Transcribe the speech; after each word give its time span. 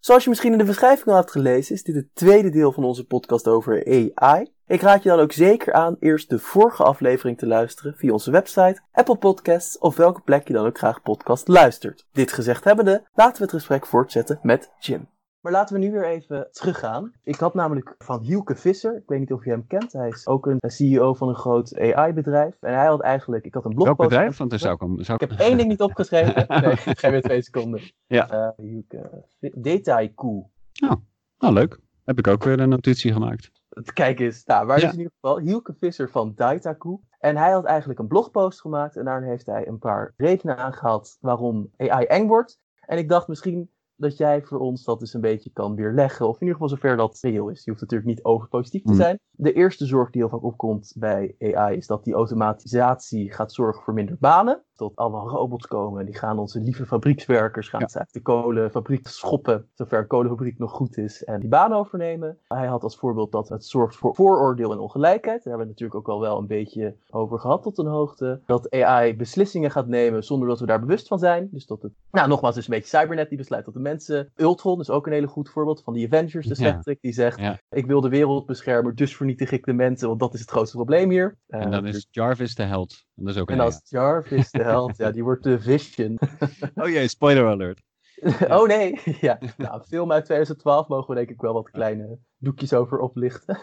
Zoals 0.00 0.22
je 0.22 0.28
misschien 0.28 0.52
in 0.52 0.58
de 0.58 0.64
beschrijving 0.64 1.06
al 1.06 1.14
hebt 1.14 1.30
gelezen, 1.30 1.74
is 1.74 1.82
dit 1.82 1.94
het 1.94 2.14
tweede 2.14 2.50
deel 2.50 2.72
van 2.72 2.84
onze 2.84 3.06
podcast 3.06 3.48
over 3.48 3.86
AI. 3.86 4.52
Ik 4.66 4.80
raad 4.80 5.02
je 5.02 5.08
dan 5.08 5.18
ook 5.18 5.32
zeker 5.32 5.72
aan 5.72 5.96
eerst 5.98 6.30
de 6.30 6.38
vorige 6.38 6.82
aflevering 6.82 7.38
te 7.38 7.46
luisteren 7.46 7.94
via 7.96 8.12
onze 8.12 8.30
website, 8.30 8.80
Apple 8.92 9.16
Podcasts 9.16 9.78
of 9.78 9.96
welke 9.96 10.20
plek 10.20 10.46
je 10.46 10.52
dan 10.52 10.66
ook 10.66 10.78
graag 10.78 11.02
podcast 11.02 11.48
luistert. 11.48 12.06
Dit 12.12 12.32
gezegd 12.32 12.64
hebbende, 12.64 13.06
laten 13.14 13.36
we 13.36 13.42
het 13.42 13.52
gesprek 13.52 13.86
voortzetten 13.86 14.38
met 14.42 14.70
Jim. 14.78 15.08
Maar 15.40 15.52
laten 15.52 15.74
we 15.74 15.80
nu 15.80 15.92
weer 15.92 16.06
even 16.06 16.48
teruggaan. 16.50 17.12
Ik 17.22 17.36
had 17.36 17.54
namelijk 17.54 17.94
van 17.98 18.22
Hielke 18.22 18.56
Visser, 18.56 18.96
ik 18.96 19.02
weet 19.06 19.18
niet 19.18 19.32
of 19.32 19.44
je 19.44 19.50
hem 19.50 19.66
kent, 19.66 19.92
hij 19.92 20.08
is 20.08 20.26
ook 20.26 20.46
een 20.46 20.58
CEO 20.60 21.14
van 21.14 21.28
een 21.28 21.34
groot 21.34 21.78
AI-bedrijf. 21.78 22.56
En 22.60 22.74
hij 22.74 22.86
had 22.86 23.00
eigenlijk, 23.00 23.44
ik 23.44 23.54
had 23.54 23.64
een 23.64 23.74
blogpost. 23.74 23.98
Welk 23.98 24.10
bedrijf? 24.10 24.36
Want 24.36 24.60
zou 24.60 24.74
ik, 24.74 24.80
hem, 24.80 25.02
zou 25.02 25.18
ik... 25.20 25.30
ik 25.30 25.38
heb 25.38 25.46
één 25.46 25.56
ding 25.56 25.68
niet 25.68 25.80
opgeschreven. 25.80 26.44
nee, 26.62 26.76
geef 26.76 27.10
weer 27.10 27.22
twee 27.22 27.42
seconden. 27.42 27.80
Ja. 28.06 28.32
Uh, 28.32 28.66
Hielke, 28.66 29.24
Detaiku. 29.38 30.44
Oh, 30.82 30.92
nou 31.38 31.52
leuk. 31.52 31.78
Heb 32.04 32.18
ik 32.18 32.26
ook 32.26 32.44
weer 32.44 32.60
een 32.60 32.68
notitie 32.68 33.12
gemaakt. 33.12 33.50
Kijk 33.92 34.20
eens, 34.20 34.44
nou, 34.44 34.66
waar 34.66 34.80
ja. 34.80 34.86
is 34.86 34.92
in 34.92 34.98
ieder 34.98 35.12
geval 35.20 35.38
Hielke 35.38 35.74
Visser 35.78 36.10
van 36.10 36.32
Daitaku. 36.34 36.98
En 37.18 37.36
hij 37.36 37.50
had 37.50 37.64
eigenlijk 37.64 37.98
een 37.98 38.06
blogpost 38.06 38.60
gemaakt 38.60 38.96
en 38.96 39.04
daarin 39.04 39.28
heeft 39.28 39.46
hij 39.46 39.66
een 39.66 39.78
paar 39.78 40.14
redenen 40.16 40.56
aangehaald 40.56 41.16
waarom 41.20 41.70
AI 41.76 42.04
eng 42.04 42.26
wordt. 42.26 42.60
En 42.80 42.98
ik 42.98 43.08
dacht 43.08 43.28
misschien 43.28 43.70
dat 44.00 44.16
jij 44.16 44.42
voor 44.42 44.58
ons 44.58 44.84
dat 44.84 45.00
dus 45.00 45.14
een 45.14 45.20
beetje 45.20 45.50
kan 45.52 45.74
weerleggen. 45.74 46.28
Of 46.28 46.34
in 46.34 46.40
ieder 46.46 46.52
geval 46.60 46.68
zover 46.68 46.96
dat 46.96 47.18
reëel 47.20 47.48
is. 47.48 47.64
Je 47.64 47.70
hoeft 47.70 47.82
natuurlijk 47.82 48.10
niet 48.10 48.24
overpositief 48.24 48.82
te 48.82 48.94
zijn. 48.94 49.18
De 49.30 49.52
eerste 49.52 49.86
zorg 49.86 50.10
die 50.10 50.20
heel 50.20 50.30
vaak 50.30 50.44
opkomt 50.44 50.92
bij 50.98 51.34
AI 51.38 51.76
is 51.76 51.86
dat 51.86 52.04
die 52.04 52.14
automatisatie 52.14 53.32
gaat 53.32 53.52
zorgen 53.52 53.82
voor 53.82 53.94
minder 53.94 54.16
banen. 54.20 54.64
Tot 54.80 54.96
allemaal 54.96 55.28
robots 55.28 55.66
komen. 55.66 56.04
Die 56.04 56.14
gaan 56.14 56.38
onze 56.38 56.60
lieve 56.60 56.86
fabriekswerkers, 56.86 57.68
gaan 57.68 57.88
ja. 57.92 58.06
de 58.10 58.20
kolenfabriek 58.20 59.06
schoppen. 59.08 59.68
Zover 59.74 60.06
kolenfabriek 60.06 60.58
nog 60.58 60.72
goed 60.72 60.96
is. 60.96 61.24
En 61.24 61.40
die 61.40 61.48
banen 61.48 61.76
overnemen. 61.76 62.38
Hij 62.48 62.66
had 62.66 62.82
als 62.82 62.96
voorbeeld 62.96 63.32
dat 63.32 63.48
het 63.48 63.64
zorgt 63.64 63.96
voor 63.96 64.14
vooroordeel 64.14 64.72
en 64.72 64.78
ongelijkheid. 64.78 65.44
Daar 65.44 65.52
hebben 65.52 65.66
we 65.66 65.72
het 65.72 65.80
natuurlijk 65.80 65.98
ook 65.98 66.14
al 66.14 66.20
wel 66.20 66.38
een 66.38 66.46
beetje 66.46 66.96
over 67.10 67.38
gehad 67.38 67.62
tot 67.62 67.78
een 67.78 67.86
hoogte. 67.86 68.40
Dat 68.46 68.70
AI 68.70 69.16
beslissingen 69.16 69.70
gaat 69.70 69.86
nemen 69.86 70.24
zonder 70.24 70.48
dat 70.48 70.60
we 70.60 70.66
daar 70.66 70.80
bewust 70.80 71.06
van 71.06 71.18
zijn. 71.18 71.48
Dus 71.50 71.66
dat 71.66 71.82
het, 71.82 71.92
nou 72.10 72.28
nogmaals, 72.28 72.54
dus 72.54 72.68
een 72.68 72.74
beetje 72.74 72.98
Cybernet 72.98 73.28
die 73.28 73.38
besluit 73.38 73.64
dat 73.64 73.74
de 73.74 73.80
mensen. 73.80 74.32
Ultron 74.36 74.80
is 74.80 74.90
ook 74.90 75.06
een 75.06 75.12
hele 75.12 75.26
goed 75.26 75.48
voorbeeld 75.48 75.82
van 75.82 75.94
die 75.94 76.06
Avengers, 76.06 76.46
de 76.46 76.54
slechterik. 76.54 77.00
Die 77.00 77.12
zegt, 77.12 77.38
Ja. 77.40 77.60
ik 77.70 77.86
wil 77.86 78.00
de 78.00 78.08
wereld 78.08 78.46
beschermen, 78.46 78.94
dus 78.94 79.16
vernietig 79.16 79.50
ik 79.50 79.64
de 79.64 79.72
mensen. 79.72 80.08
Want 80.08 80.20
dat 80.20 80.34
is 80.34 80.40
het 80.40 80.50
grootste 80.50 80.76
probleem 80.76 81.10
hier. 81.10 81.38
En 81.48 81.70
dan 81.70 81.86
Uh, 81.86 81.92
is 81.92 82.06
Jarvis 82.10 82.54
de 82.54 82.62
held. 82.62 83.04
En 83.16 83.24
dat 83.24 83.34
is 83.34 83.40
ook 83.40 83.50
en 83.50 83.58
een 83.58 83.64
als 83.64 83.80
Jarvis 83.84 84.50
de 84.50 84.62
held, 84.62 84.69
ja, 84.96 85.10
die 85.10 85.22
wordt 85.24 85.42
de 85.44 85.60
Vision. 85.60 86.18
Oh 86.74 86.88
jee, 86.88 87.08
spoiler 87.08 87.46
alert. 87.46 87.80
oh 88.58 88.66
nee, 88.66 89.00
ja. 89.20 89.38
Nou, 89.56 89.82
film 89.82 90.12
uit 90.12 90.24
2012 90.24 90.88
mogen 90.88 91.08
we 91.08 91.14
denk 91.14 91.30
ik 91.30 91.40
wel 91.40 91.52
wat 91.52 91.70
kleine 91.70 92.18
doekjes 92.38 92.72
over 92.72 92.98
oplichten. 92.98 93.58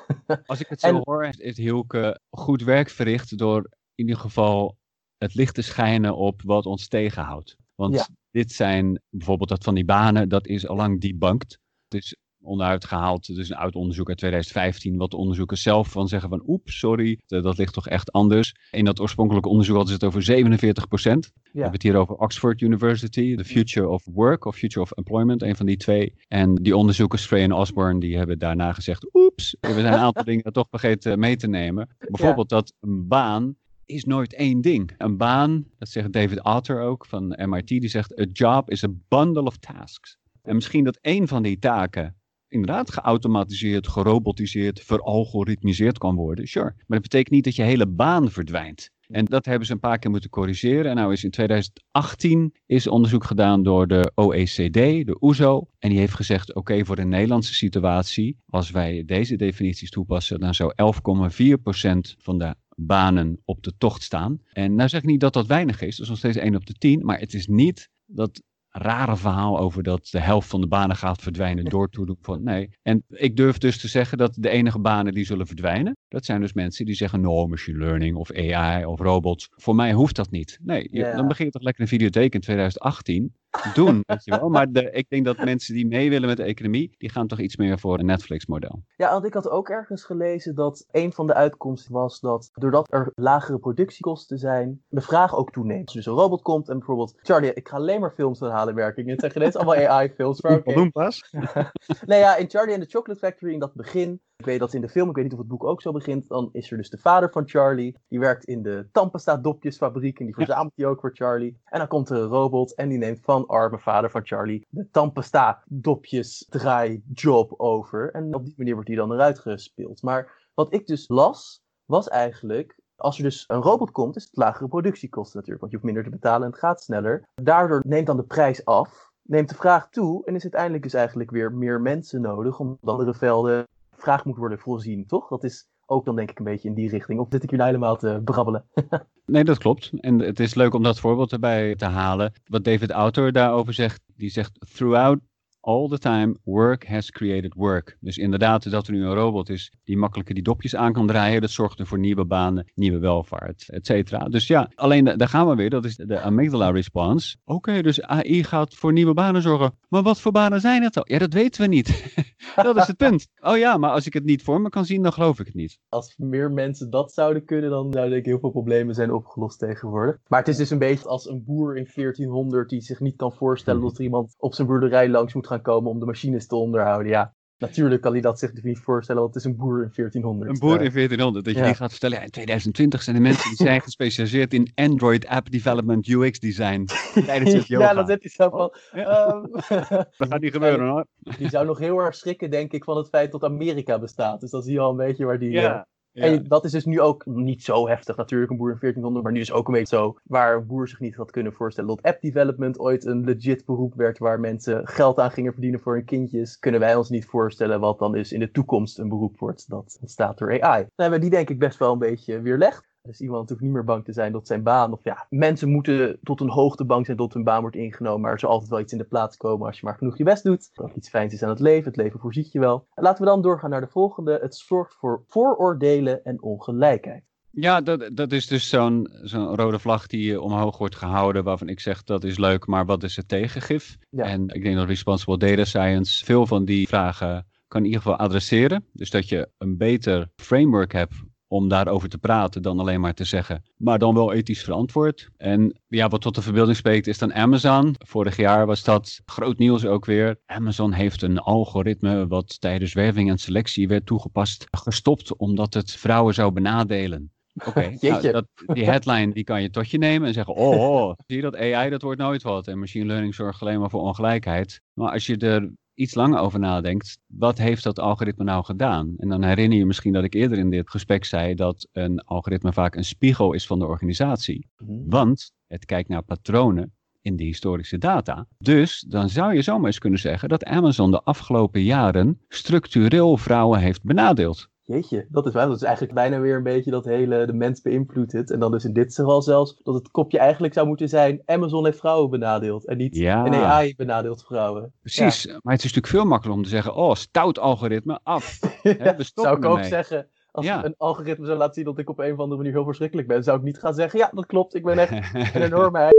Als 0.46 0.60
ik 0.60 0.68
het 0.68 0.80
zo 0.80 0.88
En- 0.88 1.02
hoor, 1.04 1.24
heeft- 1.26 1.58
Hielke 1.58 2.20
goed 2.30 2.64
werk 2.64 2.90
verricht 2.90 3.38
door 3.38 3.58
in 3.96 4.06
ieder 4.08 4.18
geval 4.22 4.78
het 5.18 5.34
licht 5.36 5.56
te 5.56 5.62
schijnen 5.62 6.16
op 6.16 6.42
wat 6.42 6.66
ons 6.66 6.88
tegenhoudt. 6.88 7.56
Want 7.76 7.94
Ja. 7.96 8.08
dit 8.32 8.52
zijn 8.52 9.02
bijvoorbeeld 9.10 9.50
dat 9.50 9.64
van 9.64 9.76
die 9.76 9.86
banen, 9.86 10.30
dat 10.30 10.48
is 10.48 10.68
allang 10.68 11.02
debunked. 11.02 11.60
Het 11.88 12.04
is 12.04 12.16
onderuit 12.48 12.86
gehaald, 12.86 13.36
dus 13.36 13.54
uit 13.54 13.76
onderzoek 13.76 14.10
uit 14.10 14.18
2015, 14.18 14.98
wat 14.98 15.12
de 15.12 15.18
onderzoekers 15.18 15.62
zelf 15.62 15.88
van 15.88 16.08
zeggen 16.08 16.30
van 16.30 16.44
oeps, 16.48 16.80
sorry, 16.80 17.20
dat 17.28 17.58
ligt 17.58 17.74
toch 17.74 17.88
echt 17.88 18.12
anders. 18.12 18.56
In 18.72 18.86
dat 18.86 19.00
oorspronkelijke 19.00 19.50
onderzoek 19.50 19.76
hadden 19.76 19.94
ze 19.94 20.00
het 20.00 20.10
over 20.10 20.24
47 20.24 20.88
procent. 20.88 21.32
We 21.44 21.50
hebben 21.52 21.72
het 21.72 21.84
hier 21.84 21.96
over 21.96 22.16
Oxford 22.16 22.62
University, 22.62 23.36
The 23.36 23.46
Future 23.46 23.88
of 23.88 24.06
Work 24.06 24.46
of 24.46 24.56
Future 24.56 24.82
of 24.82 24.92
Employment, 24.92 25.42
een 25.42 25.56
van 25.56 25.66
die 25.66 25.78
twee. 25.78 26.14
En 26.28 26.56
die 26.56 26.76
onderzoekers, 26.76 27.26
Frey 27.26 27.44
en 27.44 27.52
Osborne, 27.52 28.00
die 28.00 28.18
hebben 28.18 28.40
daarna 28.40 28.74
gezegd, 28.74 29.10
oeps, 29.14 29.56
we 29.60 29.74
zijn 29.74 29.86
een 29.86 29.94
aantal 29.94 30.24
dingen 30.34 30.54
toch 30.54 30.68
vergeten 30.70 31.20
mee 31.20 31.36
te 31.36 31.48
nemen. 31.48 31.90
Bijvoorbeeld 31.98 32.50
dat 32.50 32.74
een 32.80 33.08
baan 33.08 33.56
is 33.86 34.04
nooit 34.04 34.34
één 34.34 34.62
ding. 34.62 34.94
Een 34.98 35.18
baan, 35.18 35.66
dat 35.78 35.90
zegt 35.90 36.12
David 36.12 36.44
Otter 36.44 36.82
ook 36.82 37.06
van 37.06 37.36
MIT, 37.46 37.68
die 37.68 37.88
zegt, 37.88 38.20
a 38.20 38.26
job 38.32 38.70
is 38.70 38.84
a 38.84 38.90
bundle 39.08 39.44
of 39.44 39.58
tasks. 39.58 40.18
En 40.42 40.56
misschien 40.56 40.84
dat 40.84 40.98
één 41.02 41.28
van 41.28 41.44
die 41.44 41.60
taken 41.60 42.16
inderdaad 42.48 42.92
geautomatiseerd, 42.92 43.88
gerobotiseerd, 43.88 44.82
veralgoritmiseerd 44.82 45.98
kan 45.98 46.16
worden, 46.16 46.48
sure. 46.48 46.74
Maar 46.76 47.00
dat 47.00 47.02
betekent 47.02 47.32
niet 47.32 47.44
dat 47.44 47.56
je 47.56 47.64
hele 47.64 47.88
baan 47.88 48.32
verdwijnt. 48.32 48.90
En 49.08 49.26
dat 49.26 49.46
hebben 49.46 49.68
ze 49.68 49.74
een 49.74 49.80
paar 49.80 50.00
keer 50.00 50.12
moeten 50.12 50.30
corrigeren. 50.30 50.92
En 50.92 50.96
nou 50.96 51.12
is 51.12 51.24
in 51.24 51.32
2018 51.32 52.54
is 52.66 52.88
onderzoek 52.88 53.24
gedaan 53.24 53.64
door 53.64 53.88
de 53.88 54.12
OECD, 54.16 54.74
de 54.74 55.18
OESO. 55.20 55.68
En 55.80 55.90
die 55.90 56.00
heeft 56.00 56.14
gezegd, 56.14 56.54
oké, 56.54 56.86
voor 56.86 56.96
de 56.96 57.06
Nederlandse 57.06 57.54
situatie, 57.54 58.38
als 58.46 58.72
wij 58.72 59.04
deze 59.06 59.36
definities 59.36 59.90
toepassen, 59.90 60.40
dan 60.40 60.54
zou 60.54 60.74
11,4% 60.76 62.16
van 62.18 62.38
de 62.38 62.56
banen 62.76 63.42
op 63.46 63.64
de 63.64 63.74
tocht 63.78 64.04
staan. 64.04 64.42
En 64.52 64.76
nou 64.76 64.90
zeg 64.90 65.02
ik 65.02 65.08
niet 65.08 65.20
dat 65.20 65.34
dat 65.34 65.48
weinig 65.48 65.82
is, 65.82 65.96
dat 65.96 66.06
is 66.06 66.10
nog 66.10 66.18
steeds 66.18 66.38
1 66.38 66.56
op 66.56 66.66
de 66.66 66.74
10, 66.74 67.06
maar 67.06 67.20
het 67.20 67.34
is 67.34 67.48
niet 67.48 67.90
dat 68.06 68.42
rare 68.78 69.18
verhaal 69.18 69.60
over 69.60 69.84
dat 69.84 70.08
de 70.12 70.20
helft 70.20 70.50
van 70.50 70.62
de 70.62 70.68
banen 70.68 70.96
gaat 70.96 71.22
verdwijnen 71.22 71.66
door 71.66 71.90
toedoen 71.90 72.18
van 72.22 72.44
nee. 72.44 72.70
En 72.82 73.04
ik 73.10 73.36
durf 73.36 73.58
dus 73.58 73.78
te 73.80 73.88
zeggen 73.88 74.18
dat 74.18 74.36
de 74.40 74.50
enige 74.50 74.80
banen 74.80 75.14
die 75.14 75.26
zullen 75.26 75.48
verdwijnen, 75.48 75.98
dat 76.08 76.26
zijn 76.26 76.42
dus 76.42 76.54
mensen 76.54 76.86
die 76.86 76.96
zeggen 76.96 77.22
no, 77.22 77.48
machine 77.48 77.78
learning 77.78 78.16
of 78.16 78.32
AI 78.34 78.86
of 78.86 79.00
robots. 79.00 79.48
Voor 79.52 79.76
mij 79.76 79.94
hoeft 79.94 80.16
dat 80.16 80.32
niet. 80.32 80.60
Nee, 80.62 80.88
je- 80.92 80.98
Ja. 81.00 81.16
dan 81.16 81.28
begin 81.28 81.46
je 81.46 81.52
toch 81.52 81.62
lekker 81.62 81.82
een 81.82 81.88
videotheek 81.88 82.34
in 82.34 82.40
2018 82.42 83.34
doen, 83.74 84.04
weet 84.06 84.24
je 84.24 84.32
wel. 84.40 84.50
Maar 84.50 84.72
de, 84.72 84.92
ik 84.92 85.10
denk 85.10 85.26
dat 85.26 85.38
mensen 85.38 85.74
die 85.74 85.88
mee 85.88 86.10
willen 86.10 86.28
met 86.28 86.38
de 86.38 86.44
economie, 86.44 86.96
die 86.98 87.10
gaan 87.10 87.28
toch 87.28 87.40
iets 87.40 87.56
meer 87.56 87.80
voor 87.80 88.00
een 88.00 88.06
Netflix-model. 88.06 88.84
Ja, 88.96 89.12
want 89.12 89.26
ik 89.26 89.34
had 89.34 89.50
ook 89.50 89.70
ergens 89.70 90.04
gelezen 90.04 90.56
dat 90.56 90.88
een 90.92 91.14
van 91.14 91.28
de 91.28 91.34
uitkomsten 91.34 91.94
was 91.94 92.20
dat 92.20 92.50
doordat 92.54 92.94
er 92.94 93.12
lagere 93.16 93.60
productiekosten 93.60 94.38
zijn, 94.38 94.82
de 94.88 95.02
vraag 95.02 95.36
ook 95.36 95.52
toeneemt. 95.52 95.86
Als 95.86 95.96
er 95.96 96.04
dus 96.04 96.06
een 96.06 96.20
robot 96.20 96.42
komt 96.42 96.70
en 96.70 96.78
bijvoorbeeld, 96.78 97.20
Charlie, 97.22 97.54
ik 97.54 97.68
ga 97.68 97.76
alleen 97.76 98.00
maar 98.00 98.14
films 98.14 98.40
van 98.40 98.50
halen 98.50 98.76
werken. 98.76 99.08
Het 99.08 99.20
zijn 99.20 99.32
geen 99.32 99.42
eens 99.42 99.56
allemaal 99.56 99.88
AI-films, 99.88 100.42
maar 100.42 100.58
oké. 100.58 100.90
pas. 100.92 101.30
Nee, 102.06 102.20
ja, 102.20 102.36
in 102.36 102.50
Charlie 102.50 102.74
and 102.74 102.84
the 102.84 102.90
Chocolate 102.90 103.20
Factory, 103.20 103.54
in 103.54 103.60
dat 103.60 103.74
begin, 103.74 104.22
ik 104.38 104.46
weet 104.46 104.60
dat 104.60 104.74
in 104.74 104.82
de 104.82 104.90
film, 104.90 105.10
ik 105.10 105.16
weet 105.16 105.24
niet 105.24 105.34
of 105.34 105.40
het 105.40 105.48
boek 105.48 105.64
ook 105.64 105.82
zo 105.82 105.92
begint, 105.92 106.28
dan 106.28 106.50
is 106.52 106.72
er 106.72 106.78
dus 106.78 106.90
de 106.90 106.98
vader 106.98 107.32
van 107.32 107.50
Charlie, 107.50 107.98
die 108.08 108.20
werkt 108.20 108.46
in 108.46 108.62
de 108.62 108.88
Tampesta-dopjesfabriek 108.92 110.20
en 110.20 110.26
die 110.26 110.36
verzamelt 110.36 110.72
die 110.76 110.86
ook 110.86 111.00
voor 111.00 111.12
Charlie. 111.14 111.58
En 111.66 111.80
dan 111.80 111.88
komt 111.88 112.10
er 112.10 112.18
een 112.18 112.28
robot 112.28 112.76
en 112.76 112.90
die 112.90 112.98
neemt 112.98 113.20
van 113.22 113.48
arme 113.48 113.80
vader 113.80 114.12
van 114.12 114.26
Charlie 114.26 114.66
de 114.70 114.90
Tampesta-dopjes-draai-job 114.92 117.54
over. 117.58 118.12
En 118.12 118.36
op 118.36 118.46
die 118.46 118.54
manier 118.58 118.74
wordt 118.74 118.90
die 118.90 118.98
dan 118.98 119.12
eruit 119.12 119.40
gespeeld. 119.40 120.02
Maar 120.02 120.50
wat 120.54 120.74
ik 120.74 120.88
dus 120.88 121.08
las, 121.08 121.62
was 121.86 122.08
eigenlijk 122.08 122.80
als 122.96 123.18
er 123.18 123.24
dus 123.24 123.44
een 123.48 123.62
robot 123.62 123.92
komt, 123.92 124.16
is 124.16 124.24
het 124.24 124.38
lagere 124.38 124.68
productiekosten 124.68 125.40
natuurlijk. 125.40 125.62
Want 125.62 125.72
je 125.72 125.78
hoeft 125.78 125.94
minder 125.94 126.12
te 126.12 126.18
betalen 126.18 126.46
en 126.46 126.52
het 126.52 126.60
gaat 126.60 126.82
sneller. 126.82 127.24
Daardoor 127.36 127.82
neemt 127.86 128.08
dan 128.08 128.18
de 128.18 128.24
prijs 128.24 128.66
af, 128.66 129.12
neemt 129.22 129.50
de 129.50 129.56
vraag 129.56 129.90
toe. 129.90 130.26
En 130.26 130.36
is 130.36 130.42
uiteindelijk 130.42 130.84
dus 130.84 130.94
eigenlijk 130.94 131.32
weer 131.32 131.54
meer 131.54 131.82
mensen 131.82 132.22
nodig. 132.22 132.60
Omdat 132.60 132.78
andere 132.84 133.14
velden 133.14 133.66
vraag 133.98 134.26
moet 134.26 134.38
worden 134.38 134.60
voorzien, 134.60 135.06
toch? 135.06 135.28
Dat 135.28 135.44
is 135.44 135.68
ook 135.86 136.06
dan 136.06 136.16
denk 136.16 136.30
ik 136.30 136.38
een 136.40 136.46
beetje 136.46 136.68
in 136.68 136.74
die 136.74 136.90
richting. 136.90 137.20
Of 137.20 137.28
zit 137.30 137.44
ik 137.44 137.50
hier 137.50 137.60
nou 137.60 137.72
helemaal 137.72 137.98
te 137.98 138.22
brabbelen? 138.24 138.66
Nee, 139.26 139.44
dat 139.44 139.58
klopt. 139.58 139.92
En 140.00 140.20
het 140.20 140.40
is 140.40 140.56
leuk 140.56 140.74
om 140.74 140.84
dat 140.84 141.00
voorbeeld 141.00 141.32
erbij 141.32 141.76
te 141.76 141.86
halen. 141.86 142.34
Wat 142.46 142.64
David 142.64 142.92
Autor 142.92 143.32
daarover 143.32 143.74
zegt, 143.74 144.02
die 144.16 144.30
zegt 144.30 144.52
throughout 144.76 145.20
all 145.68 145.88
the 145.88 145.98
time 145.98 146.36
work 146.44 146.88
has 146.88 147.12
created 147.12 147.54
work. 147.54 147.98
Dus 148.00 148.18
inderdaad, 148.18 148.72
dat 148.72 148.88
er 148.88 148.94
nu 148.94 149.06
een 149.06 149.14
robot 149.14 149.50
is 149.50 149.72
die 149.84 149.98
makkelijker 149.98 150.34
die 150.36 150.44
dopjes 150.44 150.76
aan 150.76 150.94
kan 150.94 151.08
draaien, 151.08 151.42
dat 151.42 151.50
zorgt 151.50 151.80
er 151.80 151.88
voor 151.88 152.00
nieuwe 152.00 152.26
banen, 152.26 152.72
nieuwe 152.76 153.00
welvaart, 153.00 153.70
et 153.70 153.86
cetera. 153.86 154.26
Dus 154.26 154.48
ja, 154.48 154.72
alleen 154.76 155.04
da- 155.06 155.16
daar 155.16 155.28
gaan 155.28 155.48
we 155.48 155.56
weer, 155.56 155.70
dat 155.70 155.86
is 155.86 155.96
de 155.96 156.20
amygdala 156.20 156.70
response. 156.72 157.38
Oké, 157.46 157.82
dus 157.82 158.02
AI 158.02 158.44
gaat 158.44 158.76
voor 158.76 158.94
nieuwe 158.94 159.14
banen 159.14 159.42
zorgen. 159.42 159.72
Maar 159.90 160.02
wat 160.04 160.22
voor 160.22 160.32
banen 160.32 160.62
zijn 160.62 160.84
het 160.84 160.94
dan? 160.94 161.04
Ja, 161.08 161.18
dat 161.20 161.34
weten 161.34 161.62
we 161.62 161.68
niet. 161.68 161.88
dat 162.56 162.78
is 162.78 162.88
het 162.88 162.98
punt. 162.98 163.28
Oh 163.40 163.58
ja, 163.58 163.78
maar 163.78 163.92
als 163.92 164.06
ik 164.06 164.14
het 164.14 164.24
niet 164.26 164.44
voor 164.44 164.62
me 164.62 164.70
kan 164.70 164.86
zien, 164.86 165.02
dan 165.04 165.14
geloof 165.14 165.40
ik 165.40 165.46
het 165.46 165.56
niet. 165.56 165.80
Als 165.90 166.14
meer 166.18 166.52
mensen 166.52 166.90
dat 166.90 167.12
zouden 167.14 167.46
kunnen, 167.46 167.70
dan 167.70 167.82
zouden 167.92 168.10
denk 168.10 168.22
ik 168.26 168.26
heel 168.32 168.40
veel 168.40 168.50
problemen 168.52 168.96
zijn 168.96 169.14
opgelost 169.14 169.60
tegenwoordig. 169.60 170.18
Maar 170.28 170.40
het 170.40 170.48
is 170.48 170.58
dus 170.58 170.70
een 170.70 170.80
beetje 170.80 171.08
als 171.08 171.30
een 171.30 171.44
boer 171.46 171.78
in 171.78 171.88
1400 171.96 172.70
die 172.70 172.82
zich 172.82 173.00
niet 173.00 173.16
kan 173.16 173.34
voorstellen 173.34 173.80
Mhm. 173.80 173.90
dat 173.90 173.98
er 173.98 174.04
iemand 174.04 174.36
op 174.38 174.54
zijn 174.54 174.68
boerderij 174.68 175.10
langs 175.10 175.34
moet 175.34 175.48
gaan 175.48 175.57
komen 175.62 175.92
om 175.92 176.00
de 176.00 176.06
machines 176.06 176.48
te 176.48 176.56
onderhouden. 176.56 177.12
Ja, 177.12 177.34
Natuurlijk 177.58 178.02
kan 178.02 178.12
hij 178.12 178.22
dat 178.22 178.40
zich 178.40 178.64
niet 178.64 178.80
voorstellen, 178.80 179.22
want 179.22 179.34
het 179.34 179.44
is 179.44 179.50
een 179.50 179.58
boer 179.58 179.84
in 179.84 179.92
1400. 179.96 180.52
Een 180.52 180.60
boer 180.60 180.82
in 180.82 180.92
1400. 180.92 181.46
Dat 181.46 181.56
je 181.56 181.64
die 181.64 181.74
gaat 181.74 181.92
vertellen, 181.92 182.18
ja, 182.18 182.24
in 182.24 182.30
2020 182.30 183.04
zijn 183.04 183.16
de 183.16 183.22
mensen 183.22 183.48
die 183.48 183.58
zijn 183.58 183.82
gespecialiseerd 183.88 184.54
in 184.54 184.72
Android 184.76 185.28
app 185.28 185.52
development 185.52 186.08
UX 186.08 186.40
design. 186.40 186.88
Tijdens 187.26 187.54
het 187.54 187.68
yoga. 187.74 187.86
ja, 187.86 187.94
dat 187.94 188.08
zit 188.08 188.22
hij 188.22 188.32
zo 188.32 188.50
van. 188.50 188.74
Ja. 188.92 189.34
Um, 189.34 189.52
dat 190.18 190.28
gaat 190.30 190.42
niet 190.42 190.52
gebeuren 190.52 190.88
hoor. 190.88 191.06
Die 191.38 191.50
zou 191.50 191.66
nog 191.66 191.80
heel 191.80 192.00
erg 192.00 192.16
schrikken, 192.16 192.50
denk 192.50 192.72
ik, 192.74 192.84
van 192.84 192.98
het 192.98 193.10
feit 193.10 193.32
dat 193.32 193.44
Amerika 193.44 194.00
bestaat. 194.00 194.40
Dus 194.40 194.52
dan 194.52 194.62
zie 194.62 194.74
je 194.74 194.80
al 194.80 194.90
een 194.90 194.98
beetje 194.98 195.26
waar 195.26 195.40
die... 195.40 195.52
Ja. 195.52 195.76
Uh, 195.76 195.82
En 196.18 196.44
dat 196.48 196.66
is 196.66 196.72
dus 196.72 196.86
nu 196.86 197.02
ook 197.02 197.26
niet 197.26 197.64
zo 197.64 197.88
heftig 197.88 198.16
natuurlijk, 198.18 198.52
een 198.52 198.58
boer 198.58 198.72
in 198.72 198.78
1400, 198.80 199.24
maar 199.24 199.34
nu 199.34 199.40
is 199.40 199.52
ook 199.52 199.68
een 199.68 199.74
beetje 199.74 199.96
zo 199.96 200.18
waar 200.24 200.56
een 200.56 200.66
boer 200.66 200.88
zich 200.88 201.00
niet 201.00 201.16
had 201.16 201.32
kunnen 201.32 201.54
voorstellen 201.54 201.90
dat 201.90 202.02
app 202.02 202.22
development 202.22 202.80
ooit 202.80 203.06
een 203.06 203.24
legit 203.24 203.66
beroep 203.66 203.94
werd 203.96 204.18
waar 204.18 204.40
mensen 204.40 204.88
geld 204.88 205.20
aan 205.20 205.32
gingen 205.32 205.52
verdienen 205.52 205.80
voor 205.80 205.94
hun 205.94 206.06
kindjes. 206.06 206.60
Kunnen 206.60 206.80
wij 206.80 206.96
ons 206.96 207.10
niet 207.10 207.26
voorstellen 207.26 207.80
wat 207.80 208.00
dan 208.00 208.12
dus 208.12 208.32
in 208.32 208.40
de 208.40 208.52
toekomst 208.52 209.00
een 209.00 209.10
beroep 209.10 209.40
wordt 209.40 209.70
dat 209.70 209.98
ontstaat 210.02 210.38
door 210.38 210.62
AI. 210.62 210.82
Dan 210.82 210.90
hebben 210.96 211.20
we 211.20 211.26
die 211.26 211.36
denk 211.36 211.50
ik 211.50 211.60
best 211.60 211.78
wel 211.80 211.92
een 211.92 212.00
beetje 212.00 212.42
weerlegd. 212.42 212.86
Dus 213.08 213.22
iemand 213.22 213.50
hoeft 213.50 213.62
niet 213.62 213.72
meer 213.72 213.84
bang 213.84 214.06
te 214.06 214.14
zijn 214.14 214.32
dat 214.32 214.48
zijn 214.48 214.64
baan, 214.64 214.92
of 214.92 215.00
ja, 215.04 215.26
mensen 215.30 215.70
moeten 215.70 216.20
tot 216.24 216.42
een 216.42 216.50
hoogte 216.50 216.86
bang 216.86 217.06
zijn 217.06 217.18
dat 217.18 217.34
hun 217.34 217.44
baan 217.44 217.62
wordt 217.62 217.76
ingenomen, 217.76 218.22
maar 218.22 218.32
er 218.32 218.40
zal 218.40 218.50
altijd 218.50 218.70
wel 218.70 218.80
iets 218.80 218.92
in 218.92 218.98
de 218.98 219.04
plaats 219.04 219.38
komen 219.38 219.68
als 219.68 219.80
je 219.80 219.86
maar 219.86 219.98
genoeg 219.98 220.18
je 220.18 220.24
best 220.24 220.44
doet. 220.44 220.70
Dat 220.74 220.96
iets 220.96 221.10
fijns 221.10 221.34
is 221.34 221.44
aan 221.44 221.50
het 221.50 221.60
leven, 221.60 221.86
het 221.86 221.96
leven 221.96 222.20
voorziet 222.20 222.52
je 222.52 222.60
wel. 222.60 222.88
En 222.94 223.04
laten 223.04 223.24
we 223.24 223.30
dan 223.30 223.42
doorgaan 223.42 223.70
naar 223.70 223.82
de 223.82 223.88
volgende. 223.88 224.40
Het 224.42 224.56
zorgt 224.56 224.96
voor 224.96 225.24
vooroordelen 225.28 226.24
en 226.24 226.42
ongelijkheid. 226.42 227.24
Ja, 227.52 227.82
dat, 227.82 228.10
dat 228.14 228.32
is 228.32 228.48
dus 228.48 228.70
zo'n 228.70 229.10
zo'n 229.22 229.56
rode 229.56 229.80
vlag 229.80 230.08
die 230.08 230.42
omhoog 230.42 230.78
wordt 230.78 230.96
gehouden, 230.96 231.44
waarvan 231.44 231.70
ik 231.70 231.80
zeg 231.80 232.04
dat 232.04 232.24
is 232.24 232.38
leuk, 232.38 232.66
maar 232.66 232.86
wat 232.86 233.04
is 233.04 233.16
het 233.16 233.28
tegengif? 233.28 233.98
Ja. 234.10 234.24
En 234.24 234.48
ik 234.48 234.64
denk 234.64 234.76
dat 234.76 234.88
Responsible 234.88 235.38
Data 235.38 235.66
Science 235.66 236.26
veel 236.26 236.46
van 236.46 236.66
die 236.66 236.88
vragen 236.88 237.48
kan 237.68 237.80
in 237.80 237.86
ieder 237.86 238.02
geval 238.02 238.18
adresseren. 238.18 238.86
Dus 238.94 239.10
dat 239.10 239.30
je 239.30 239.50
een 239.58 239.78
beter 239.78 240.30
framework 240.36 240.92
hebt 240.92 241.14
om 241.48 241.68
daarover 241.68 242.10
te 242.10 242.18
praten 242.18 242.62
dan 242.62 242.80
alleen 242.80 243.02
maar 243.02 243.14
te 243.14 243.24
zeggen, 243.24 243.64
maar 243.78 244.00
dan 244.00 244.14
wel 244.14 244.34
ethisch 244.34 244.64
verantwoord. 244.64 245.30
En 245.38 245.80
ja, 245.88 246.08
wat 246.08 246.22
tot 246.22 246.36
de 246.36 246.42
verbeelding 246.42 246.78
spreekt 246.78 247.08
is 247.08 247.18
dan 247.18 247.34
Amazon. 247.34 247.96
Vorig 247.98 248.38
jaar 248.38 248.66
was 248.66 248.84
dat 248.84 249.22
groot 249.26 249.58
nieuws 249.58 249.86
ook 249.86 250.06
weer. 250.06 250.40
Amazon 250.46 250.92
heeft 250.92 251.22
een 251.22 251.40
algoritme 251.40 252.28
wat 252.28 252.62
tijdens 252.62 252.94
werving 252.94 253.30
en 253.30 253.38
selectie 253.38 253.88
werd 253.88 254.06
toegepast, 254.06 254.66
gestopt 254.72 255.36
omdat 255.36 255.74
het 255.74 255.92
vrouwen 255.92 256.34
zou 256.34 256.52
benadelen. 256.52 257.32
Oké, 257.68 257.98
nou, 258.02 258.32
dat, 258.32 258.48
die 258.66 258.86
headline 258.86 259.34
die 259.34 259.44
kan 259.44 259.62
je 259.62 259.70
tot 259.70 259.90
je 259.90 259.98
nemen 259.98 260.28
en 260.28 260.34
zeggen, 260.34 260.56
oh, 260.56 260.80
oh, 260.80 261.14
zie 261.28 261.36
je 261.36 261.42
dat 261.42 261.56
AI, 261.56 261.90
dat 261.90 262.02
wordt 262.02 262.20
nooit 262.20 262.42
wat. 262.42 262.68
En 262.68 262.80
machine 262.80 263.06
learning 263.06 263.36
zorgt 263.36 263.62
alleen 263.62 263.80
maar 263.80 263.90
voor 263.90 264.02
ongelijkheid. 264.02 264.82
Maar 264.94 265.12
als 265.12 265.26
je 265.26 265.38
er 265.38 265.72
iets 265.98 266.16
langer 266.16 266.40
over 266.40 266.60
nadenkt, 266.60 267.20
wat 267.28 267.58
heeft 267.58 267.84
dat 267.84 268.00
algoritme 268.00 268.44
nou 268.44 268.64
gedaan? 268.64 269.14
En 269.18 269.30
dan 269.30 269.44
herinner 269.44 269.78
je 269.78 269.86
misschien 269.86 270.14
dat 270.14 270.24
ik 270.24 270.34
eerder 270.34 270.58
in 270.58 270.70
dit 270.70 270.90
gesprek 270.90 271.26
zei 271.26 271.56
dat 271.56 271.88
een 271.92 272.20
algoritme 272.20 272.74
vaak 272.74 272.96
een 272.96 273.04
spiegel 273.04 273.54
is 273.54 273.68
van 273.68 273.80
de 273.80 273.86
organisatie. 273.86 274.68
Mhm. 274.78 275.10
Want 275.10 275.52
het 275.68 275.86
kijkt 275.86 276.10
naar 276.10 276.24
patronen 276.24 276.94
in 277.22 277.36
de 277.36 277.44
historische 277.44 277.98
data. 277.98 278.48
Dus 278.58 279.06
dan 279.08 279.30
zou 279.30 279.54
je 279.54 279.62
zomaar 279.62 279.86
eens 279.86 280.00
kunnen 280.00 280.20
zeggen 280.20 280.50
dat 280.50 280.66
Amazon 280.66 281.12
de 281.12 281.22
afgelopen 281.24 281.84
jaren 281.84 282.42
structureel 282.48 283.38
vrouwen 283.38 283.80
heeft 283.80 284.04
benadeeld. 284.04 284.70
Jeetje, 284.88 285.26
dat 285.30 285.46
is 285.46 285.54
wel. 285.54 285.68
Dat 285.68 285.76
is 285.76 285.84
eigenlijk 285.84 286.14
bijna 286.14 286.40
weer 286.40 286.56
een 286.56 286.64
beetje 286.64 286.92
dat 286.92 287.06
hele 287.06 287.46
de 287.46 287.54
mens 287.54 287.82
beïnvloedt 287.82 288.32
het. 288.32 288.52
En 288.52 288.60
dan 288.60 288.72
dus 288.72 288.86
in 288.86 288.94
dit 288.94 289.16
geval 289.16 289.42
zelfs 289.42 289.80
dat 289.84 289.94
het 289.94 290.12
kopje 290.12 290.40
eigenlijk 290.40 290.74
zou 290.74 290.88
moeten 290.88 291.10
zijn: 291.10 291.42
Amazon 291.46 291.86
heeft 291.86 292.00
vrouwen 292.00 292.30
benadeeld. 292.30 292.88
En 292.88 292.98
niet 292.98 293.16
ja. 293.16 293.46
een 293.46 293.54
AI 293.54 293.96
benadeelt 293.96 294.44
vrouwen. 294.44 294.94
Precies, 295.02 295.46
maar 295.46 295.74
het 295.74 295.84
is 295.84 295.94
natuurlijk 295.94 296.08
veel 296.08 296.26
makkelijker 296.26 296.58
om 296.58 296.64
te 296.64 296.70
zeggen: 296.70 296.96
oh, 296.96 297.14
stout 297.14 297.60
algoritme 297.60 298.20
af. 298.24 298.60
ja, 298.84 299.16
zou 299.18 299.58
ik 299.58 299.66
ook 299.66 299.84
zeggen. 299.84 300.28
Als 300.52 300.68
een 300.68 300.96
algoritme 300.98 301.46
zou 301.46 301.58
laten 301.58 301.74
zien 301.74 301.86
dat 301.86 302.00
ik 302.00 302.10
op 302.10 302.20
een 302.20 302.34
of 302.34 302.40
andere 302.40 302.58
manier 302.58 302.74
heel 302.74 302.86
verschrikkelijk 302.86 303.28
ben, 303.28 303.44
zou 303.44 303.58
ik 303.58 303.64
niet 303.64 303.80
gaan 303.80 303.94
zeggen: 303.94 304.20
ja, 304.20 304.30
dat 304.34 304.46
klopt, 304.46 304.76
ik 304.76 304.84
ben 304.84 305.00
echt 305.00 305.12
een 305.56 305.62
enorme. 305.62 306.10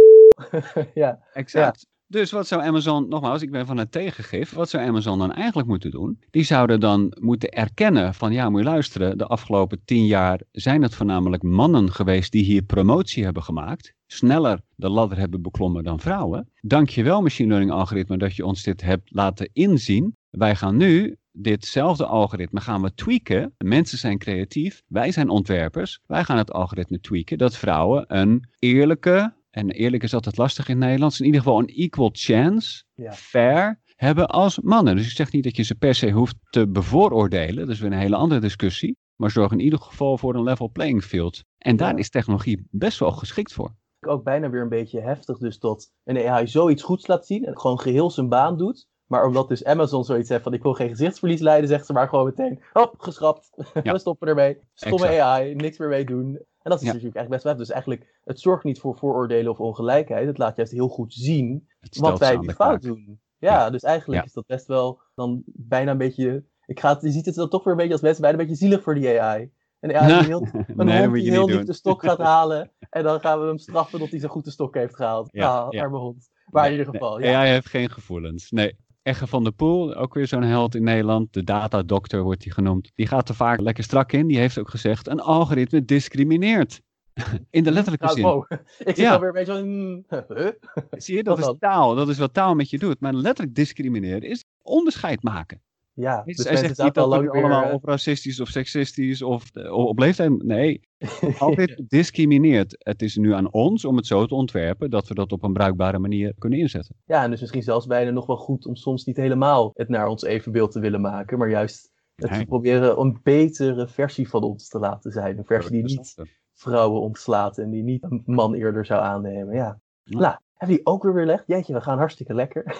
ja, 0.94 1.18
exact. 1.32 1.86
Dus 2.10 2.30
wat 2.30 2.46
zou 2.46 2.62
Amazon, 2.62 3.08
nogmaals, 3.08 3.42
ik 3.42 3.50
ben 3.50 3.66
van 3.66 3.76
het 3.76 3.92
tegengif, 3.92 4.52
wat 4.52 4.68
zou 4.68 4.86
Amazon 4.86 5.18
dan 5.18 5.32
eigenlijk 5.32 5.68
moeten 5.68 5.90
doen? 5.90 6.18
Die 6.30 6.42
zouden 6.42 6.80
dan 6.80 7.16
moeten 7.20 7.50
erkennen 7.50 8.14
van, 8.14 8.32
ja, 8.32 8.50
moet 8.50 8.60
je 8.60 8.66
luisteren, 8.66 9.18
de 9.18 9.26
afgelopen 9.26 9.80
tien 9.84 10.06
jaar 10.06 10.40
zijn 10.52 10.82
het 10.82 10.94
voornamelijk 10.94 11.42
mannen 11.42 11.92
geweest 11.92 12.32
die 12.32 12.44
hier 12.44 12.62
promotie 12.62 13.24
hebben 13.24 13.42
gemaakt, 13.42 13.94
sneller 14.06 14.60
de 14.74 14.88
ladder 14.88 15.18
hebben 15.18 15.42
beklommen 15.42 15.84
dan 15.84 16.00
vrouwen. 16.00 16.48
Dankjewel 16.60 17.22
machine 17.22 17.48
learning 17.48 17.72
algoritme 17.72 18.18
dat 18.18 18.36
je 18.36 18.46
ons 18.46 18.62
dit 18.62 18.80
hebt 18.80 19.10
laten 19.14 19.50
inzien. 19.52 20.16
Wij 20.30 20.56
gaan 20.56 20.76
nu 20.76 21.16
ditzelfde 21.32 22.06
algoritme 22.06 22.60
gaan 22.60 22.82
we 22.82 22.94
tweaken. 22.94 23.54
Mensen 23.58 23.98
zijn 23.98 24.18
creatief, 24.18 24.82
wij 24.86 25.12
zijn 25.12 25.28
ontwerpers. 25.28 26.00
Wij 26.06 26.24
gaan 26.24 26.38
het 26.38 26.52
algoritme 26.52 27.00
tweaken 27.00 27.38
dat 27.38 27.56
vrouwen 27.56 28.04
een 28.16 28.48
eerlijke, 28.58 29.32
en 29.58 29.70
eerlijk 29.70 30.02
is 30.02 30.14
altijd 30.14 30.36
lastig 30.36 30.68
in 30.68 30.76
het 30.76 30.84
Nederlands, 30.84 31.20
in 31.20 31.26
ieder 31.26 31.40
geval 31.40 31.58
een 31.58 31.74
equal 31.74 32.10
chance, 32.12 32.84
fair, 33.10 33.80
hebben 33.96 34.28
als 34.28 34.60
mannen. 34.60 34.96
Dus 34.96 35.06
ik 35.06 35.16
zeg 35.16 35.32
niet 35.32 35.44
dat 35.44 35.56
je 35.56 35.62
ze 35.62 35.74
per 35.74 35.94
se 35.94 36.10
hoeft 36.10 36.36
te 36.50 36.68
bevooroordelen, 36.68 37.56
dat 37.56 37.74
is 37.74 37.80
weer 37.80 37.92
een 37.92 37.98
hele 37.98 38.16
andere 38.16 38.40
discussie, 38.40 38.96
maar 39.16 39.30
zorg 39.30 39.52
in 39.52 39.60
ieder 39.60 39.78
geval 39.78 40.18
voor 40.18 40.34
een 40.34 40.42
level 40.42 40.70
playing 40.70 41.04
field. 41.04 41.44
En 41.58 41.76
daar 41.76 41.98
is 41.98 42.10
technologie 42.10 42.66
best 42.70 42.98
wel 42.98 43.12
geschikt 43.12 43.52
voor. 43.52 43.74
Ook 44.00 44.24
bijna 44.24 44.50
weer 44.50 44.62
een 44.62 44.68
beetje 44.68 45.00
heftig 45.00 45.38
dus 45.38 45.58
dat 45.58 45.92
een 46.04 46.28
AI 46.28 46.46
zoiets 46.46 46.82
goeds 46.82 47.06
laat 47.06 47.26
zien 47.26 47.44
en 47.44 47.58
gewoon 47.58 47.80
geheel 47.80 48.10
zijn 48.10 48.28
baan 48.28 48.56
doet. 48.56 48.86
Maar 49.06 49.26
omdat 49.26 49.48
dus 49.48 49.64
Amazon 49.64 50.04
zoiets 50.04 50.28
heeft 50.28 50.42
van 50.42 50.52
ik 50.52 50.62
wil 50.62 50.74
geen 50.74 50.88
gezichtsverlies 50.88 51.40
leiden, 51.40 51.68
zegt 51.68 51.86
ze 51.86 51.92
maar 51.92 52.08
gewoon 52.08 52.24
meteen, 52.24 52.62
hop, 52.72 52.94
geschrapt. 52.98 53.50
We 53.82 53.98
stoppen 53.98 54.28
ermee. 54.28 54.58
Stomme 54.74 55.20
AI, 55.20 55.54
niks 55.54 55.78
meer 55.78 55.88
mee 55.88 56.04
doen. 56.04 56.38
En 56.68 56.74
dat 56.74 56.82
is 56.82 56.88
natuurlijk 56.88 57.16
echt 57.16 57.28
best 57.28 57.44
wel. 57.44 57.56
Dus 57.56 57.70
eigenlijk, 57.70 58.20
het 58.24 58.40
zorgt 58.40 58.64
niet 58.64 58.80
voor 58.80 58.96
vooroordelen 58.96 59.52
of 59.52 59.60
ongelijkheid. 59.60 60.26
Het 60.26 60.38
laat 60.38 60.56
juist 60.56 60.72
heel 60.72 60.88
goed 60.88 61.14
zien 61.14 61.68
wat 61.98 62.18
wij 62.18 62.38
die 62.38 62.52
fout 62.52 62.82
doen. 62.82 63.20
Ja, 63.38 63.70
dus 63.70 63.82
eigenlijk 63.82 64.24
is 64.24 64.32
dat 64.32 64.46
best 64.46 64.66
wel 64.66 65.00
dan 65.14 65.42
bijna 65.46 65.90
een 65.90 65.98
beetje. 65.98 66.44
Ik 66.66 66.80
ga 66.80 66.98
je 67.00 67.10
ziet 67.10 67.26
het 67.26 67.34
dan 67.34 67.48
toch 67.48 67.64
weer 67.64 67.72
een 67.72 67.78
beetje 67.78 67.92
als 67.92 68.02
mensen 68.02 68.22
bijna 68.22 68.38
een 68.38 68.46
beetje 68.46 68.66
zielig 68.66 68.82
voor 68.82 68.94
die 68.94 69.20
AI. 69.20 69.50
En 69.80 69.96
AI 69.96 70.18
die 70.18 70.26
heel, 70.26 70.42
een 70.76 70.86
nee, 70.86 71.00
hond 71.00 71.14
die 71.14 71.30
heel 71.30 71.46
diep 71.46 71.66
de 71.66 71.72
stok 71.72 72.02
gaat 72.02 72.18
halen. 72.18 72.70
En 72.90 73.02
dan 73.02 73.20
gaan 73.20 73.40
we 73.40 73.46
hem 73.46 73.58
straffen 73.58 73.98
dat 73.98 74.10
hij 74.10 74.18
zo 74.18 74.28
goed 74.28 74.44
de 74.44 74.50
stok 74.50 74.74
heeft 74.74 74.96
gehaald. 74.96 75.28
Ja, 75.32 75.58
ah, 75.58 75.80
arme 75.80 75.98
hond. 75.98 76.30
Maar 76.50 76.66
in 76.66 76.70
ieder 76.70 76.86
geval. 76.86 77.20
Ja. 77.20 77.40
AI 77.40 77.50
heeft 77.50 77.68
geen 77.68 77.90
gevoelens. 77.90 78.50
Nee. 78.50 78.76
Egge 79.08 79.26
van 79.26 79.42
der 79.42 79.52
Poel, 79.52 79.94
ook 79.94 80.14
weer 80.14 80.26
zo'n 80.26 80.42
held 80.42 80.74
in 80.74 80.82
Nederland, 80.82 81.32
de 81.32 81.44
datadokter 81.44 82.22
wordt 82.22 82.44
hij 82.44 82.52
genoemd. 82.52 82.90
Die 82.94 83.06
gaat 83.06 83.28
er 83.28 83.34
vaak 83.34 83.60
lekker 83.60 83.84
strak 83.84 84.12
in. 84.12 84.26
Die 84.26 84.38
heeft 84.38 84.58
ook 84.58 84.70
gezegd, 84.70 85.08
een 85.08 85.20
algoritme 85.20 85.84
discrimineert. 85.84 86.80
In 87.50 87.64
de 87.64 87.70
letterlijke 87.70 88.04
nou, 88.06 88.16
zin. 88.16 88.24
Wow. 88.24 88.50
Ik 88.90 88.96
zit 88.96 89.06
alweer 89.06 89.28
een 89.28 89.44
beetje 89.44 90.02
zo... 90.08 90.52
Zie 91.04 91.16
je, 91.16 91.22
dat 91.22 91.38
is 91.38 91.54
taal. 91.58 91.94
Dat 91.94 92.08
is 92.08 92.18
wat 92.18 92.34
taal 92.34 92.54
met 92.54 92.70
je 92.70 92.78
doet. 92.78 93.00
Maar 93.00 93.12
letterlijk 93.12 93.56
discrimineren 93.56 94.22
is 94.22 94.44
onderscheid 94.62 95.22
maken. 95.22 95.62
Ja, 96.00 96.22
dus 96.24 96.44
hij 96.44 96.56
zegt 96.56 96.82
niet 96.82 96.94
dat 96.94 97.20
we 97.20 97.30
allemaal 97.30 97.72
of 97.72 97.84
racistisch 97.84 98.40
of 98.40 98.48
seksistisch 98.48 99.22
of 99.22 99.50
op 99.70 99.98
leeftijd. 99.98 100.42
Nee, 100.42 100.80
altijd 101.38 101.82
discrimineert. 101.88 102.76
Het 102.78 103.02
is 103.02 103.16
nu 103.16 103.34
aan 103.34 103.52
ons 103.52 103.84
om 103.84 103.96
het 103.96 104.06
zo 104.06 104.26
te 104.26 104.34
ontwerpen 104.34 104.90
dat 104.90 105.08
we 105.08 105.14
dat 105.14 105.32
op 105.32 105.42
een 105.42 105.52
bruikbare 105.52 105.98
manier 105.98 106.34
kunnen 106.38 106.58
inzetten. 106.58 106.96
Ja, 107.04 107.22
en 107.22 107.30
dus 107.30 107.40
misschien 107.40 107.62
zelfs 107.62 107.86
bijna 107.86 108.10
nog 108.10 108.26
wel 108.26 108.36
goed 108.36 108.66
om 108.66 108.76
soms 108.76 109.04
niet 109.04 109.16
helemaal 109.16 109.70
het 109.74 109.88
naar 109.88 110.06
ons 110.06 110.22
evenbeeld 110.22 110.72
te 110.72 110.80
willen 110.80 111.00
maken, 111.00 111.38
maar 111.38 111.50
juist 111.50 111.92
het 112.14 112.32
te 112.32 112.44
proberen 112.44 113.00
een 113.00 113.20
betere 113.22 113.88
versie 113.88 114.28
van 114.28 114.42
ons 114.42 114.68
te 114.68 114.78
laten 114.78 115.12
zijn. 115.12 115.38
Een 115.38 115.44
versie 115.44 115.72
die 115.72 115.96
niet 115.96 116.14
vrouwen 116.52 117.00
ontslaat 117.00 117.58
en 117.58 117.70
die 117.70 117.82
niet 117.82 118.02
een 118.02 118.22
man 118.26 118.54
eerder 118.54 118.86
zou 118.86 119.02
aannemen. 119.02 119.54
Ja. 119.54 119.80
ja. 120.02 120.18
Nou, 120.18 120.36
hebben 120.58 120.76
die 120.76 120.86
ook 120.86 121.02
weer 121.02 121.14
weerlegd? 121.14 121.44
Jeetje, 121.46 121.72
we 121.72 121.80
gaan 121.80 121.98
hartstikke 121.98 122.34
lekker. 122.34 122.76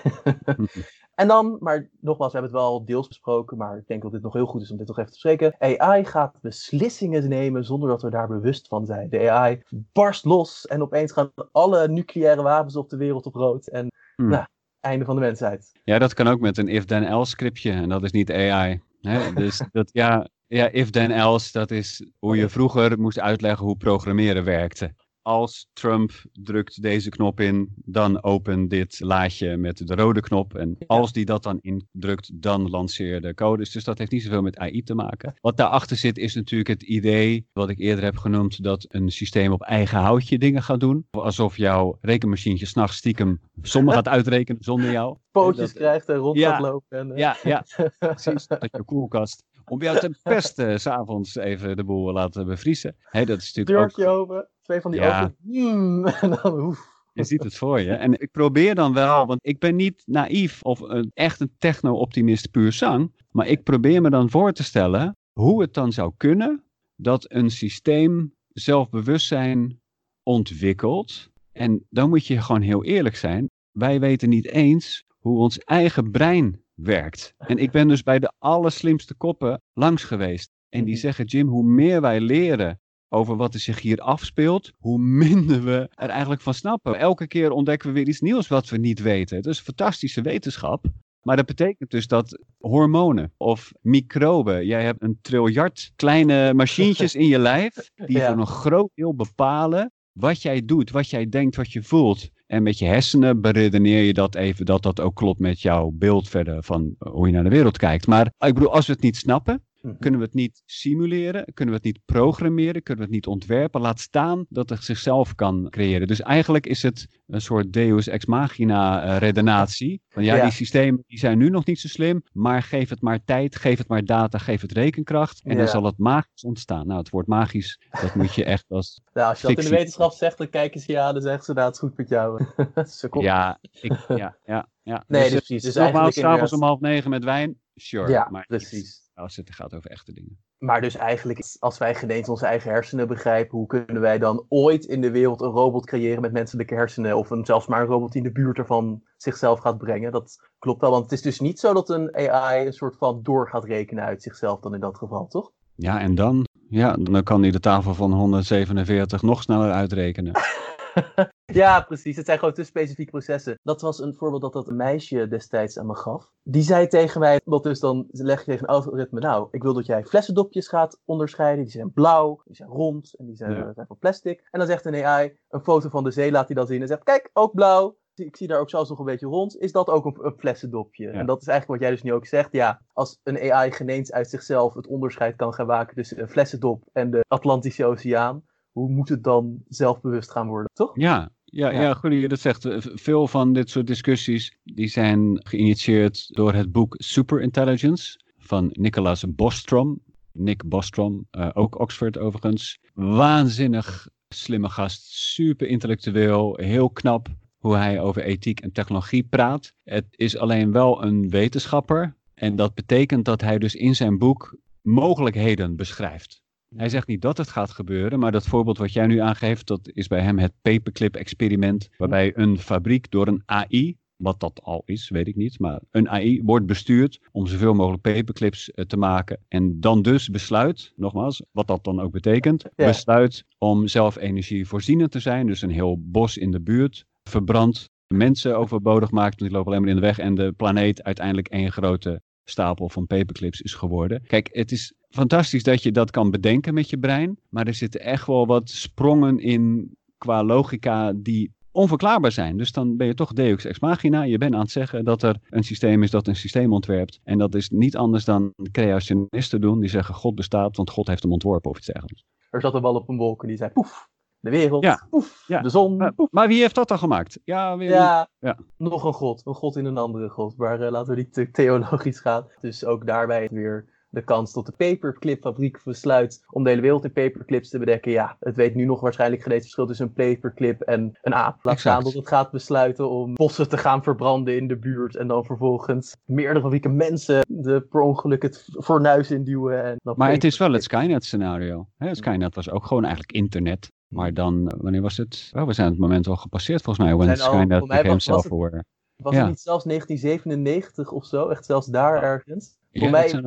en 1.15 1.29
dan, 1.29 1.57
maar 1.61 1.89
nogmaals, 2.01 2.33
we 2.33 2.39
hebben 2.39 2.57
het 2.57 2.67
wel 2.67 2.85
deels 2.85 3.09
besproken, 3.09 3.57
maar 3.57 3.77
ik 3.77 3.87
denk 3.87 4.03
dat 4.03 4.13
dit 4.13 4.23
nog 4.23 4.33
heel 4.33 4.47
goed 4.47 4.63
is 4.63 4.71
om 4.71 4.77
dit 4.77 4.87
nog 4.87 4.99
even 4.99 5.13
te 5.13 5.19
spreken. 5.19 5.55
AI 5.59 6.05
gaat 6.05 6.41
beslissingen 6.41 7.29
nemen 7.29 7.65
zonder 7.65 7.89
dat 7.89 8.03
we 8.03 8.11
daar 8.11 8.29
bewust 8.29 8.69
van 8.69 8.87
zijn. 8.87 9.09
De 9.11 9.31
AI 9.31 9.63
barst 9.93 10.25
los 10.25 10.67
en 10.67 10.83
opeens 10.83 11.13
gaan 11.13 11.33
alle 11.53 11.89
nucleaire 11.89 12.43
wapens 12.43 12.77
op 12.77 12.89
de 12.89 12.97
wereld 12.97 13.27
op 13.27 13.35
rood. 13.35 13.67
En 13.67 13.91
hmm. 14.17 14.29
nou, 14.29 14.45
einde 14.81 15.05
van 15.05 15.15
de 15.15 15.21
mensheid. 15.21 15.73
Ja, 15.85 15.99
dat 15.99 16.15
kan 16.15 16.27
ook 16.27 16.41
met 16.41 16.59
een 16.59 16.69
if-then-else 16.69 17.31
scriptje 17.31 17.71
en 17.71 17.89
dat 17.89 18.03
is 18.03 18.13
niet 18.13 18.33
AI. 18.33 18.81
Hè? 19.01 19.33
Dus 19.33 19.63
dat, 19.73 19.89
ja, 19.93 20.29
ja, 20.47 20.69
if 20.71 20.91
then 20.91 21.11
else, 21.11 21.53
dat 21.53 21.71
is 21.71 22.07
hoe 22.19 22.37
je 22.37 22.49
vroeger 22.49 23.01
moest 23.01 23.21
uitleggen 23.21 23.67
hoe 23.67 23.77
programmeren 23.77 24.45
werkte 24.45 24.95
als 25.29 25.69
Trump 25.73 26.11
drukt 26.33 26.83
deze 26.83 27.09
knop 27.09 27.41
in, 27.41 27.73
dan 27.85 28.23
open 28.23 28.69
dit 28.69 29.01
laadje 29.01 29.57
met 29.57 29.87
de 29.87 29.95
rode 29.95 30.21
knop. 30.21 30.55
En 30.55 30.77
als 30.87 31.13
die 31.13 31.25
dat 31.25 31.43
dan 31.43 31.59
indrukt, 31.61 32.43
dan 32.43 32.71
lanceer 32.71 33.21
de 33.21 33.35
codes. 33.35 33.71
Dus 33.71 33.85
dat 33.85 33.99
heeft 33.99 34.11
niet 34.11 34.23
zoveel 34.23 34.43
met 34.43 34.57
AI 34.57 34.83
te 34.83 34.95
maken. 34.95 35.35
Wat 35.41 35.57
daarachter 35.57 35.97
zit 35.97 36.19
is 36.19 36.35
natuurlijk 36.35 36.69
het 36.69 36.83
idee, 36.83 37.47
wat 37.53 37.69
ik 37.69 37.79
eerder 37.79 38.05
heb 38.05 38.17
genoemd, 38.17 38.63
dat 38.63 38.87
een 38.89 39.11
systeem 39.11 39.53
op 39.53 39.63
eigen 39.63 39.99
houtje 39.99 40.39
dingen 40.39 40.63
gaat 40.63 40.81
doen. 40.81 41.07
Alsof 41.11 41.57
jouw 41.57 41.99
rekenmachientje 42.01 42.67
s'nachts 42.67 42.97
stiekem 42.97 43.41
sommen 43.63 43.95
gaat 43.95 44.09
uitrekenen 44.09 44.63
zonder 44.63 44.91
jou. 44.91 45.17
Pootjes 45.31 45.73
krijgt 45.73 46.09
en 46.09 46.17
rond 46.17 46.39
gaat 46.39 46.61
lopen. 46.61 46.99
En, 46.99 47.11
uh... 47.11 47.17
Ja, 47.17 47.37
ja, 47.43 47.65
precies. 47.99 48.47
Dat 48.47 48.69
je 48.71 48.85
koelkast 48.85 49.45
om 49.71 49.83
jou 49.83 49.99
ten 50.01 50.17
beste 50.23 50.75
s'avonds 50.79 51.37
even 51.37 51.77
de 51.77 51.85
boel 51.85 52.13
laten 52.13 52.47
bevriezen. 52.47 52.97
Hey, 52.99 53.25
dat 53.25 53.39
is 53.39 53.55
natuurlijk 53.55 53.97
Deurtje 53.97 54.13
ook... 54.13 54.21
open, 54.21 54.49
twee 54.69 54.81
van 54.81 54.91
die 54.91 55.01
ja. 55.01 55.21
ogen. 55.21 55.37
Mm, 55.41 56.07
en 56.23 56.39
dan, 56.43 56.61
oef. 56.61 56.97
Je 57.13 57.25
ziet 57.25 57.43
het 57.43 57.57
voor 57.57 57.81
je. 57.81 57.93
En 57.93 58.21
ik 58.21 58.31
probeer 58.31 58.75
dan 58.75 58.93
wel, 58.93 59.27
want 59.27 59.39
ik 59.43 59.59
ben 59.59 59.77
niet 59.77 60.03
naïef 60.07 60.63
of 60.63 60.81
een, 60.81 61.11
echt 61.15 61.41
een 61.41 61.55
techno-optimist 61.59 62.51
puur 62.51 62.73
zang. 62.73 63.13
Maar 63.31 63.47
ik 63.47 63.63
probeer 63.63 64.03
me 64.03 64.11
dan 64.11 64.31
voor 64.31 64.53
te 64.53 64.63
stellen 64.65 65.17
hoe 65.33 65.61
het 65.61 65.75
dan 65.75 65.93
zou 65.93 66.13
kunnen 66.17 66.65
dat 66.97 67.33
een 67.33 67.51
systeem 67.51 68.35
zelfbewustzijn 68.49 69.81
ontwikkelt. 70.23 71.31
En 71.53 71.87
dan 71.91 72.09
moet 72.09 72.27
je 72.27 72.41
gewoon 72.41 72.63
heel 72.63 72.85
eerlijk 72.85 73.17
zijn. 73.17 73.51
Wij 73.71 74.01
weten 74.01 74.29
niet 74.29 74.49
eens 74.49 75.05
hoe 75.19 75.39
ons 75.39 75.59
eigen 75.59 76.11
brein 76.11 76.63
werkt. 76.75 77.35
En 77.39 77.57
ik 77.57 77.71
ben 77.71 77.89
dus 77.89 78.03
bij 78.03 78.19
de 78.19 78.33
allerslimste 78.39 79.15
koppen 79.15 79.63
langs 79.73 80.05
geweest. 80.05 80.51
En 80.69 80.85
die 80.85 80.97
zeggen, 80.97 81.25
Jim, 81.25 81.49
hoe 81.49 81.65
meer 81.65 82.01
wij 82.01 82.21
leren 82.21 82.81
over 83.09 83.37
wat 83.37 83.55
er 83.55 83.61
zich 83.61 83.81
hier 83.81 83.99
afspeelt, 83.99 84.73
hoe 84.79 84.99
minder 84.99 85.65
we 85.65 85.89
er 85.95 86.09
eigenlijk 86.09 86.41
van 86.41 86.55
snappen. 86.55 86.99
Elke 86.99 87.27
keer 87.27 87.51
ontdekken 87.51 87.89
we 87.89 87.95
weer 87.95 88.09
iets 88.09 88.21
nieuws 88.21 88.49
wat 88.49 88.69
we 88.69 88.77
niet 88.77 89.03
weten. 89.03 89.37
Het 89.37 89.47
is 89.47 89.61
fantastische 89.61 90.23
wetenschap. 90.23 90.87
Maar 91.23 91.37
dat 91.37 91.47
betekent 91.47 91.91
dus 91.91 92.07
dat 92.07 92.39
hormonen 92.59 93.33
of 93.37 93.73
microben, 93.81 94.67
jij 94.67 94.85
hebt 94.85 95.03
een 95.03 95.19
triljard 95.23 95.93
kleine 95.97 96.55
machientjes 96.55 97.15
in 97.15 97.27
je 97.27 97.39
lijf, 97.39 97.91
die 97.95 98.21
voor 98.21 98.39
een 98.39 98.47
groot 98.47 98.91
deel 98.95 99.15
bepalen 99.15 99.93
wat 100.13 100.43
jij 100.43 100.65
doet, 100.65 100.91
wat 100.91 101.11
jij 101.11 101.29
denkt, 101.29 101.57
wat 101.57 101.73
je 101.73 101.83
voelt. 101.83 102.31
En 102.47 102.63
met 102.63 102.79
je 102.79 102.85
hersenen 102.85 103.41
beredeneer 103.41 104.03
je 104.03 104.13
dat 104.13 104.35
even, 104.35 104.67
dat 104.67 104.83
dat 104.83 105.01
ook 105.01 105.15
klopt 105.15 105.39
met 105.39 105.61
jouw 105.61 105.91
beeld 105.91 106.29
verder 106.29 106.63
van 106.63 106.95
hoe 106.99 107.27
je 107.27 107.33
naar 107.33 107.45
de 107.45 107.51
wereld 107.51 107.79
kijkt. 107.79 108.07
Maar 108.07 108.27
ik 108.27 108.55
bedoel, 108.55 108.73
als 108.73 108.87
we 108.87 108.93
het 108.93 109.03
niet 109.03 109.17
snappen. 109.17 109.63
Kunnen 109.99 110.21
we 110.21 110.27
het 110.27 110.35
niet 110.35 110.63
simuleren? 110.67 111.45
Kunnen 111.55 111.75
we 111.75 111.81
het 111.81 111.95
niet 111.95 112.05
programmeren? 112.05 112.83
Kunnen 112.83 113.05
we 113.05 113.11
het 113.11 113.21
niet 113.21 113.27
ontwerpen? 113.27 113.81
Laat 113.81 114.01
staan 114.01 114.47
dat 114.49 114.71
het 114.71 114.85
zichzelf 114.85 115.35
kan 115.35 115.67
creëren. 115.71 116.07
Dus 116.07 116.21
eigenlijk 116.21 116.67
is 116.67 116.83
het 116.83 117.07
een 117.27 117.41
soort 117.41 117.73
deus 117.73 118.09
ex 118.09 118.27
machina 118.27 119.07
uh, 119.07 119.17
redenatie. 119.17 120.03
Van 120.09 120.25
ja, 120.25 120.43
die 120.43 120.53
systemen 120.53 121.05
die 121.07 121.19
zijn 121.19 121.39
nu 121.39 121.51
nog 121.51 121.65
niet 121.65 121.81
zo 121.81 121.89
slim, 121.89 122.23
maar 122.33 122.63
geef 122.63 122.89
het 122.89 123.03
maar 123.03 123.25
tijd, 123.25 123.57
geef 123.57 123.79
het 123.79 123.89
maar 123.89 124.05
data, 124.05 124.39
geef 124.39 124.61
het 124.61 124.73
rekenkracht 124.73 125.41
en 125.45 125.57
dan 125.57 125.69
zal 125.69 125.85
het 125.85 125.99
magisch 125.99 126.45
ontstaan. 126.45 126.87
Nou, 126.87 126.99
het 126.99 127.11
woord 127.11 127.27
magisch, 127.27 127.81
dat 128.01 128.15
moet 128.15 128.35
je 128.35 128.45
echt 128.45 128.65
als 128.69 129.01
Nou, 129.13 129.29
als 129.29 129.41
je 129.41 129.47
dat 129.47 129.59
in 129.59 129.65
de 129.65 129.77
wetenschap 129.77 130.13
zegt, 130.13 130.39
dan 130.39 130.49
kijken 130.49 130.81
ze 130.81 130.93
ja, 130.93 131.13
dan 131.13 131.23
zeggen 131.23 131.45
ze, 131.45 131.53
nou, 131.53 131.67
het 131.67 131.75
is 131.75 131.81
goed 131.81 131.97
met 131.97 132.09
jou. 132.09 132.45
ja, 133.21 133.59
ik, 133.81 133.93
ja, 134.09 134.37
ja, 134.45 134.69
ja. 134.83 135.05
Nee, 135.07 135.23
dus, 135.23 135.31
dus 135.31 135.47
precies. 135.47 135.63
Dus 135.63 135.75
nogmaals, 135.75 136.15
s'avonds 136.15 136.53
om 136.53 136.63
half 136.63 136.81
negen 136.81 137.11
met 137.11 137.25
wijn, 137.25 137.61
sure. 137.75 138.11
Ja, 138.11 138.29
maar 138.31 138.47
precies 138.47 139.08
als 139.19 139.37
het 139.37 139.55
gaat 139.55 139.75
over 139.75 139.91
echte 139.91 140.13
dingen. 140.13 140.39
Maar 140.59 140.81
dus 140.81 140.97
eigenlijk, 140.97 141.57
als 141.59 141.79
wij 141.79 141.95
geen 141.95 142.11
eens 142.11 142.29
onze 142.29 142.47
eigen 142.47 142.71
hersenen 142.71 143.09
begrijpen, 143.09 143.59
hoe 143.59 143.67
kunnen 143.67 144.01
wij 144.01 144.19
dan 144.19 144.45
ooit 144.49 144.85
in 144.85 145.01
de 145.01 145.11
wereld 145.11 145.41
een 145.41 145.51
robot 145.51 145.87
creëren 145.87 146.21
met 146.21 146.33
menselijke 146.33 146.75
hersenen? 146.75 147.17
Of 147.17 147.31
een, 147.31 147.45
zelfs 147.45 147.67
maar 147.67 147.81
een 147.81 147.87
robot 147.87 148.13
die 148.13 148.23
in 148.23 148.33
de 148.33 148.41
buurt 148.41 148.59
ervan 148.59 149.03
zichzelf 149.17 149.59
gaat 149.61 149.79
brengen? 149.79 150.13
Dat 150.13 150.49
klopt 150.59 150.81
wel, 150.81 150.91
want 150.91 151.03
het 151.03 151.13
is 151.13 151.23
dus 151.23 151.41
niet 151.41 151.59
zo 151.59 151.73
dat 151.73 151.89
een 151.89 152.15
AI 152.15 152.67
een 152.67 152.73
soort 152.73 152.97
van 152.97 153.23
door 153.23 153.49
gaat 153.49 153.65
rekenen 153.65 154.05
uit 154.05 154.23
zichzelf 154.23 154.61
dan 154.61 154.75
in 154.75 154.81
dat 154.81 154.97
geval, 154.97 155.27
toch? 155.27 155.53
Ja, 155.75 156.01
en 156.01 156.15
dan? 156.15 156.47
Ja, 156.69 156.97
dan 156.97 157.23
kan 157.23 157.43
hij 157.43 157.51
de 157.51 157.61
tafel 157.61 157.95
van 157.95 158.13
147 158.13 159.23
nog 159.23 159.43
sneller 159.43 159.73
uitrekenen. 159.73 160.33
ja, 161.63 161.81
precies. 161.81 162.17
Het 162.17 162.27
zijn 162.27 162.39
gewoon 162.39 162.55
te 162.55 162.65
specifieke 162.65 163.11
processen. 163.11 163.59
Dat 163.63 163.81
was 163.81 164.01
een 164.01 164.15
voorbeeld 164.15 164.43
dat 164.43 164.53
dat 164.53 164.69
een 164.69 164.77
meisje 164.77 165.29
destijds 165.29 165.79
aan 165.79 165.87
me 165.87 165.95
gaf. 165.95 166.31
Die 166.43 166.63
zei 166.63 166.87
tegen 166.87 167.21
mij, 167.21 167.41
dat 167.45 167.63
dus 167.63 167.81
dan 167.81 168.07
leg 168.11 168.39
je 168.39 168.45
tegen 168.45 168.69
een 168.69 168.75
algoritme, 168.75 169.21
nou, 169.21 169.49
ik 169.51 169.63
wil 169.63 169.75
dat 169.75 169.87
jij 169.87 170.05
flessendopjes 170.05 170.69
gaat 170.69 171.01
onderscheiden. 171.05 171.65
Die 171.65 171.73
zijn 171.73 171.93
blauw, 171.93 172.43
die 172.45 172.57
zijn 172.57 172.69
rond 172.69 173.15
en 173.19 173.27
die 173.27 173.37
zijn, 173.37 173.53
ja. 173.53 173.73
zijn 173.73 173.87
van 173.87 173.99
plastic. 173.99 174.49
En 174.51 174.59
dan 174.59 174.69
zegt 174.69 174.85
een 174.85 175.05
AI, 175.05 175.39
een 175.49 175.63
foto 175.63 175.89
van 175.89 176.05
de 176.05 176.11
zee 176.11 176.31
laat 176.31 176.47
hij 176.47 176.57
dan 176.57 176.67
zien 176.67 176.81
en 176.81 176.89
zegt, 176.89 177.05
kijk, 177.05 177.31
ook 177.33 177.55
blauw. 177.55 177.97
Ik 178.15 178.37
zie 178.37 178.47
daar 178.47 178.61
ook 178.61 178.71
zelfs 178.71 178.91
nog 178.91 178.99
een 178.99 179.05
beetje 179.05 179.27
rond. 179.27 179.59
Is 179.59 179.73
dat 179.73 179.89
ook 179.89 180.05
een, 180.05 180.17
een 180.21 180.39
flessendopje? 180.39 181.11
En 181.11 181.27
dat 181.27 181.41
is 181.41 181.47
eigenlijk 181.47 181.81
wat 181.81 181.89
jij 181.89 181.97
dus 181.97 182.11
nu 182.11 182.13
ook 182.13 182.27
zegt. 182.27 182.53
Ja, 182.53 182.81
als 182.93 183.21
een 183.23 183.53
AI 183.53 183.73
geneens 183.73 184.13
uit 184.13 184.31
zichzelf 184.31 184.75
het 184.75 184.87
onderscheid 184.87 185.37
kan 185.37 185.55
gaan 185.55 185.67
maken 185.67 185.95
tussen 185.95 186.21
een 186.21 186.29
flessendop 186.29 186.83
en 186.93 187.11
de 187.11 187.25
Atlantische 187.29 187.85
Oceaan 187.85 188.43
hoe 188.79 188.91
moet 188.91 189.09
het 189.09 189.25
dan 189.25 189.63
zelfbewust 189.69 190.31
gaan 190.31 190.49
worden, 190.49 190.71
toch? 190.75 190.91
Ja, 190.95 191.31
ja, 191.45 191.71
ja. 191.71 191.81
ja 191.81 191.95
goed 191.95 192.11
dat 192.11 192.21
je 192.21 192.29
dat 192.29 192.41
zegt. 192.41 192.67
Veel 192.81 193.29
van 193.29 193.53
dit 193.53 193.71
soort 193.71 193.87
discussies 193.87 194.57
die 194.65 194.89
zijn 194.89 195.41
geïnitieerd 195.45 196.29
door 196.35 196.53
het 196.53 196.73
boek 196.73 196.95
Superintelligence 196.99 198.19
van 198.39 198.69
Nicholas 198.73 199.25
Bostrom. 199.35 200.01
Nick 200.33 200.69
Bostrom, 200.69 201.27
uh, 201.33 201.51
ook 201.53 201.79
Oxford 201.79 202.19
overigens. 202.19 202.79
Waanzinnig 202.95 204.09
slimme 204.29 204.69
gast, 204.69 205.03
super 205.07 205.67
intellectueel, 205.67 206.57
heel 206.61 206.91
knap 206.91 207.29
hoe 207.59 207.77
hij 207.77 208.01
over 208.01 208.23
ethiek 208.23 208.61
en 208.61 208.73
technologie 208.73 209.23
praat. 209.23 209.73
Het 209.85 210.07
is 210.11 210.37
alleen 210.37 210.73
wel 210.73 211.05
een 211.05 211.29
wetenschapper 211.29 212.17
en 212.35 212.57
dat 212.57 212.75
betekent 212.75 213.25
dat 213.25 213.41
hij 213.41 213.59
dus 213.59 213.75
in 213.75 213.95
zijn 213.95 214.19
boek 214.19 214.57
mogelijkheden 214.83 215.77
beschrijft. 215.77 216.43
Hij 216.77 216.89
zegt 216.89 217.07
niet 217.07 217.23
dat 217.23 217.37
het 217.37 217.49
gaat 217.49 217.71
gebeuren, 217.71 218.19
maar 218.19 218.33
dat 218.33 218.47
voorbeeld 218.47 218.79
wat 218.79 218.93
jij 218.93 219.07
nu 219.07 219.19
aangeeft, 219.19 219.67
dat 219.67 219.91
is 219.93 220.07
bij 220.07 220.21
hem 220.21 220.39
het 220.39 220.53
paperclip-experiment, 220.63 221.89
waarbij 221.97 222.33
een 222.37 222.59
fabriek 222.59 223.11
door 223.11 223.27
een 223.27 223.43
AI, 223.45 223.97
wat 224.17 224.41
dat 224.41 224.61
al 224.63 224.83
is, 224.85 225.09
weet 225.09 225.27
ik 225.27 225.37
niet, 225.37 225.59
maar 225.59 225.81
een 225.91 226.09
AI 226.09 226.43
wordt 226.43 226.67
bestuurd 226.67 227.21
om 227.33 227.47
zoveel 227.47 227.75
mogelijk 227.75 228.03
paperclips 228.03 228.71
eh, 228.71 228.85
te 228.85 228.97
maken 228.97 229.41
en 229.49 229.81
dan 229.81 230.03
dus 230.03 230.29
besluit, 230.29 230.93
nogmaals, 230.97 231.43
wat 231.53 231.67
dat 231.67 231.85
dan 231.85 232.01
ook 232.01 232.13
betekent, 232.13 232.65
besluit 232.75 233.45
om 233.59 233.87
zelf 233.87 234.17
energievoorzienend 234.17 235.11
te 235.11 235.21
zijn, 235.21 235.47
dus 235.47 235.63
een 235.63 235.71
heel 235.71 235.97
bos 236.01 236.37
in 236.37 236.51
de 236.51 236.61
buurt 236.61 237.07
verbrandt, 237.23 237.91
mensen 238.15 238.59
overbodig 238.59 239.11
maakt, 239.11 239.39
want 239.39 239.51
die 239.51 239.59
lopen 239.59 239.73
alleen 239.73 239.81
maar 239.81 239.91
in 239.91 240.01
de 240.01 240.07
weg 240.07 240.19
en 240.19 240.35
de 240.35 240.53
planeet 240.53 241.03
uiteindelijk 241.03 241.49
één 241.49 241.73
grote 241.73 242.23
stapel 242.45 242.89
van 242.89 243.07
paperclips 243.07 243.61
is 243.61 243.75
geworden. 243.75 244.23
Kijk, 244.27 244.49
het 244.53 244.73
is 244.73 244.95
fantastisch 245.09 245.63
dat 245.63 245.83
je 245.83 245.93
dat 245.93 246.11
kan 246.11 246.31
bedenken 246.31 246.75
met 246.75 246.91
je 246.91 246.99
brein, 246.99 247.39
maar 247.49 247.67
er 247.67 247.75
zitten 247.75 248.01
echt 248.01 248.27
wel 248.27 248.47
wat 248.47 248.69
sprongen 248.69 249.39
in 249.39 249.97
qua 250.19 250.45
logica 250.45 251.13
die 251.17 251.53
onverklaarbaar 251.73 252.33
zijn. 252.33 252.57
Dus 252.57 252.73
dan 252.73 252.97
ben 252.97 253.07
je 253.07 253.15
toch 253.15 253.33
deus 253.33 253.65
ex 253.65 253.81
machina. 253.81 254.23
Je 254.23 254.39
bent 254.39 254.55
aan 254.55 254.61
het 254.61 254.71
zeggen 254.71 255.05
dat 255.05 255.23
er 255.23 255.37
een 255.51 255.65
systeem 255.65 256.03
is 256.03 256.11
dat 256.11 256.27
een 256.27 256.37
systeem 256.37 256.73
ontwerpt. 256.73 257.21
En 257.25 257.39
dat 257.39 257.55
is 257.55 257.71
niet 257.71 257.97
anders 257.97 258.25
dan 258.25 258.55
creationisten 258.73 259.61
doen 259.61 259.81
die 259.81 259.89
zeggen 259.89 260.15
God 260.15 260.35
bestaat, 260.35 260.77
want 260.77 260.91
God 260.91 261.07
heeft 261.07 261.23
hem 261.23 261.33
ontworpen 261.33 261.71
of 261.71 261.77
iets 261.77 261.87
dergelijks. 261.87 262.25
Er 262.51 262.61
zat 262.61 262.75
een 262.75 262.81
bal 262.81 262.95
op 262.95 263.09
een 263.09 263.17
wolk 263.17 263.43
en 263.43 263.49
die 263.49 263.57
zei 263.57 263.71
poef, 263.71 264.09
de 264.41 264.51
wereld, 264.51 264.85
ja. 264.85 265.07
poef, 265.11 265.45
ja. 265.47 265.61
de 265.61 265.69
zon. 265.69 265.97
Maar, 265.97 266.13
maar, 266.31 266.49
wie 266.49 266.61
heeft 266.61 266.75
dat 266.75 266.89
dan 266.89 266.99
gemaakt? 266.99 267.41
Ja, 267.45 267.77
weer 267.77 267.91
ja, 267.91 268.29
ja, 268.39 268.59
nog 268.77 269.05
een 269.05 269.13
god. 269.13 269.47
Een 269.47 269.55
god 269.55 269.77
in 269.77 269.85
een 269.85 269.99
andere 269.99 270.29
god. 270.29 270.57
Maar 270.57 270.81
uh, 270.81 270.91
laten 270.91 271.15
we 271.15 271.21
niet 271.21 271.33
te 271.33 271.51
theologisch 271.51 272.21
gaan. 272.21 272.47
Dus 272.61 272.85
ook 272.85 273.07
daarbij 273.07 273.49
weer 273.51 273.98
de 274.11 274.23
kans 274.25 274.53
tot 274.53 274.67
de 274.67 274.73
paperclipfabriek 274.73 275.81
besluit 275.85 276.45
om 276.51 276.63
de 276.65 276.71
hele 276.71 276.83
wereld 276.83 277.05
in 277.05 277.13
paperclips 277.13 277.69
te 277.69 277.79
bedekken. 277.79 278.13
Ja, 278.13 278.37
het 278.41 278.57
weet 278.57 278.75
nu 278.75 278.85
nog 278.85 279.01
waarschijnlijk 279.01 279.43
geen 279.43 279.61
verschil 279.61 279.87
tussen 279.87 280.07
een 280.07 280.13
paperclip 280.13 280.81
en 280.81 281.19
een 281.23 281.35
aap. 281.35 281.59
Laat 281.63 281.81
staan 281.81 282.05
dat 282.05 282.13
het 282.13 282.29
gaat 282.29 282.51
besluiten 282.51 283.11
om 283.11 283.35
bossen 283.35 283.69
te 283.69 283.77
gaan 283.77 284.03
verbranden 284.03 284.57
in 284.57 284.69
de 284.69 284.77
buurt 284.77 285.17
en 285.17 285.27
dan 285.27 285.45
vervolgens 285.45 286.17
meerdere 286.25 286.71
weken 286.71 286.97
mensen 286.97 287.45
de 287.49 287.81
per 287.81 288.01
ongeluk 288.01 288.43
het 288.43 288.65
fornuis 288.81 289.31
induwen. 289.31 289.85
En 289.85 289.99
maar 290.17 290.31
het 290.31 290.45
is 290.45 290.59
wel 290.59 290.73
het 290.73 290.83
Skynet 290.83 291.25
scenario. 291.25 291.89
Het 291.97 292.17
Skynet 292.17 292.55
was 292.55 292.71
ook 292.71 292.87
gewoon 292.87 293.05
eigenlijk 293.05 293.33
internet. 293.33 293.91
Maar 294.09 294.35
dan, 294.35 294.73
wanneer 294.77 295.03
was 295.03 295.17
het? 295.17 295.51
Oh, 295.55 295.67
we 295.67 295.73
zijn 295.73 295.91
het 295.91 295.99
moment 295.99 296.27
al 296.27 296.37
gepasseerd 296.37 296.83
volgens 296.83 297.07
mij. 297.07 297.17
When 297.17 297.37
Skynet 297.37 297.87
became 297.87 298.21
self-aware. 298.21 298.85
Was 299.17 299.37
het 299.37 299.47
niet 299.47 299.61
zelfs 299.61 299.85
1997 299.85 301.13
of 301.13 301.27
zo? 301.27 301.49
Echt 301.49 301.65
zelfs 301.65 301.87
daar 301.87 302.23
ergens? 302.23 302.77
Voor 302.99 303.11
mij, 303.11 303.43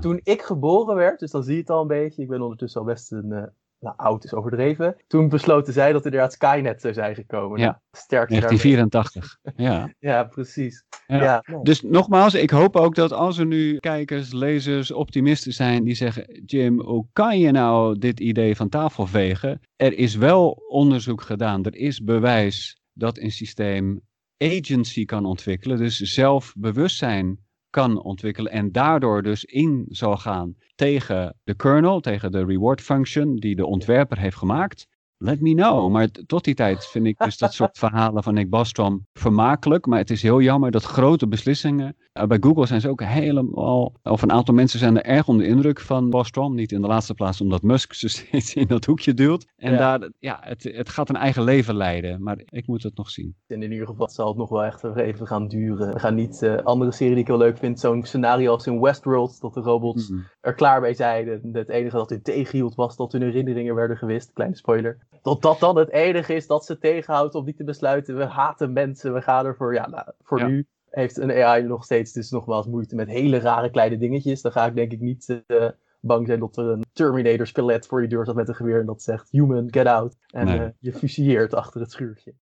toen 0.00 0.20
ik 0.22 0.42
geboren 0.42 0.94
werd, 0.94 1.18
dus 1.20 1.30
dan 1.30 1.42
zie 1.42 1.54
je 1.54 1.60
het 1.60 1.70
al 1.70 1.80
een 1.80 1.86
beetje. 1.86 2.22
Ik 2.22 2.28
ben 2.28 2.40
ondertussen 2.40 2.80
al 2.80 2.86
best 2.86 3.12
een, 3.12 3.30
uh, 3.30 3.42
nou, 3.80 3.94
oud 3.96 4.24
is 4.24 4.34
overdreven. 4.34 4.96
Toen 5.06 5.28
besloten 5.28 5.72
zij 5.72 5.92
dat 5.92 6.04
inderdaad 6.04 6.32
Skynet 6.32 6.80
zou 6.80 6.94
zijn 6.94 7.14
gekomen. 7.14 7.60
Ja. 7.60 7.80
Sterkte 7.92 8.34
1984. 8.34 9.38
Ja. 9.56 9.88
Ja, 10.10 10.24
precies. 10.24 10.84
Ja. 11.06 11.44
Dus 11.62 11.82
nogmaals, 11.82 12.34
ik 12.34 12.50
hoop 12.50 12.76
ook 12.76 12.94
dat 12.94 13.12
als 13.12 13.38
er 13.38 13.46
nu 13.46 13.76
kijkers, 13.76 14.32
lezers, 14.32 14.90
optimisten 14.90 15.52
zijn 15.52 15.84
die 15.84 15.94
zeggen: 15.94 16.42
Jim, 16.44 16.80
hoe 16.80 17.06
kan 17.12 17.38
je 17.38 17.50
nou 17.50 17.98
dit 17.98 18.20
idee 18.20 18.56
van 18.56 18.68
tafel 18.68 19.06
vegen? 19.06 19.60
Er 19.76 19.98
is 19.98 20.14
wel 20.14 20.50
onderzoek 20.68 21.22
gedaan, 21.22 21.64
er 21.64 21.74
is 21.74 22.02
bewijs 22.02 22.80
dat 22.92 23.18
een 23.18 23.30
systeem 23.30 24.00
agency 24.38 25.04
kan 25.04 25.24
ontwikkelen, 25.24 25.78
dus 25.78 25.96
zelfbewustzijn 25.96 27.38
kan 27.70 28.02
ontwikkelen 28.02 28.52
en 28.52 28.72
daardoor 28.72 29.22
dus 29.22 29.44
in 29.44 29.86
zal 29.88 30.16
gaan 30.16 30.56
tegen 30.74 31.36
de 31.44 31.54
kernel, 31.54 32.00
tegen 32.00 32.30
de 32.30 32.44
reward 32.44 32.80
function 32.80 33.36
die 33.36 33.56
de 33.56 33.66
ontwerper 33.66 34.18
heeft 34.18 34.36
gemaakt. 34.36 34.86
Let 35.22 35.40
me 35.40 35.54
know. 35.54 35.90
Maar 35.90 36.08
tot 36.26 36.44
die 36.44 36.54
tijd 36.54 36.86
vind 36.86 37.06
ik 37.06 37.18
dus 37.18 37.38
dat 37.38 37.52
soort 37.54 37.78
verhalen 37.78 38.22
van 38.22 38.34
Nick 38.34 38.50
Bostrom 38.50 39.06
vermakelijk. 39.12 39.86
Maar 39.86 39.98
het 39.98 40.10
is 40.10 40.22
heel 40.22 40.40
jammer 40.40 40.70
dat 40.70 40.84
grote 40.84 41.28
beslissingen. 41.28 41.96
eh, 42.12 42.26
bij 42.26 42.36
Google 42.40 42.66
zijn 42.66 42.80
ze 42.80 42.88
ook 42.88 43.02
helemaal. 43.02 43.92
Of 44.02 44.22
een 44.22 44.32
aantal 44.32 44.54
mensen 44.54 44.78
zijn 44.78 44.96
er 44.96 45.04
erg 45.04 45.28
onder 45.28 45.46
de 45.46 45.52
indruk 45.52 45.80
van 45.80 46.10
Bostrom. 46.10 46.54
Niet 46.54 46.72
in 46.72 46.80
de 46.80 46.86
laatste 46.86 47.14
plaats 47.14 47.40
omdat 47.40 47.62
Musk 47.62 47.92
ze 47.92 48.08
steeds 48.18 48.54
in 48.54 48.66
dat 48.66 48.84
hoekje 48.84 49.14
duwt. 49.14 49.46
En 49.56 49.72
Ja. 49.72 49.78
daar, 49.98 50.10
ja, 50.18 50.38
het, 50.40 50.62
het 50.62 50.88
gaat 50.88 51.08
een 51.08 51.16
eigen 51.16 51.42
leven 51.42 51.76
leiden. 51.76 52.22
Maar 52.22 52.40
ik 52.44 52.66
moet 52.66 52.82
het 52.82 52.96
nog 52.96 53.10
zien. 53.10 53.34
En 53.46 53.62
in 53.62 53.72
ieder 53.72 53.86
geval 53.86 54.08
zal 54.08 54.28
het 54.28 54.36
nog 54.36 54.48
wel 54.48 54.64
echt 54.64 54.84
even 54.96 55.26
gaan 55.26 55.48
duren. 55.48 55.92
We 55.92 55.98
gaan 55.98 56.14
niet, 56.14 56.42
eh, 56.42 56.56
andere 56.56 56.92
serie 56.92 57.12
die 57.12 57.22
ik 57.22 57.28
heel 57.28 57.38
leuk 57.38 57.58
vind, 57.58 57.80
zo'n 57.80 58.02
scenario 58.04 58.52
als 58.52 58.66
in 58.66 58.80
Westworld, 58.80 59.40
dat 59.40 59.54
de 59.54 59.60
robots 59.60 60.08
Mhm. 60.08 60.20
er 60.40 60.54
klaar 60.54 60.80
mee 60.80 60.94
zijn. 60.94 61.28
En 61.28 61.48
het 61.52 61.68
enige 61.68 61.96
dat 61.96 62.10
hun 62.10 62.22
tegenhield 62.22 62.74
was 62.74 62.96
dat 62.96 63.12
hun 63.12 63.22
herinneringen 63.22 63.74
werden 63.74 63.96
gewist. 63.96 64.32
Kleine 64.32 64.56
spoiler. 64.56 64.98
Dat 65.22 65.42
dat 65.42 65.58
dan 65.60 65.76
het 65.76 65.90
enige 65.90 66.34
is 66.34 66.46
dat 66.46 66.64
ze 66.64 66.78
tegenhoudt 66.78 67.34
om 67.34 67.44
niet 67.44 67.56
te 67.56 67.64
besluiten. 67.64 68.16
We 68.16 68.24
haten 68.24 68.72
mensen, 68.72 69.14
we 69.14 69.22
gaan 69.22 69.46
ervoor. 69.46 69.74
Ja, 69.74 69.88
nou, 69.88 70.04
voor 70.22 70.38
Ja. 70.38 70.46
nu 70.46 70.66
heeft 70.90 71.16
een 71.16 71.30
AI 71.32 71.62
nog 71.62 71.84
steeds 71.84 72.12
dus 72.12 72.30
nogmaals 72.30 72.66
moeite 72.66 72.94
met 72.94 73.08
hele 73.08 73.38
rare 73.38 73.70
kleine 73.70 73.98
dingetjes. 73.98 74.42
Dan 74.42 74.52
ga 74.52 74.66
ik 74.66 74.74
denk 74.74 74.92
ik 74.92 75.00
niet 75.00 75.42
eh, 75.46 75.68
bang 76.00 76.26
zijn 76.26 76.40
dat 76.40 76.56
er 76.56 76.64
een 76.64 76.84
Terminator 76.92 77.46
skelet 77.46 77.86
voor 77.86 78.02
je 78.02 78.08
deur 78.08 78.22
staat 78.24 78.34
met 78.36 78.48
een 78.48 78.54
geweer 78.54 78.80
en 78.80 78.86
dat 78.86 79.02
zegt 79.02 79.30
human, 79.30 79.68
get 79.70 79.86
out. 79.86 80.16
En 80.30 80.46
Nee. 80.46 80.58
eh, 80.60 80.68
je 80.78 80.92
fusilleert 80.92 81.54
achter 81.54 81.80
het 81.80 81.90
schuurtje. 81.90 82.34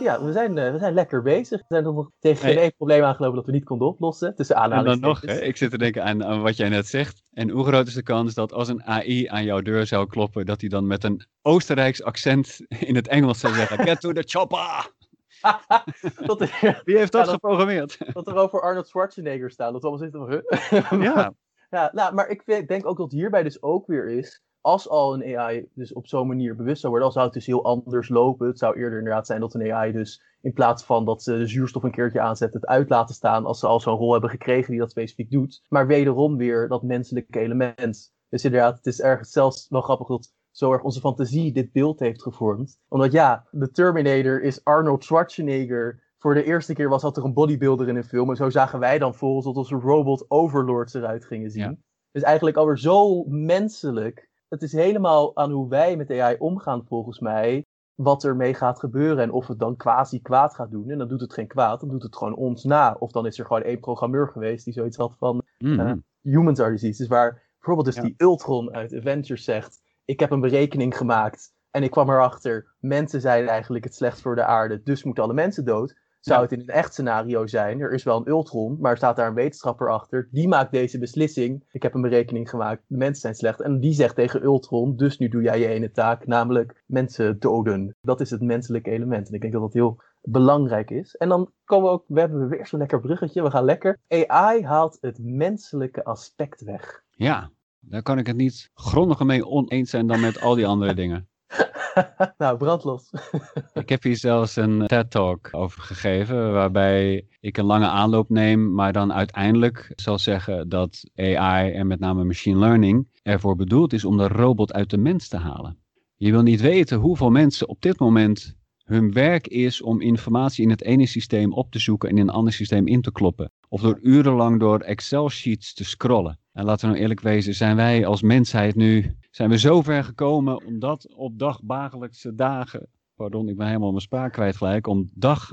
Ja, 0.00 0.24
we 0.24 0.32
zijn, 0.32 0.58
eh, 0.58 0.72
we 0.72 0.78
zijn 0.78 0.94
lekker 0.94 1.22
bezig. 1.22 1.58
We 1.58 1.64
zijn 1.68 1.84
nog 1.84 2.10
tegen 2.18 2.48
geen 2.48 2.58
één 2.58 2.74
probleem 2.76 3.02
aangelopen 3.02 3.36
dat 3.36 3.46
we 3.46 3.52
niet 3.52 3.64
konden 3.64 3.88
oplossen. 3.88 4.34
Tussen 4.34 4.56
En 4.56 4.62
dan 4.70 4.70
nog, 4.84 4.86
aanhalingstekens. 4.86 5.40
hè, 5.40 5.46
ik 5.46 5.56
zit 5.56 5.70
te 5.70 5.78
denken 5.78 6.04
aan, 6.04 6.24
aan 6.24 6.42
wat 6.42 6.56
jij 6.56 6.68
net 6.68 6.86
zegt. 6.86 7.22
En 7.32 7.50
hoe 7.50 7.64
groot 7.66 7.86
is 7.86 7.94
de 7.94 8.02
kans 8.02 8.34
dat 8.34 8.52
als 8.52 8.68
een 8.68 8.82
AI 8.84 9.26
aan 9.26 9.44
jouw 9.44 9.60
deur 9.60 9.86
zou 9.86 10.06
kloppen, 10.06 10.46
dat 10.46 10.60
hij 10.60 10.68
dan 10.68 10.86
met 10.86 11.04
een 11.04 11.22
Oostenrijks 11.42 12.02
accent 12.02 12.60
in 12.68 12.94
het 12.94 13.08
Engels 13.08 13.40
zou 13.40 13.54
zeggen: 13.54 13.78
Get 13.86 14.00
to 14.00 14.12
the 14.12 14.22
chopper! 14.26 14.92
dat, 16.26 16.40
er, 16.40 16.82
Wie 16.84 16.96
heeft 16.96 17.12
dat 17.12 17.20
Ja, 17.24 17.26
dat- 17.26 17.34
geprogrammeerd? 17.40 17.98
dat 18.12 18.26
er 18.26 18.36
over 18.36 18.60
Arnold 18.62 18.88
Schwarzenegger 18.88 19.50
staan. 19.50 19.72
Dat 19.72 19.82
we 19.82 19.88
allemaal 19.88 20.10
zitten 20.10 20.42
van, 20.90 21.02
ja, 21.02 21.32
Ja, 21.70 21.90
nou, 21.92 22.14
maar 22.14 22.28
ik 22.28 22.68
denk 22.68 22.86
ook 22.86 22.96
dat 22.98 23.12
hierbij 23.12 23.42
dus 23.42 23.62
ook 23.62 23.86
weer 23.86 24.08
is. 24.08 24.42
Als 24.68 24.88
al 24.88 25.14
een 25.14 25.36
AI 25.36 25.68
dus 25.74 25.92
op 25.92 26.06
zo'n 26.06 26.26
manier 26.26 26.56
bewust 26.56 26.80
zou 26.80 26.92
worden, 26.92 27.12
dan 27.12 27.12
zou 27.12 27.24
het 27.24 27.34
dus 27.34 27.46
heel 27.46 27.64
anders 27.64 28.08
lopen. 28.08 28.46
Het 28.46 28.58
zou 28.58 28.76
eerder 28.76 28.98
inderdaad 28.98 29.26
zijn 29.26 29.40
dat 29.40 29.54
een 29.54 29.72
AI 29.72 29.92
dus 29.92 30.22
in 30.40 30.52
plaats 30.52 30.84
van 30.84 31.04
dat 31.04 31.22
ze 31.22 31.38
de 31.38 31.46
zuurstof 31.46 31.82
een 31.82 31.90
keertje 31.90 32.20
aanzet, 32.20 32.54
het 32.54 32.66
uit 32.66 32.88
laten 32.88 33.14
staan 33.14 33.46
als 33.46 33.58
ze 33.58 33.66
al 33.66 33.80
zo'n 33.80 33.96
rol 33.96 34.12
hebben 34.12 34.30
gekregen 34.30 34.70
die 34.70 34.80
dat 34.80 34.90
specifiek 34.90 35.30
doet. 35.30 35.62
Maar 35.68 35.86
wederom 35.86 36.36
weer 36.36 36.68
dat 36.68 36.82
menselijke 36.82 37.38
element. 37.38 38.12
Dus 38.28 38.44
inderdaad, 38.44 38.76
het 38.76 38.86
is 38.86 39.00
ergens 39.00 39.30
zelfs 39.30 39.66
wel 39.68 39.80
grappig 39.80 40.06
dat 40.06 40.32
zo 40.50 40.72
erg 40.72 40.82
onze 40.82 41.00
fantasie 41.00 41.52
dit 41.52 41.72
beeld 41.72 42.00
heeft 42.00 42.22
gevormd. 42.22 42.78
Omdat 42.88 43.12
ja, 43.12 43.46
de 43.50 43.70
Terminator 43.70 44.42
is 44.42 44.64
Arnold 44.64 45.04
Schwarzenegger. 45.04 46.02
Voor 46.18 46.34
de 46.34 46.44
eerste 46.44 46.74
keer 46.74 46.88
was 46.88 47.02
dat 47.02 47.16
er 47.16 47.24
een 47.24 47.34
bodybuilder 47.34 47.88
in 47.88 47.96
een 47.96 48.04
film. 48.04 48.30
En 48.30 48.36
zo 48.36 48.50
zagen 48.50 48.78
wij 48.78 48.98
dan 48.98 49.14
volgens 49.14 49.44
dat 49.46 49.56
onze 49.56 49.76
robot 49.76 50.24
overlords 50.30 50.94
eruit 50.94 51.24
gingen 51.24 51.50
zien. 51.50 51.62
Ja. 51.62 51.76
Dus 52.12 52.22
eigenlijk 52.22 52.56
alweer 52.56 52.78
zo 52.78 53.24
menselijk. 53.24 54.27
Het 54.48 54.62
is 54.62 54.72
helemaal 54.72 55.36
aan 55.36 55.50
hoe 55.50 55.68
wij 55.68 55.96
met 55.96 56.10
AI 56.10 56.36
omgaan, 56.38 56.84
volgens 56.86 57.18
mij. 57.18 57.66
Wat 57.94 58.24
ermee 58.24 58.54
gaat 58.54 58.78
gebeuren 58.78 59.22
en 59.22 59.30
of 59.30 59.46
het 59.46 59.58
dan 59.58 59.76
quasi 59.76 60.20
kwaad 60.22 60.54
gaat 60.54 60.70
doen. 60.70 60.90
En 60.90 60.98
dan 60.98 61.08
doet 61.08 61.20
het 61.20 61.32
geen 61.32 61.46
kwaad, 61.46 61.80
dan 61.80 61.88
doet 61.88 62.02
het 62.02 62.16
gewoon 62.16 62.34
ons 62.34 62.64
na. 62.64 62.96
Of 62.98 63.10
dan 63.10 63.26
is 63.26 63.38
er 63.38 63.46
gewoon 63.46 63.62
één 63.62 63.80
programmeur 63.80 64.28
geweest 64.28 64.64
die 64.64 64.74
zoiets 64.74 64.96
had 64.96 65.16
van 65.18 65.42
Mhm. 65.58 65.80
Eh, 65.80 65.92
humans 66.22 66.60
are 66.60 66.70
disease. 66.70 66.98
Dus 66.98 67.08
waar 67.10 67.42
bijvoorbeeld 67.58 67.86
dus 67.86 67.96
Ja. 67.96 68.02
die 68.02 68.14
Ultron 68.16 68.74
uit 68.74 68.94
Avengers 68.94 69.44
zegt: 69.44 69.80
Ik 70.04 70.20
heb 70.20 70.30
een 70.30 70.40
berekening 70.40 70.96
gemaakt 70.96 71.52
en 71.70 71.82
ik 71.82 71.90
kwam 71.90 72.10
erachter, 72.10 72.74
mensen 72.80 73.20
zijn 73.20 73.48
eigenlijk 73.48 73.84
het 73.84 73.94
slechtst 73.94 74.22
voor 74.22 74.34
de 74.34 74.44
aarde, 74.44 74.82
dus 74.82 75.04
moeten 75.04 75.24
alle 75.24 75.32
mensen 75.34 75.64
dood. 75.64 75.96
Zou 76.20 76.42
het 76.42 76.52
in 76.52 76.60
een 76.60 76.66
echt 76.66 76.92
scenario 76.92 77.46
zijn, 77.46 77.80
er 77.80 77.92
is 77.92 78.02
wel 78.02 78.16
een 78.16 78.28
Ultron, 78.28 78.76
maar 78.80 78.90
er 78.90 78.96
staat 78.96 79.16
daar 79.16 79.28
een 79.28 79.34
wetenschapper 79.34 79.90
achter, 79.90 80.28
die 80.30 80.48
maakt 80.48 80.72
deze 80.72 80.98
beslissing. 80.98 81.64
Ik 81.70 81.82
heb 81.82 81.94
een 81.94 82.00
berekening 82.00 82.50
gemaakt, 82.50 82.82
de 82.86 82.96
mensen 82.96 83.20
zijn 83.20 83.34
slecht. 83.34 83.60
En 83.60 83.80
die 83.80 83.92
zegt 83.92 84.14
tegen 84.14 84.42
Ultron, 84.42 84.96
dus 84.96 85.18
nu 85.18 85.28
doe 85.28 85.42
jij 85.42 85.60
je 85.60 85.66
ene 85.66 85.90
taak, 85.90 86.26
namelijk 86.26 86.82
mensen 86.86 87.38
doden. 87.38 87.96
Dat 88.00 88.20
is 88.20 88.30
het 88.30 88.40
menselijke 88.40 88.90
element. 88.90 89.28
En 89.28 89.34
ik 89.34 89.40
denk 89.40 89.52
dat 89.52 89.62
dat 89.62 89.72
heel 89.72 90.00
belangrijk 90.22 90.90
is. 90.90 91.16
En 91.16 91.28
dan 91.28 91.52
komen 91.64 91.86
we 91.86 91.92
ook, 91.92 92.04
we 92.06 92.20
hebben 92.20 92.48
weer 92.48 92.66
zo'n 92.66 92.78
lekker 92.78 93.00
bruggetje, 93.00 93.42
we 93.42 93.50
gaan 93.50 93.64
lekker. 93.64 93.98
AI 94.08 94.64
haalt 94.64 94.98
het 95.00 95.18
menselijke 95.22 96.04
aspect 96.04 96.62
weg. 96.62 97.02
ja, 97.10 97.50
daar 97.80 98.02
kan 98.02 98.18
ik 98.18 98.26
het 98.26 98.36
niet 98.36 98.70
grondiger 98.74 99.26
mee 99.26 99.46
oneens 99.46 99.90
zijn 99.90 100.06
dan 100.06 100.20
met 100.20 100.40
al 100.40 100.54
die 100.54 100.66
andere 100.66 100.94
dingen. 101.02 101.28
nou, 102.38 102.56
brandlos. 102.56 103.10
Ik 103.74 103.88
heb 103.88 104.02
hier 104.02 104.16
zelfs 104.16 104.56
een 104.56 104.86
TED-talk 104.86 105.48
over 105.50 105.82
gegeven, 105.82 106.52
waarbij 106.52 107.26
ik 107.40 107.56
een 107.56 107.64
lange 107.64 107.86
aanloop 107.86 108.28
neem, 108.28 108.74
maar 108.74 108.92
dan 108.92 109.12
uiteindelijk 109.12 109.92
zal 109.96 110.18
zeggen 110.18 110.68
dat 110.68 111.10
AI 111.14 111.72
en 111.72 111.86
met 111.86 112.00
name 112.00 112.24
machine 112.24 112.58
learning 112.58 113.08
ervoor 113.22 113.56
bedoeld 113.56 113.92
is 113.92 114.04
om 114.04 114.16
de 114.16 114.28
robot 114.28 114.72
uit 114.72 114.90
de 114.90 114.98
mens 114.98 115.28
te 115.28 115.36
halen. 115.36 115.78
Je 116.16 116.30
wil 116.30 116.42
niet 116.42 116.60
weten 116.60 116.98
hoeveel 116.98 117.30
mensen 117.30 117.68
op 117.68 117.80
dit 117.80 117.98
moment 117.98 118.56
hun 118.88 119.12
werk 119.12 119.46
is 119.46 119.82
om 119.82 120.00
informatie 120.00 120.64
in 120.64 120.70
het 120.70 120.82
ene 120.82 121.06
systeem 121.06 121.52
op 121.52 121.70
te 121.70 121.78
zoeken 121.78 122.08
en 122.08 122.16
in 122.16 122.22
een 122.22 122.34
ander 122.34 122.52
systeem 122.52 122.86
in 122.86 123.00
te 123.00 123.12
kloppen. 123.12 123.52
Of 123.68 123.80
door 123.80 123.98
urenlang 124.02 124.60
door 124.60 124.80
Excel-sheets 124.80 125.74
te 125.74 125.84
scrollen. 125.84 126.38
En 126.52 126.64
laten 126.64 126.80
we 126.80 126.86
nou 126.86 127.00
eerlijk 127.00 127.20
wezen, 127.20 127.54
zijn 127.54 127.76
wij 127.76 128.06
als 128.06 128.22
mensheid 128.22 128.74
nu, 128.74 129.16
zijn 129.38 129.50
we 129.50 129.58
zo 129.58 129.82
ver 129.82 130.04
gekomen 130.04 130.64
om 130.66 130.78
dat 130.78 131.14
op 131.14 131.38
dagdagelijkse 131.38 132.34
dagen, 132.34 132.88
pardon, 133.14 133.48
ik 133.48 133.56
ben 133.56 133.66
helemaal 133.66 133.90
mijn 133.90 134.02
spraak 134.02 134.32
kwijt 134.32 134.56
gelijk, 134.56 134.86
om 134.86 135.10
dag, 135.14 135.52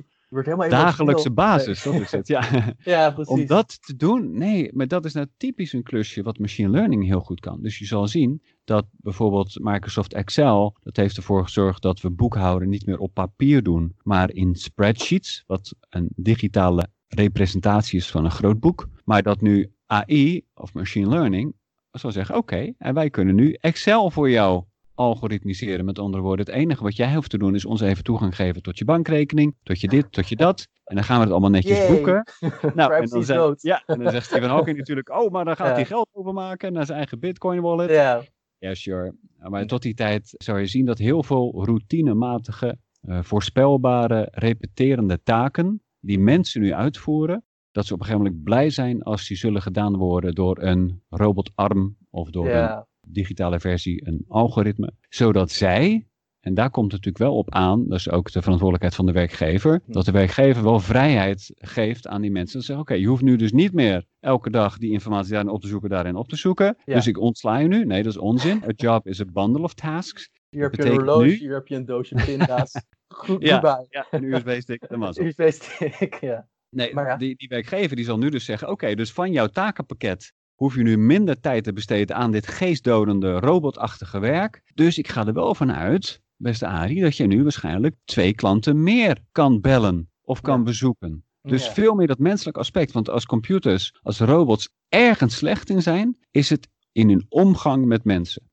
dagelijkse 0.69 1.31
basis, 1.31 1.83
dat 1.83 1.93
is 1.93 2.11
het, 2.11 2.27
ja. 2.27 2.43
Ja, 2.83 3.11
precies. 3.11 3.33
Om 3.33 3.45
dat 3.45 3.85
te 3.85 3.95
doen, 3.95 4.37
nee, 4.37 4.69
maar 4.73 4.87
dat 4.87 5.05
is 5.05 5.13
nou 5.13 5.27
typisch 5.37 5.73
een 5.73 5.83
klusje 5.83 6.23
wat 6.23 6.37
machine 6.37 6.69
learning 6.69 7.05
heel 7.05 7.19
goed 7.19 7.39
kan. 7.39 7.61
Dus 7.61 7.79
je 7.79 7.85
zal 7.85 8.07
zien 8.07 8.41
dat 8.63 8.85
bijvoorbeeld 8.91 9.59
Microsoft 9.61 10.13
Excel, 10.13 10.77
dat 10.83 10.95
heeft 10.95 11.17
ervoor 11.17 11.43
gezorgd 11.43 11.81
dat 11.81 12.01
we 12.01 12.09
boekhouden 12.09 12.69
niet 12.69 12.85
meer 12.85 12.99
op 12.99 13.13
papier 13.13 13.63
doen, 13.63 13.95
maar 14.03 14.31
in 14.31 14.55
spreadsheets, 14.55 15.43
wat 15.47 15.75
een 15.89 16.09
digitale 16.15 16.87
representatie 17.07 17.99
is 17.99 18.11
van 18.11 18.25
een 18.25 18.31
groot 18.31 18.59
boek. 18.59 18.89
Maar 19.03 19.23
dat 19.23 19.41
nu 19.41 19.71
AI 19.85 20.45
of 20.53 20.73
machine 20.73 21.09
learning 21.09 21.53
zal 21.99 22.11
zeggen, 22.11 22.35
oké, 22.35 22.73
en 22.77 22.93
wij 22.93 23.09
kunnen 23.09 23.35
nu 23.35 23.53
Excel 23.59 24.11
voor 24.11 24.29
jou 24.29 24.63
algoritmiseren. 24.95 25.85
Met 25.85 25.99
andere 25.99 26.23
woorden, 26.23 26.45
het 26.45 26.55
enige 26.55 26.83
wat 26.83 26.95
jij 26.95 27.15
hoeft 27.15 27.29
te 27.29 27.37
doen 27.37 27.55
is 27.55 27.65
ons 27.65 27.81
even 27.81 28.03
toegang 28.03 28.35
geven 28.35 28.61
tot 28.61 28.77
je 28.77 28.85
bankrekening, 28.85 29.55
tot 29.63 29.81
je 29.81 29.87
dit, 29.87 30.11
tot 30.11 30.29
je 30.29 30.35
dat. 30.35 30.67
En 30.83 30.95
dan 30.95 31.03
gaan 31.03 31.15
we 31.17 31.23
het 31.23 31.31
allemaal 31.31 31.49
netjes 31.49 31.77
Yay. 31.77 31.87
boeken. 31.87 32.23
Nou, 32.75 32.93
en 32.93 33.05
dan, 33.05 33.23
zegt, 33.23 33.61
ja, 33.61 33.83
en 33.85 33.99
dan 33.99 34.11
zegt 34.11 34.25
Stephen 34.25 34.49
Hawking 34.49 34.77
natuurlijk, 34.81 35.09
oh, 35.09 35.31
maar 35.31 35.45
dan 35.45 35.55
gaat 35.55 35.67
Ja. 35.67 35.73
hij 35.73 35.85
geld 35.85 36.09
overmaken 36.11 36.73
naar 36.73 36.85
zijn 36.85 36.97
eigen 36.97 37.19
bitcoin 37.19 37.61
wallet. 37.61 37.89
Ja, 37.89 38.23
Ja, 38.57 38.73
sure. 38.73 39.15
Maar 39.37 39.65
tot 39.65 39.81
die 39.81 39.93
tijd 39.93 40.33
zou 40.37 40.59
je 40.59 40.65
zien 40.65 40.85
dat 40.85 40.97
heel 40.97 41.23
veel 41.23 41.65
routinematige, 41.65 42.77
eh, 43.01 43.19
voorspelbare, 43.21 44.27
repeterende 44.31 45.23
taken 45.23 45.81
die 45.99 46.19
mensen 46.19 46.61
nu 46.61 46.73
uitvoeren, 46.73 47.43
dat 47.75 47.85
ze 47.85 47.93
op 47.93 47.99
een 47.99 48.05
gegeven 48.05 48.25
moment 48.25 48.43
blij 48.43 48.69
zijn 48.69 49.03
als 49.03 49.27
die 49.27 49.37
zullen 49.37 49.61
gedaan 49.61 49.95
worden 49.97 50.33
door 50.35 50.61
een 50.61 51.01
robotarm 51.09 51.97
of 52.09 52.29
door 52.29 52.49
een 52.49 52.85
digitale 53.07 53.59
versie, 53.59 54.07
een 54.07 54.25
algoritme, 54.27 54.91
zodat 55.09 55.51
zij, 55.51 56.07
en 56.39 56.53
daar 56.53 56.69
komt 56.69 56.91
het 56.91 57.05
natuurlijk 57.05 57.23
wel 57.31 57.37
op 57.37 57.51
aan, 57.53 57.87
dat 57.87 57.99
is 57.99 58.09
ook 58.09 58.31
de 58.31 58.41
verantwoordelijkheid 58.41 58.95
van 58.95 59.05
de 59.05 59.11
werkgever, 59.11 59.81
Hm. 59.85 59.91
dat 59.91 60.05
de 60.05 60.11
werkgever 60.11 60.63
wel 60.63 60.79
vrijheid 60.79 61.51
geeft 61.55 62.07
aan 62.07 62.21
die 62.21 62.31
mensen. 62.31 62.53
Dat 62.53 62.61
ze 62.65 62.67
zeggen, 62.73 62.85
oké, 62.91 62.93
je 63.01 63.07
hoeft 63.07 63.21
nu 63.23 63.35
dus 63.35 63.51
niet 63.51 63.73
meer 63.73 64.05
elke 64.19 64.49
dag 64.49 64.77
die 64.77 64.91
informatie 64.91 65.31
daarin 65.31 65.49
op 65.51 65.61
te 65.61 65.67
zoeken, 65.67 65.89
daarin 65.89 66.15
op 66.15 66.27
te 66.27 66.35
zoeken. 66.35 66.77
Dus 66.85 67.07
ik 67.07 67.19
ontsla 67.19 67.57
je 67.57 67.67
nu. 67.67 67.85
Nee, 67.85 68.03
dat 68.03 68.11
is 68.11 68.19
onzin. 68.19 68.63
A 68.63 68.71
job 68.75 69.07
is 69.07 69.21
a 69.21 69.25
bundle 69.33 69.63
of 69.63 69.73
tasks. 69.73 70.29
Hier 70.49 70.63
heb 70.63 70.75
je 70.75 70.85
een 70.85 70.91
horloge, 70.91 71.25
nu- 71.25 71.33
hier 71.33 71.53
heb 71.53 71.67
je 71.67 71.75
een 71.75 71.85
doosje 71.85 72.15
pinda's. 72.25 72.71
Goed, 73.07 73.41
Ja. 73.41 73.53
goodbye. 73.59 73.85
Ja, 73.89 74.05
een 74.11 74.23
USB-stick, 74.23 74.87
dat 74.89 74.99
was. 74.99 75.17
USB-stick, 75.25 76.17
ja. 76.21 76.47
Nee, 76.75 76.93
Maar 76.93 77.05
ja. 77.07 77.17
die, 77.17 77.35
die 77.35 77.47
werkgever 77.47 77.95
die 77.95 78.05
zal 78.05 78.17
nu 78.17 78.29
dus 78.29 78.45
zeggen, 78.45 78.69
oké, 78.69 78.95
dus 78.95 79.11
van 79.11 79.31
jouw 79.31 79.47
takenpakket 79.47 80.33
hoef 80.55 80.75
je 80.75 80.83
nu 80.83 80.97
minder 80.97 81.39
tijd 81.39 81.63
te 81.63 81.73
besteden 81.73 82.15
aan 82.15 82.31
dit 82.31 82.47
geestdodende, 82.47 83.39
robotachtige 83.39 84.19
werk. 84.19 84.61
Dus 84.73 84.97
ik 84.97 85.07
ga 85.07 85.25
er 85.27 85.33
wel 85.33 85.55
van 85.55 85.71
uit, 85.73 86.21
beste 86.35 86.67
Arie, 86.67 87.01
dat 87.01 87.17
je 87.17 87.27
nu 87.27 87.43
waarschijnlijk 87.43 87.95
twee 88.05 88.33
klanten 88.33 88.83
meer 88.83 89.17
kan 89.31 89.61
bellen 89.61 90.09
of 90.21 90.41
kan 90.41 90.57
Ja. 90.57 90.63
bezoeken. 90.63 91.23
Dus 91.41 91.65
Ja. 91.65 91.71
veel 91.71 91.95
meer 91.95 92.07
dat 92.07 92.19
menselijke 92.19 92.59
aspect. 92.59 92.91
Want 92.91 93.09
als 93.09 93.25
computers, 93.25 93.93
als 94.01 94.19
robots 94.19 94.69
ergens 94.89 95.35
slecht 95.35 95.69
in 95.69 95.81
zijn, 95.81 96.17
is 96.31 96.49
het 96.49 96.67
in 96.91 97.09
hun 97.09 97.25
omgang 97.29 97.85
met 97.85 98.03
mensen. 98.03 98.49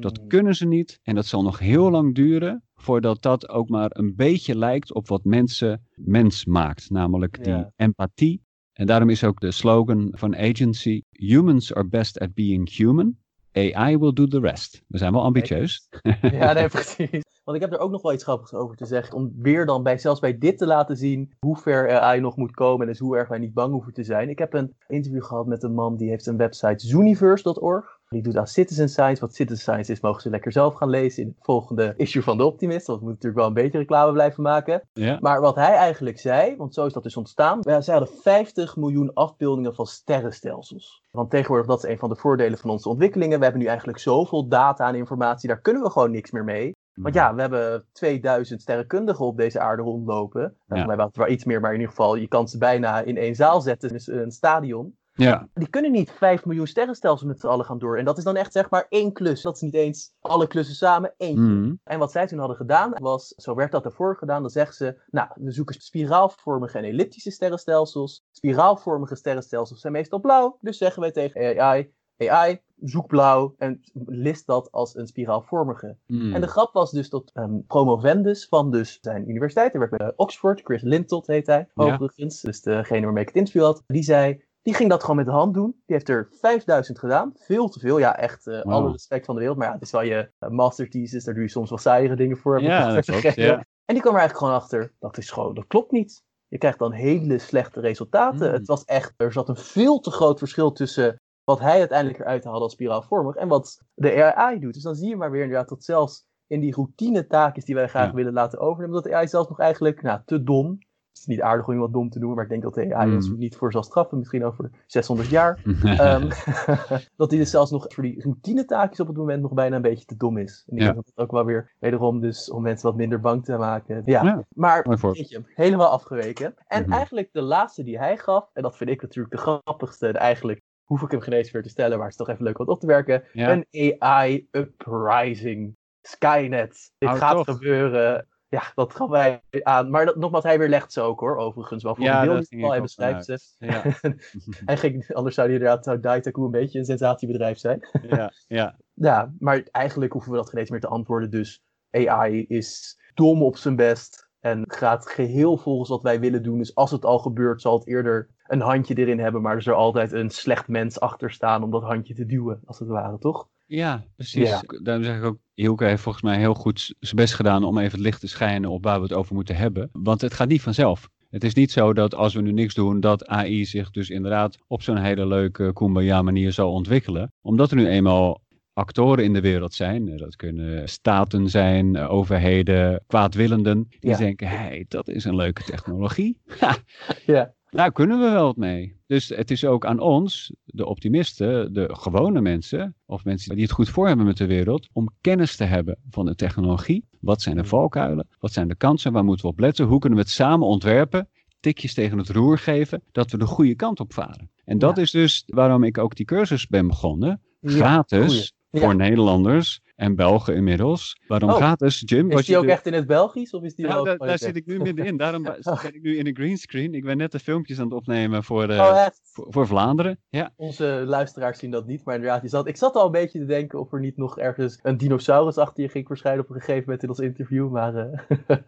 Dat 0.00 0.20
Mm. 0.20 0.28
kunnen 0.28 0.54
ze 0.54 0.66
niet 0.66 0.98
en 1.02 1.14
dat 1.14 1.26
zal 1.26 1.42
nog 1.42 1.58
heel 1.58 1.90
lang 1.90 2.14
duren 2.14 2.64
voordat 2.86 3.22
dat 3.22 3.48
ook 3.48 3.68
maar 3.68 3.90
een 3.92 4.14
beetje 4.16 4.56
lijkt 4.56 4.92
op 4.94 5.08
wat 5.08 5.24
mensen 5.24 5.86
mens 5.94 6.44
maakt. 6.44 6.90
Namelijk 6.90 7.44
die 7.44 7.52
Ja. 7.52 7.72
empathie. 7.76 8.44
En 8.72 8.86
daarom 8.86 9.10
is 9.10 9.24
ook 9.24 9.40
de 9.40 9.50
slogan 9.50 10.08
van 10.10 10.36
agency: 10.36 11.02
Humans 11.10 11.74
are 11.74 11.88
best 11.88 12.18
at 12.18 12.34
being 12.34 12.76
human. 12.76 13.16
AI 13.52 13.98
will 13.98 14.12
do 14.12 14.26
the 14.26 14.40
rest. 14.40 14.82
We 14.88 14.98
zijn 14.98 15.12
wel 15.12 15.22
ambitieus. 15.22 15.88
Ja, 16.20 16.52
nee, 16.52 16.68
precies. 16.68 17.24
Want 17.44 17.56
ik 17.56 17.60
heb 17.62 17.72
er 17.72 17.78
ook 17.78 17.90
nog 17.90 18.02
wel 18.02 18.12
iets 18.12 18.22
grappigs 18.24 18.54
over 18.54 18.76
te 18.76 18.86
zeggen. 18.86 19.14
Om 19.14 19.32
weer 19.36 19.66
dan 19.66 19.82
bij, 19.82 19.98
zelfs 19.98 20.20
bij 20.20 20.38
dit 20.38 20.58
te 20.58 20.66
laten 20.66 20.96
zien 20.96 21.32
hoe 21.38 21.56
ver 21.56 22.00
AI 22.00 22.20
nog 22.20 22.36
moet 22.36 22.54
komen. 22.54 22.80
En 22.80 22.92
dus 22.92 22.98
hoe 23.00 23.16
erg 23.16 23.28
wij 23.28 23.38
niet 23.38 23.54
bang 23.54 23.72
hoeven 23.72 23.92
te 23.92 24.04
zijn. 24.04 24.28
Ik 24.28 24.38
heb 24.38 24.54
een 24.54 24.76
interview 24.86 25.24
gehad 25.24 25.46
met 25.46 25.62
een 25.62 25.74
man 25.74 25.96
die 25.96 26.08
heeft 26.08 26.26
een 26.26 26.36
website 26.36 26.86
zooniverse.org. 26.86 27.95
Die 28.08 28.22
doet 28.22 28.36
aan 28.36 28.46
citizen 28.46 28.88
science. 28.88 29.20
Wat 29.20 29.34
citizen 29.34 29.62
science 29.62 29.92
is, 29.92 30.00
mogen 30.00 30.22
ze 30.22 30.30
lekker 30.30 30.52
zelf 30.52 30.74
gaan 30.74 30.88
lezen 30.88 31.22
in 31.22 31.28
het 31.28 31.44
volgende 31.44 31.94
issue 31.96 32.22
van 32.22 32.36
de 32.36 32.44
Optimist. 32.44 32.86
Want 32.86 33.00
we 33.00 33.06
moeten 33.06 33.28
natuurlijk 33.28 33.40
wel 33.40 33.46
een 33.46 33.64
beetje 33.64 33.78
reclame 33.78 34.12
blijven 34.12 34.42
maken. 34.42 34.82
Ja. 34.92 35.18
Maar 35.20 35.40
wat 35.40 35.54
hij 35.54 35.74
eigenlijk 35.74 36.18
zei, 36.18 36.56
want 36.56 36.74
zo 36.74 36.86
is 36.86 36.92
dat 36.92 37.02
dus 37.02 37.16
ontstaan. 37.16 37.62
Zij 37.62 37.94
hadden 37.94 38.14
50 38.22 38.76
miljoen 38.76 39.14
afbeeldingen 39.14 39.74
van 39.74 39.86
sterrenstelsels. 39.86 41.02
Want 41.10 41.30
tegenwoordig, 41.30 41.66
dat 41.66 41.84
is 41.84 41.90
een 41.90 41.98
van 41.98 42.08
de 42.08 42.16
voordelen 42.16 42.58
van 42.58 42.70
onze 42.70 42.88
ontwikkelingen. 42.88 43.38
We 43.38 43.44
hebben 43.44 43.62
nu 43.62 43.68
eigenlijk 43.68 43.98
zoveel 43.98 44.48
data 44.48 44.88
en 44.88 44.94
informatie, 44.94 45.48
daar 45.48 45.60
kunnen 45.60 45.82
we 45.82 45.90
gewoon 45.90 46.10
niks 46.10 46.30
meer 46.30 46.44
mee. 46.44 46.74
Want 46.94 47.14
ja, 47.14 47.34
we 47.34 47.40
hebben 47.40 47.84
2000 47.92 48.60
sterrenkundigen 48.60 49.24
op 49.24 49.36
deze 49.36 49.60
aarde 49.60 49.82
rondlopen. 49.82 50.56
Ja. 50.66 50.76
Voor 50.76 50.86
mij 50.86 50.96
was 50.96 51.06
het 51.06 51.16
wel 51.16 51.28
iets 51.28 51.44
meer, 51.44 51.60
maar 51.60 51.72
in 51.72 51.80
ieder 51.80 51.94
geval, 51.94 52.14
je 52.14 52.28
kan 52.28 52.48
ze 52.48 52.58
bijna 52.58 53.00
in 53.00 53.16
één 53.16 53.34
zaal 53.34 53.60
zetten, 53.60 53.88
dus 53.88 54.06
een 54.06 54.30
stadion. 54.30 54.96
Ja, 55.16 55.48
Die 55.54 55.68
kunnen 55.68 55.92
niet 55.92 56.10
5 56.10 56.44
miljoen 56.44 56.66
sterrenstelsels 56.66 57.28
met 57.28 57.40
z'n 57.40 57.46
allen 57.46 57.64
gaan 57.64 57.78
door. 57.78 57.98
En 57.98 58.04
dat 58.04 58.18
is 58.18 58.24
dan 58.24 58.36
echt 58.36 58.52
zeg 58.52 58.70
maar 58.70 58.86
één 58.88 59.12
klus. 59.12 59.42
Dat 59.42 59.54
is 59.54 59.60
niet 59.60 59.74
eens 59.74 60.12
alle 60.20 60.46
klussen 60.46 60.74
samen, 60.74 61.14
eentje. 61.16 61.42
Mhm. 61.42 61.74
En 61.84 61.98
wat 61.98 62.12
zij 62.12 62.26
toen 62.26 62.38
hadden 62.38 62.56
gedaan 62.56 62.92
was, 63.00 63.28
zo 63.28 63.54
werd 63.54 63.72
dat 63.72 63.84
ervoor 63.84 64.16
gedaan, 64.16 64.40
dan 64.40 64.50
zeggen 64.50 64.74
ze, 64.74 65.00
nou, 65.10 65.28
we 65.34 65.50
zoeken 65.50 65.74
spiraalvormige 65.80 66.78
en 66.78 66.84
elliptische 66.84 67.30
sterrenstelsels. 67.30 68.24
Spiraalvormige 68.32 69.14
sterrenstelsels 69.14 69.80
zijn 69.80 69.92
meestal 69.92 70.20
blauw, 70.20 70.56
dus 70.60 70.78
zeggen 70.78 71.00
wij 71.02 71.10
tegen 71.10 71.60
AI, 71.60 71.90
AI, 72.18 72.60
zoek 72.80 73.06
blauw 73.06 73.54
en 73.58 73.80
list 74.06 74.46
dat 74.46 74.72
als 74.72 74.96
een 74.96 75.06
spiraalvormige. 75.06 75.96
Mhm. 76.06 76.34
En 76.34 76.40
de 76.40 76.46
grap 76.46 76.72
was 76.72 76.90
dus 76.90 77.08
dat 77.10 77.30
um, 77.34 77.64
promovendus 77.66 78.46
van 78.48 78.70
dus 78.70 78.98
zijn 79.00 79.28
universiteit, 79.30 79.72
hij 79.72 79.80
werkt 79.80 79.96
bij 79.96 80.12
Oxford, 80.16 80.60
Chris 80.64 80.82
Lintott 80.82 81.26
heet 81.26 81.46
hij, 81.46 81.68
Ja. 81.74 81.84
overigens, 81.84 82.40
dus 82.40 82.60
degene 82.62 83.04
waarmee 83.04 83.22
ik 83.22 83.28
het 83.28 83.36
interview 83.38 83.62
had, 83.62 83.82
die 83.86 84.02
zei, 84.02 84.44
die 84.66 84.74
ging 84.74 84.90
dat 84.90 85.00
gewoon 85.00 85.16
met 85.16 85.26
de 85.26 85.32
hand 85.32 85.54
doen. 85.54 85.70
Die 85.70 85.96
heeft 85.96 86.08
er 86.08 86.28
5000 86.40 86.98
gedaan. 86.98 87.32
Veel 87.34 87.68
te 87.68 87.78
veel. 87.78 87.98
Ja, 87.98 88.16
echt 88.16 88.46
uh, 88.46 88.62
Wow. 88.62 88.72
alle 88.72 88.90
respect 88.90 89.24
van 89.26 89.34
de 89.34 89.40
wereld. 89.40 89.58
Maar 89.58 89.66
ja, 89.68 89.72
het 89.72 89.82
is 89.82 89.90
wel 89.90 90.02
je 90.02 90.30
uh, 90.40 90.48
master 90.50 90.90
thesis. 90.90 91.24
Daar 91.24 91.34
doe 91.34 91.42
je 91.42 91.48
soms 91.48 91.68
wel 91.68 91.78
saaiere 91.78 92.16
dingen 92.16 92.36
voor. 92.36 92.60
Ja, 92.62 92.92
dat 92.94 93.04
klopt, 93.04 93.34
ja. 93.34 93.64
En 93.84 93.94
die 93.94 94.00
kwam 94.00 94.14
er 94.14 94.20
eigenlijk 94.20 94.38
gewoon 94.38 94.54
achter. 94.54 94.92
Dat 94.98 95.18
is 95.18 95.30
gewoon, 95.30 95.54
dat 95.54 95.66
klopt 95.66 95.90
niet. 95.90 96.22
Je 96.48 96.58
krijgt 96.58 96.78
dan 96.78 96.92
hele 96.92 97.38
slechte 97.38 97.80
resultaten. 97.80 98.48
Mm. 98.48 98.54
Het 98.54 98.66
was 98.66 98.84
echt, 98.84 99.14
er 99.16 99.32
zat 99.32 99.48
een 99.48 99.56
veel 99.56 100.00
te 100.00 100.10
groot 100.10 100.38
verschil 100.38 100.72
tussen 100.72 101.20
wat 101.44 101.60
hij 101.60 101.78
uiteindelijk 101.78 102.18
eruit 102.20 102.44
haalde 102.44 102.60
als 102.60 102.72
spiraalvormig 102.72 103.34
en 103.34 103.48
wat 103.48 103.82
de 103.94 104.34
AI 104.34 104.58
doet. 104.58 104.74
Dus 104.74 104.82
dan 104.82 104.94
zie 104.94 105.08
je 105.08 105.16
maar 105.16 105.30
weer 105.30 105.42
inderdaad 105.42 105.68
dat 105.68 105.84
zelfs 105.84 106.24
in 106.46 106.60
die 106.60 106.74
routine 106.74 107.26
taakjes 107.26 107.64
die 107.64 107.74
wij 107.74 107.88
graag 107.88 108.06
Ja. 108.08 108.14
willen 108.14 108.32
laten 108.32 108.58
overnemen, 108.58 108.94
dat 108.94 109.04
de 109.04 109.14
AI 109.14 109.28
zelfs 109.28 109.48
nog 109.48 109.58
eigenlijk 109.58 110.02
nou, 110.02 110.20
te 110.24 110.42
dom. 110.42 110.78
Het 111.16 111.24
is 111.28 111.34
niet 111.36 111.42
aardig 111.44 111.66
om 111.66 111.72
iemand 111.72 111.92
dom 111.92 112.10
te 112.10 112.18
doen, 112.18 112.34
maar 112.34 112.44
ik 112.44 112.50
denk 112.50 112.62
dat 112.62 112.74
de 112.74 112.94
AI 112.94 113.08
Mm. 113.08 113.14
ons 113.14 113.28
niet 113.28 113.56
voor 113.56 113.72
zal 113.72 113.82
straffen, 113.82 114.18
misschien 114.18 114.44
over 114.44 114.70
600 114.86 115.30
jaar. 115.30 115.60
Ehm, 115.82 116.28
dat 117.16 117.30
hij 117.30 117.38
dus 117.38 117.50
zelfs 117.50 117.70
nog 117.70 117.84
voor 117.88 118.02
die 118.02 118.22
routine 118.22 118.64
taakjes 118.64 119.00
op 119.00 119.06
het 119.06 119.16
moment 119.16 119.42
nog 119.42 119.52
bijna 119.52 119.76
een 119.76 119.82
beetje 119.82 120.04
te 120.04 120.16
dom 120.16 120.38
is. 120.38 120.64
En 120.66 120.72
ik 120.76 120.78
Ja. 120.82 120.84
denk 120.84 120.96
dat 120.96 121.06
het 121.06 121.24
ook 121.24 121.30
wel 121.30 121.44
weer, 121.44 121.72
wederom 121.78 122.20
dus 122.20 122.50
om 122.50 122.62
mensen 122.62 122.86
wat 122.88 122.96
minder 122.96 123.20
bang 123.20 123.44
te 123.44 123.56
maken. 123.56 124.02
Ja, 124.04 124.22
Ja, 124.24 124.44
maar 124.54 124.82
je, 125.12 125.42
helemaal 125.54 125.88
afgeweken. 125.88 126.54
En 126.66 126.82
Mhm. 126.82 126.92
eigenlijk 126.92 127.28
de 127.32 127.42
laatste 127.42 127.82
die 127.82 127.98
hij 127.98 128.16
gaf, 128.16 128.50
en 128.52 128.62
dat 128.62 128.76
vind 128.76 128.90
ik 128.90 129.02
natuurlijk 129.02 129.34
de 129.34 129.40
grappigste, 129.40 130.12
de 130.12 130.18
eigenlijk 130.18 130.60
hoef 130.84 131.02
ik 131.02 131.10
hem 131.10 131.20
geen 131.20 131.34
eens 131.34 131.50
weer 131.50 131.62
te 131.62 131.68
stellen, 131.68 131.96
maar 131.98 132.06
het 132.06 132.20
is 132.20 132.24
toch 132.26 132.28
even 132.28 132.44
leuk 132.44 132.58
om 132.58 132.66
op 132.66 132.80
te 132.80 132.86
werken. 132.86 133.24
Ja. 133.32 133.52
Een 133.52 133.92
AI 133.98 134.48
uprising. 134.50 135.76
Skynet. 136.02 136.90
Dit 136.98 137.08
Oh, 137.08 137.14
gaat 137.16 137.36
toch? 137.36 137.44
gebeuren. 137.44 138.26
Ja, 138.48 138.62
dat 138.74 138.94
gaf 138.94 139.10
wij 139.10 139.42
aan. 139.62 139.90
Maar 139.90 140.04
dat, 140.06 140.16
nogmaals, 140.16 140.44
hij 140.44 140.58
weer 140.58 140.68
legt 140.68 140.92
ze 140.92 141.00
ook 141.00 141.20
hoor, 141.20 141.36
overigens. 141.36 141.82
Wel 141.82 141.94
voor 141.94 142.04
Ja, 142.04 142.22
een 142.22 142.28
deel 142.28 142.42
geval. 142.42 142.70
Hij 142.70 142.80
beschrijft 142.80 143.24
ze. 143.24 143.38
Ja. 143.58 143.82
hij 144.64 144.76
ging, 144.76 145.14
anders 145.14 145.34
zou 145.34 145.48
hij 145.48 145.56
inderdaad, 145.56 145.84
zou 145.84 146.00
Daitaku 146.00 146.42
een 146.42 146.50
beetje 146.50 146.78
een 146.78 146.84
sensatiebedrijf 146.84 147.58
zijn. 147.58 147.88
ja, 148.08 148.32
ja. 148.46 148.76
Ja, 148.94 149.34
maar 149.38 149.62
eigenlijk 149.70 150.12
hoeven 150.12 150.30
we 150.30 150.36
dat 150.36 150.48
geen 150.48 150.60
eens 150.60 150.70
meer 150.70 150.80
te 150.80 150.88
antwoorden. 150.88 151.30
Dus 151.30 151.62
AI 151.90 152.44
is 152.46 152.98
dom 153.14 153.42
op 153.42 153.56
zijn 153.56 153.76
best 153.76 154.28
en 154.40 154.64
gaat 154.66 155.06
geheel 155.06 155.56
volgens 155.56 155.88
wat 155.88 156.02
wij 156.02 156.20
willen 156.20 156.42
doen. 156.42 156.58
Dus 156.58 156.74
als 156.74 156.90
het 156.90 157.04
al 157.04 157.18
gebeurt, 157.18 157.60
zal 157.60 157.78
het 157.78 157.86
eerder 157.86 158.28
een 158.46 158.60
handje 158.60 158.94
erin 158.94 159.18
hebben. 159.18 159.42
Maar 159.42 159.54
er 159.54 159.62
zal 159.62 159.74
altijd 159.74 160.12
een 160.12 160.30
slecht 160.30 160.68
mens 160.68 161.00
achter 161.00 161.30
staan 161.30 161.62
om 161.62 161.70
dat 161.70 161.82
handje 161.82 162.14
te 162.14 162.26
duwen, 162.26 162.60
als 162.64 162.78
het 162.78 162.88
ware, 162.88 163.18
toch? 163.18 163.48
Ja, 163.66 164.04
precies. 164.16 164.48
Ja. 164.48 164.62
Daarom 164.82 165.04
zeg 165.04 165.16
ik 165.16 165.24
ook, 165.24 165.38
Hielke 165.54 165.84
heeft 165.84 166.02
volgens 166.02 166.24
mij 166.24 166.38
heel 166.38 166.54
goed 166.54 166.94
zijn 167.00 167.16
best 167.16 167.34
gedaan 167.34 167.64
om 167.64 167.78
even 167.78 167.90
het 167.92 168.00
licht 168.00 168.20
te 168.20 168.28
schijnen 168.28 168.70
op 168.70 168.84
waar 168.84 168.96
we 168.96 169.02
het 169.02 169.12
over 169.12 169.34
moeten 169.34 169.56
hebben. 169.56 169.88
Want 169.92 170.20
het 170.20 170.34
gaat 170.34 170.48
niet 170.48 170.62
vanzelf. 170.62 171.08
Het 171.30 171.44
is 171.44 171.54
niet 171.54 171.70
zo 171.72 171.92
dat 171.92 172.14
als 172.14 172.34
we 172.34 172.40
nu 172.40 172.52
niks 172.52 172.74
doen, 172.74 173.00
dat 173.00 173.26
AI 173.26 173.64
zich 173.64 173.90
dus 173.90 174.10
inderdaad 174.10 174.56
op 174.66 174.82
zo'n 174.82 174.96
hele 174.96 175.26
leuke 175.26 175.72
Kumbaya 175.72 176.22
manier 176.22 176.52
zal 176.52 176.72
ontwikkelen. 176.72 177.32
Omdat 177.42 177.70
er 177.70 177.76
nu 177.76 177.88
eenmaal 177.88 178.40
actoren 178.72 179.24
in 179.24 179.32
de 179.32 179.40
wereld 179.40 179.74
zijn, 179.74 180.08
eh, 180.08 180.18
dat 180.18 180.36
kunnen 180.36 180.88
staten 180.88 181.48
zijn, 181.50 181.96
eh, 181.96 182.12
overheden, 182.12 183.02
kwaadwillenden, 183.06 183.86
die 184.00 184.10
Ja. 184.10 184.16
denken, 184.16 184.48
hé, 184.48 184.56
hey, 184.56 184.84
dat 184.88 185.08
is 185.08 185.24
een 185.24 185.36
leuke 185.36 185.62
technologie. 185.62 186.38
Ja. 187.26 187.54
Daar 187.76 187.92
kunnen 187.92 188.18
we 188.18 188.30
wel 188.30 188.44
wat 188.44 188.56
mee. 188.56 188.96
Dus 189.06 189.28
het 189.28 189.50
is 189.50 189.64
ook 189.64 189.86
aan 189.86 189.98
ons, 190.00 190.52
de 190.64 190.86
optimisten, 190.86 191.72
de 191.72 191.88
gewone 191.92 192.40
mensen, 192.40 192.94
of 193.06 193.24
mensen 193.24 193.54
die 193.54 193.62
het 193.64 193.72
goed 193.72 193.88
voor 193.88 194.06
hebben 194.06 194.26
met 194.26 194.36
de 194.36 194.46
wereld, 194.46 194.88
om 194.92 195.08
kennis 195.20 195.56
te 195.56 195.64
hebben 195.64 195.98
van 196.10 196.26
de 196.26 196.34
technologie. 196.34 197.04
Wat 197.20 197.42
zijn 197.42 197.56
de 197.56 197.64
valkuilen? 197.64 198.28
Wat 198.38 198.52
zijn 198.52 198.68
de 198.68 198.74
kansen? 198.76 199.12
Waar 199.12 199.24
moeten 199.24 199.46
we 199.46 199.52
op 199.52 199.58
letten? 199.60 199.86
Hoe 199.86 199.98
kunnen 199.98 200.18
we 200.18 200.24
het 200.24 200.34
samen 200.34 200.66
ontwerpen? 200.66 201.28
Tikjes 201.60 201.94
tegen 201.94 202.18
het 202.18 202.28
roer 202.28 202.58
geven, 202.58 203.02
dat 203.12 203.30
we 203.30 203.38
de 203.38 203.46
goede 203.46 203.74
kant 203.74 204.00
op 204.00 204.12
varen. 204.12 204.50
En 204.64 204.78
dat 204.78 204.96
Ja. 204.96 205.02
is 205.02 205.10
dus 205.10 205.42
waarom 205.46 205.84
ik 205.84 205.98
ook 205.98 206.16
die 206.16 206.26
cursus 206.26 206.66
ben 206.66 206.86
begonnen. 206.86 207.40
Gratis. 207.62 208.54
Ja. 208.70 208.80
voor 208.80 208.96
Nederlanders 208.96 209.80
en 209.96 210.14
Belgen 210.16 210.54
inmiddels. 210.54 211.20
Waarom 211.26 211.50
Oh. 211.50 211.56
gratis, 211.56 212.02
Jim? 212.04 212.30
Is 212.30 212.46
die 212.46 212.58
ook 212.58 212.64
echt 212.64 212.86
in 212.86 212.92
het 212.92 213.06
Belgisch? 213.06 213.50
Of 213.52 213.62
is 213.62 213.74
die 213.74 213.86
wel 213.86 214.04
daar, 214.04 214.38
zit 214.38 214.56
ik 214.56 214.66
nu 214.66 214.78
middenin. 214.78 215.16
Daarom 215.16 215.42
ben 215.82 215.94
ik 215.94 216.02
nu 216.02 216.16
in 216.16 216.26
een 216.26 216.34
greenscreen. 216.34 216.94
Ik 216.94 217.04
ben 217.04 217.16
net 217.16 217.32
de 217.32 217.38
filmpjes 217.38 217.78
aan 217.78 217.84
het 217.84 217.94
opnemen 217.94 218.44
voor, 218.44 218.68
eh, 218.68 218.78
Oh, 218.78 219.06
voor, 219.22 219.46
voor 219.48 219.66
Vlaanderen. 219.66 220.18
Ja. 220.28 220.52
Onze 220.56 221.02
luisteraars 221.06 221.58
zien 221.58 221.70
dat 221.70 221.86
niet, 221.86 222.04
maar 222.04 222.14
inderdaad, 222.14 222.42
je 222.42 222.48
zat, 222.48 222.66
ik 222.68 222.76
zat 222.76 222.94
al 222.94 223.06
een 223.06 223.12
beetje 223.12 223.38
te 223.38 223.44
denken 223.46 223.80
of 223.80 223.92
er 223.92 224.00
niet 224.00 224.16
nog 224.16 224.38
ergens 224.38 224.78
een 224.82 224.96
dinosaurus 224.96 225.58
achter 225.58 225.82
je 225.82 225.88
ging 225.88 226.06
verschijnen 226.06 226.40
op 226.44 226.50
een 226.50 226.60
gegeven 226.60 226.82
moment 226.84 227.02
in 227.02 227.08
ons 227.08 227.18
interview, 227.18 227.70
maar 227.70 227.94
eh, 227.96 228.18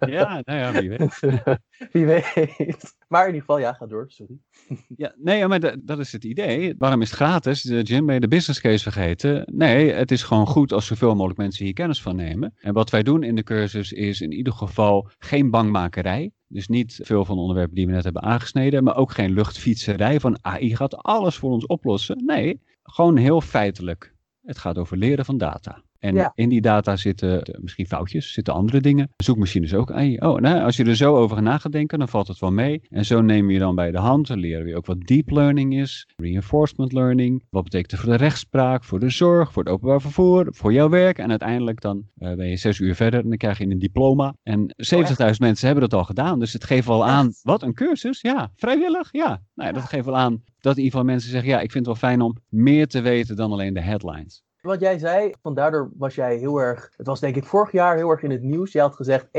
ja, 0.18 0.40
nou 0.44 0.58
ja, 0.58 0.80
wie 0.80 0.88
weet. 0.88 1.20
wie 1.92 2.06
weet. 2.06 2.96
Maar 3.08 3.20
in 3.20 3.26
ieder 3.34 3.40
geval, 3.40 3.58
ja, 3.58 3.72
ga 3.72 3.86
door, 3.86 4.04
sorry. 4.08 4.38
Ja, 4.96 5.12
nee, 5.16 5.46
maar 5.46 5.60
da- 5.60 5.76
dat 5.82 5.98
is 5.98 6.12
het 6.12 6.24
idee. 6.24 6.74
Waarom 6.78 7.02
is 7.02 7.08
het 7.10 7.16
gratis? 7.18 7.62
Jim, 7.62 8.06
ben 8.06 8.14
je 8.14 8.20
de 8.20 8.28
business 8.28 8.60
case 8.60 8.82
vergeten? 8.82 9.52
Nee, 9.52 9.92
het 9.92 10.10
is 10.10 10.22
gewoon 10.22 10.46
goed 10.46 10.72
als 10.72 10.86
zoveel 10.86 11.16
mogelijk 11.18 11.40
mensen 11.40 11.64
hier 11.64 11.74
kennis 11.74 12.02
van 12.02 12.16
nemen. 12.16 12.54
En 12.60 12.72
wat 12.72 12.90
wij 12.90 13.02
doen 13.02 13.22
in 13.22 13.34
de 13.34 13.42
cursus 13.42 13.92
is 13.92 14.20
in 14.20 14.32
ieder 14.32 14.52
geval 14.52 15.10
geen 15.18 15.50
bangmakerij. 15.50 16.32
Dus 16.46 16.68
niet 16.68 17.00
veel 17.02 17.24
van 17.24 17.34
de 17.34 17.40
onderwerpen 17.40 17.74
die 17.74 17.86
we 17.86 17.92
net 17.92 18.04
hebben 18.04 18.22
aangesneden, 18.22 18.84
maar 18.84 18.96
ook 18.96 19.12
geen 19.12 19.32
luchtfietserij 19.32 20.20
van 20.20 20.38
AI 20.40 20.76
gaat 20.76 20.96
alles 20.96 21.36
voor 21.36 21.50
ons 21.50 21.66
oplossen. 21.66 22.24
Nee, 22.24 22.60
gewoon 22.82 23.16
heel 23.16 23.40
feitelijk. 23.40 24.14
Het 24.42 24.58
gaat 24.58 24.78
over 24.78 24.96
leren 24.96 25.24
van 25.24 25.38
data. 25.38 25.82
En 25.98 26.14
Ja. 26.14 26.32
in 26.34 26.48
die 26.48 26.60
data 26.60 26.96
zitten 26.96 27.58
misschien 27.60 27.86
foutjes, 27.86 28.32
zitten 28.32 28.54
andere 28.54 28.80
dingen. 28.80 29.10
Zoekmachines 29.16 29.74
ook. 29.74 29.88
Hey, 29.88 30.20
oh, 30.20 30.36
nou, 30.38 30.62
als 30.62 30.76
je 30.76 30.84
er 30.84 30.96
zo 30.96 31.16
over 31.16 31.42
na 31.42 31.58
gaat 31.58 31.72
denken, 31.72 31.98
dan 31.98 32.08
valt 32.08 32.28
het 32.28 32.38
wel 32.38 32.52
mee. 32.52 32.80
En 32.88 33.04
zo 33.04 33.20
neem 33.20 33.50
je 33.50 33.58
dan 33.58 33.74
bij 33.74 33.90
de 33.90 33.98
hand. 33.98 34.26
Dan 34.26 34.38
leren 34.38 34.64
we 34.64 34.76
ook 34.76 34.86
wat 34.86 35.00
deep 35.00 35.30
learning 35.30 35.78
is, 35.78 36.08
reinforcement 36.16 36.92
learning. 36.92 37.44
Wat 37.50 37.64
betekent 37.64 37.90
het 37.90 38.00
voor 38.00 38.10
de 38.10 38.16
rechtspraak, 38.16 38.84
voor 38.84 39.00
de 39.00 39.10
zorg, 39.10 39.52
voor 39.52 39.64
het 39.64 39.72
openbaar 39.72 40.00
vervoer, 40.00 40.46
voor 40.50 40.72
jouw 40.72 40.88
werk. 40.88 41.18
En 41.18 41.30
uiteindelijk 41.30 41.80
dan 41.80 42.02
eh, 42.18 42.34
ben 42.34 42.48
je 42.48 42.56
zes 42.56 42.78
uur 42.78 42.94
verder 42.94 43.20
en 43.20 43.28
dan 43.28 43.36
krijg 43.38 43.58
je 43.58 43.66
een 43.66 43.78
diploma. 43.78 44.34
En 44.42 44.74
70.000 44.76 45.38
mensen 45.38 45.66
hebben 45.66 45.88
dat 45.88 45.98
al 45.98 46.04
gedaan. 46.04 46.38
Dus 46.38 46.52
het 46.52 46.64
geeft 46.64 46.86
wel 46.86 47.06
aan, 47.06 47.32
wat 47.42 47.62
een 47.62 47.74
cursus? 47.74 48.20
Ja, 48.20 48.50
vrijwillig? 48.56 49.08
Ja. 49.12 49.42
Nou 49.54 49.68
ja, 49.68 49.72
dat 49.72 49.84
geeft 49.84 50.04
wel 50.04 50.16
aan 50.16 50.42
dat 50.60 50.76
in 50.76 50.82
ieder 50.82 50.98
geval 50.98 51.12
mensen 51.12 51.30
zeggen, 51.30 51.50
ja, 51.50 51.60
ik 51.60 51.70
vind 51.72 51.86
het 51.86 52.00
wel 52.00 52.10
fijn 52.10 52.20
om 52.20 52.36
meer 52.48 52.86
te 52.86 53.00
weten 53.00 53.36
dan 53.36 53.52
alleen 53.52 53.74
de 53.74 53.80
headlines. 53.80 54.42
Wat 54.60 54.80
jij 54.80 54.98
zei, 54.98 55.34
van 55.42 55.54
daardoor 55.54 55.90
was 55.96 56.14
jij 56.14 56.36
heel 56.36 56.58
erg. 56.58 56.92
Het 56.96 57.06
was 57.06 57.20
denk 57.20 57.36
ik 57.36 57.44
vorig 57.44 57.72
jaar 57.72 57.96
heel 57.96 58.10
erg 58.10 58.22
in 58.22 58.30
het 58.30 58.42
nieuws. 58.42 58.72
Jij 58.72 58.82
had 58.82 58.94
gezegd 58.94 59.26
1% 59.26 59.30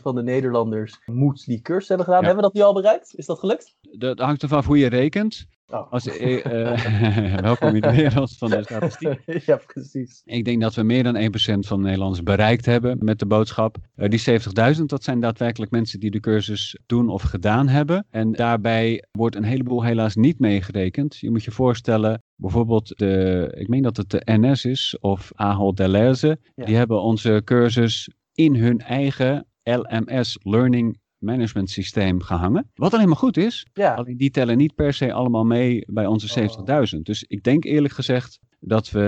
van 0.00 0.14
de 0.14 0.22
Nederlanders 0.22 1.00
moet 1.06 1.44
die 1.44 1.60
cursus 1.60 1.88
hebben 1.88 2.06
gedaan. 2.06 2.20
Ja. 2.20 2.26
Hebben 2.26 2.44
we 2.44 2.50
dat 2.50 2.60
nu 2.60 2.68
al 2.68 2.74
bereikt? 2.74 3.14
Is 3.14 3.26
dat 3.26 3.38
gelukt? 3.38 3.76
Dat 3.80 4.18
hangt 4.18 4.42
ervan 4.42 4.58
af 4.58 4.66
hoe 4.66 4.78
je 4.78 4.88
rekent. 4.88 5.46
Oh. 5.70 5.92
Als, 5.92 6.06
eh, 6.06 6.44
eh, 6.74 7.38
welkom 7.48 7.74
in 7.74 7.80
de 7.80 7.90
wereld 7.90 8.36
van 8.38 8.50
de 8.50 8.62
statistiek. 8.62 9.20
ja, 9.46 9.60
precies. 9.66 10.22
Ik 10.24 10.44
denk 10.44 10.60
dat 10.60 10.74
we 10.74 10.82
meer 10.82 11.02
dan 11.02 11.16
1% 11.16 11.18
van 11.58 11.78
de 11.78 11.84
Nederlanders 11.84 12.22
bereikt 12.22 12.66
hebben 12.66 12.98
met 13.00 13.18
de 13.18 13.26
boodschap. 13.26 13.76
Eh, 13.94 14.08
die 14.08 14.40
70.000, 14.76 14.82
dat 14.86 15.04
zijn 15.04 15.20
daadwerkelijk 15.20 15.70
mensen 15.70 16.00
die 16.00 16.10
de 16.10 16.20
cursus 16.20 16.78
doen 16.86 17.08
of 17.08 17.22
gedaan 17.22 17.68
hebben. 17.68 18.06
En 18.10 18.32
daarbij 18.32 19.04
wordt 19.10 19.36
een 19.36 19.44
heleboel 19.44 19.84
helaas 19.84 20.16
niet 20.16 20.38
meegerekend. 20.38 21.16
Je 21.16 21.30
moet 21.30 21.44
je 21.44 21.50
voorstellen, 21.50 22.22
bijvoorbeeld 22.36 22.98
de, 22.98 23.54
ik 23.56 23.68
meen 23.68 23.82
dat 23.82 23.96
het 23.96 24.10
de 24.10 24.22
NS 24.24 24.64
is 24.64 24.98
of 25.00 25.30
Ahold 25.34 25.76
Delhaize. 25.76 26.38
Ja. 26.54 26.64
Die 26.64 26.76
hebben 26.76 27.02
onze 27.02 27.40
cursus 27.44 28.10
in 28.34 28.54
hun 28.54 28.80
eigen 28.80 29.46
LMS, 29.62 30.38
Learning 30.42 30.98
Management 31.20 31.70
Systeem, 31.70 32.22
gehangen. 32.22 32.70
Wat 32.74 32.94
alleen 32.94 33.08
maar 33.08 33.16
goed 33.16 33.36
is, 33.36 33.66
Ja, 33.72 33.94
Alleen 33.94 34.16
die 34.16 34.30
tellen 34.30 34.56
niet 34.56 34.74
per 34.74 34.92
se 34.92 35.12
allemaal 35.12 35.44
mee 35.44 35.84
bij 35.86 36.06
onze 36.06 36.50
70.000. 36.94 36.98
Dus 37.02 37.24
ik 37.28 37.42
denk 37.42 37.64
eerlijk 37.64 37.94
gezegd 37.94 38.38
dat 38.62 38.90
we 38.90 39.02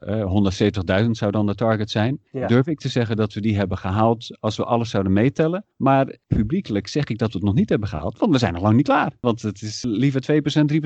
eh 0.00 1.02
170.000 1.04 1.10
zou 1.10 1.30
dan 1.30 1.46
de 1.46 1.54
target 1.54 1.90
zijn. 1.90 2.20
Ja. 2.30 2.46
Durf 2.46 2.66
ik 2.66 2.78
te 2.78 2.88
zeggen 2.88 3.16
dat 3.16 3.32
we 3.32 3.40
die 3.40 3.56
hebben 3.56 3.78
gehaald 3.78 4.36
als 4.40 4.56
we 4.56 4.64
alles 4.64 4.90
zouden 4.90 5.12
meetellen. 5.12 5.64
Maar 5.76 6.16
publiekelijk 6.26 6.86
zeg 6.86 7.04
ik 7.08 7.18
dat 7.18 7.32
we 7.32 7.38
het 7.38 7.46
nog 7.46 7.54
niet 7.54 7.68
hebben 7.68 7.88
gehaald, 7.88 8.18
want 8.18 8.32
we 8.32 8.38
zijn 8.38 8.52
nog 8.52 8.62
lang 8.62 8.76
niet 8.76 8.86
klaar. 8.86 9.12
Want 9.20 9.42
het 9.42 9.62
is 9.62 9.82
liever 9.86 10.22
2%, 10.22 10.66
3%, 10.72 10.78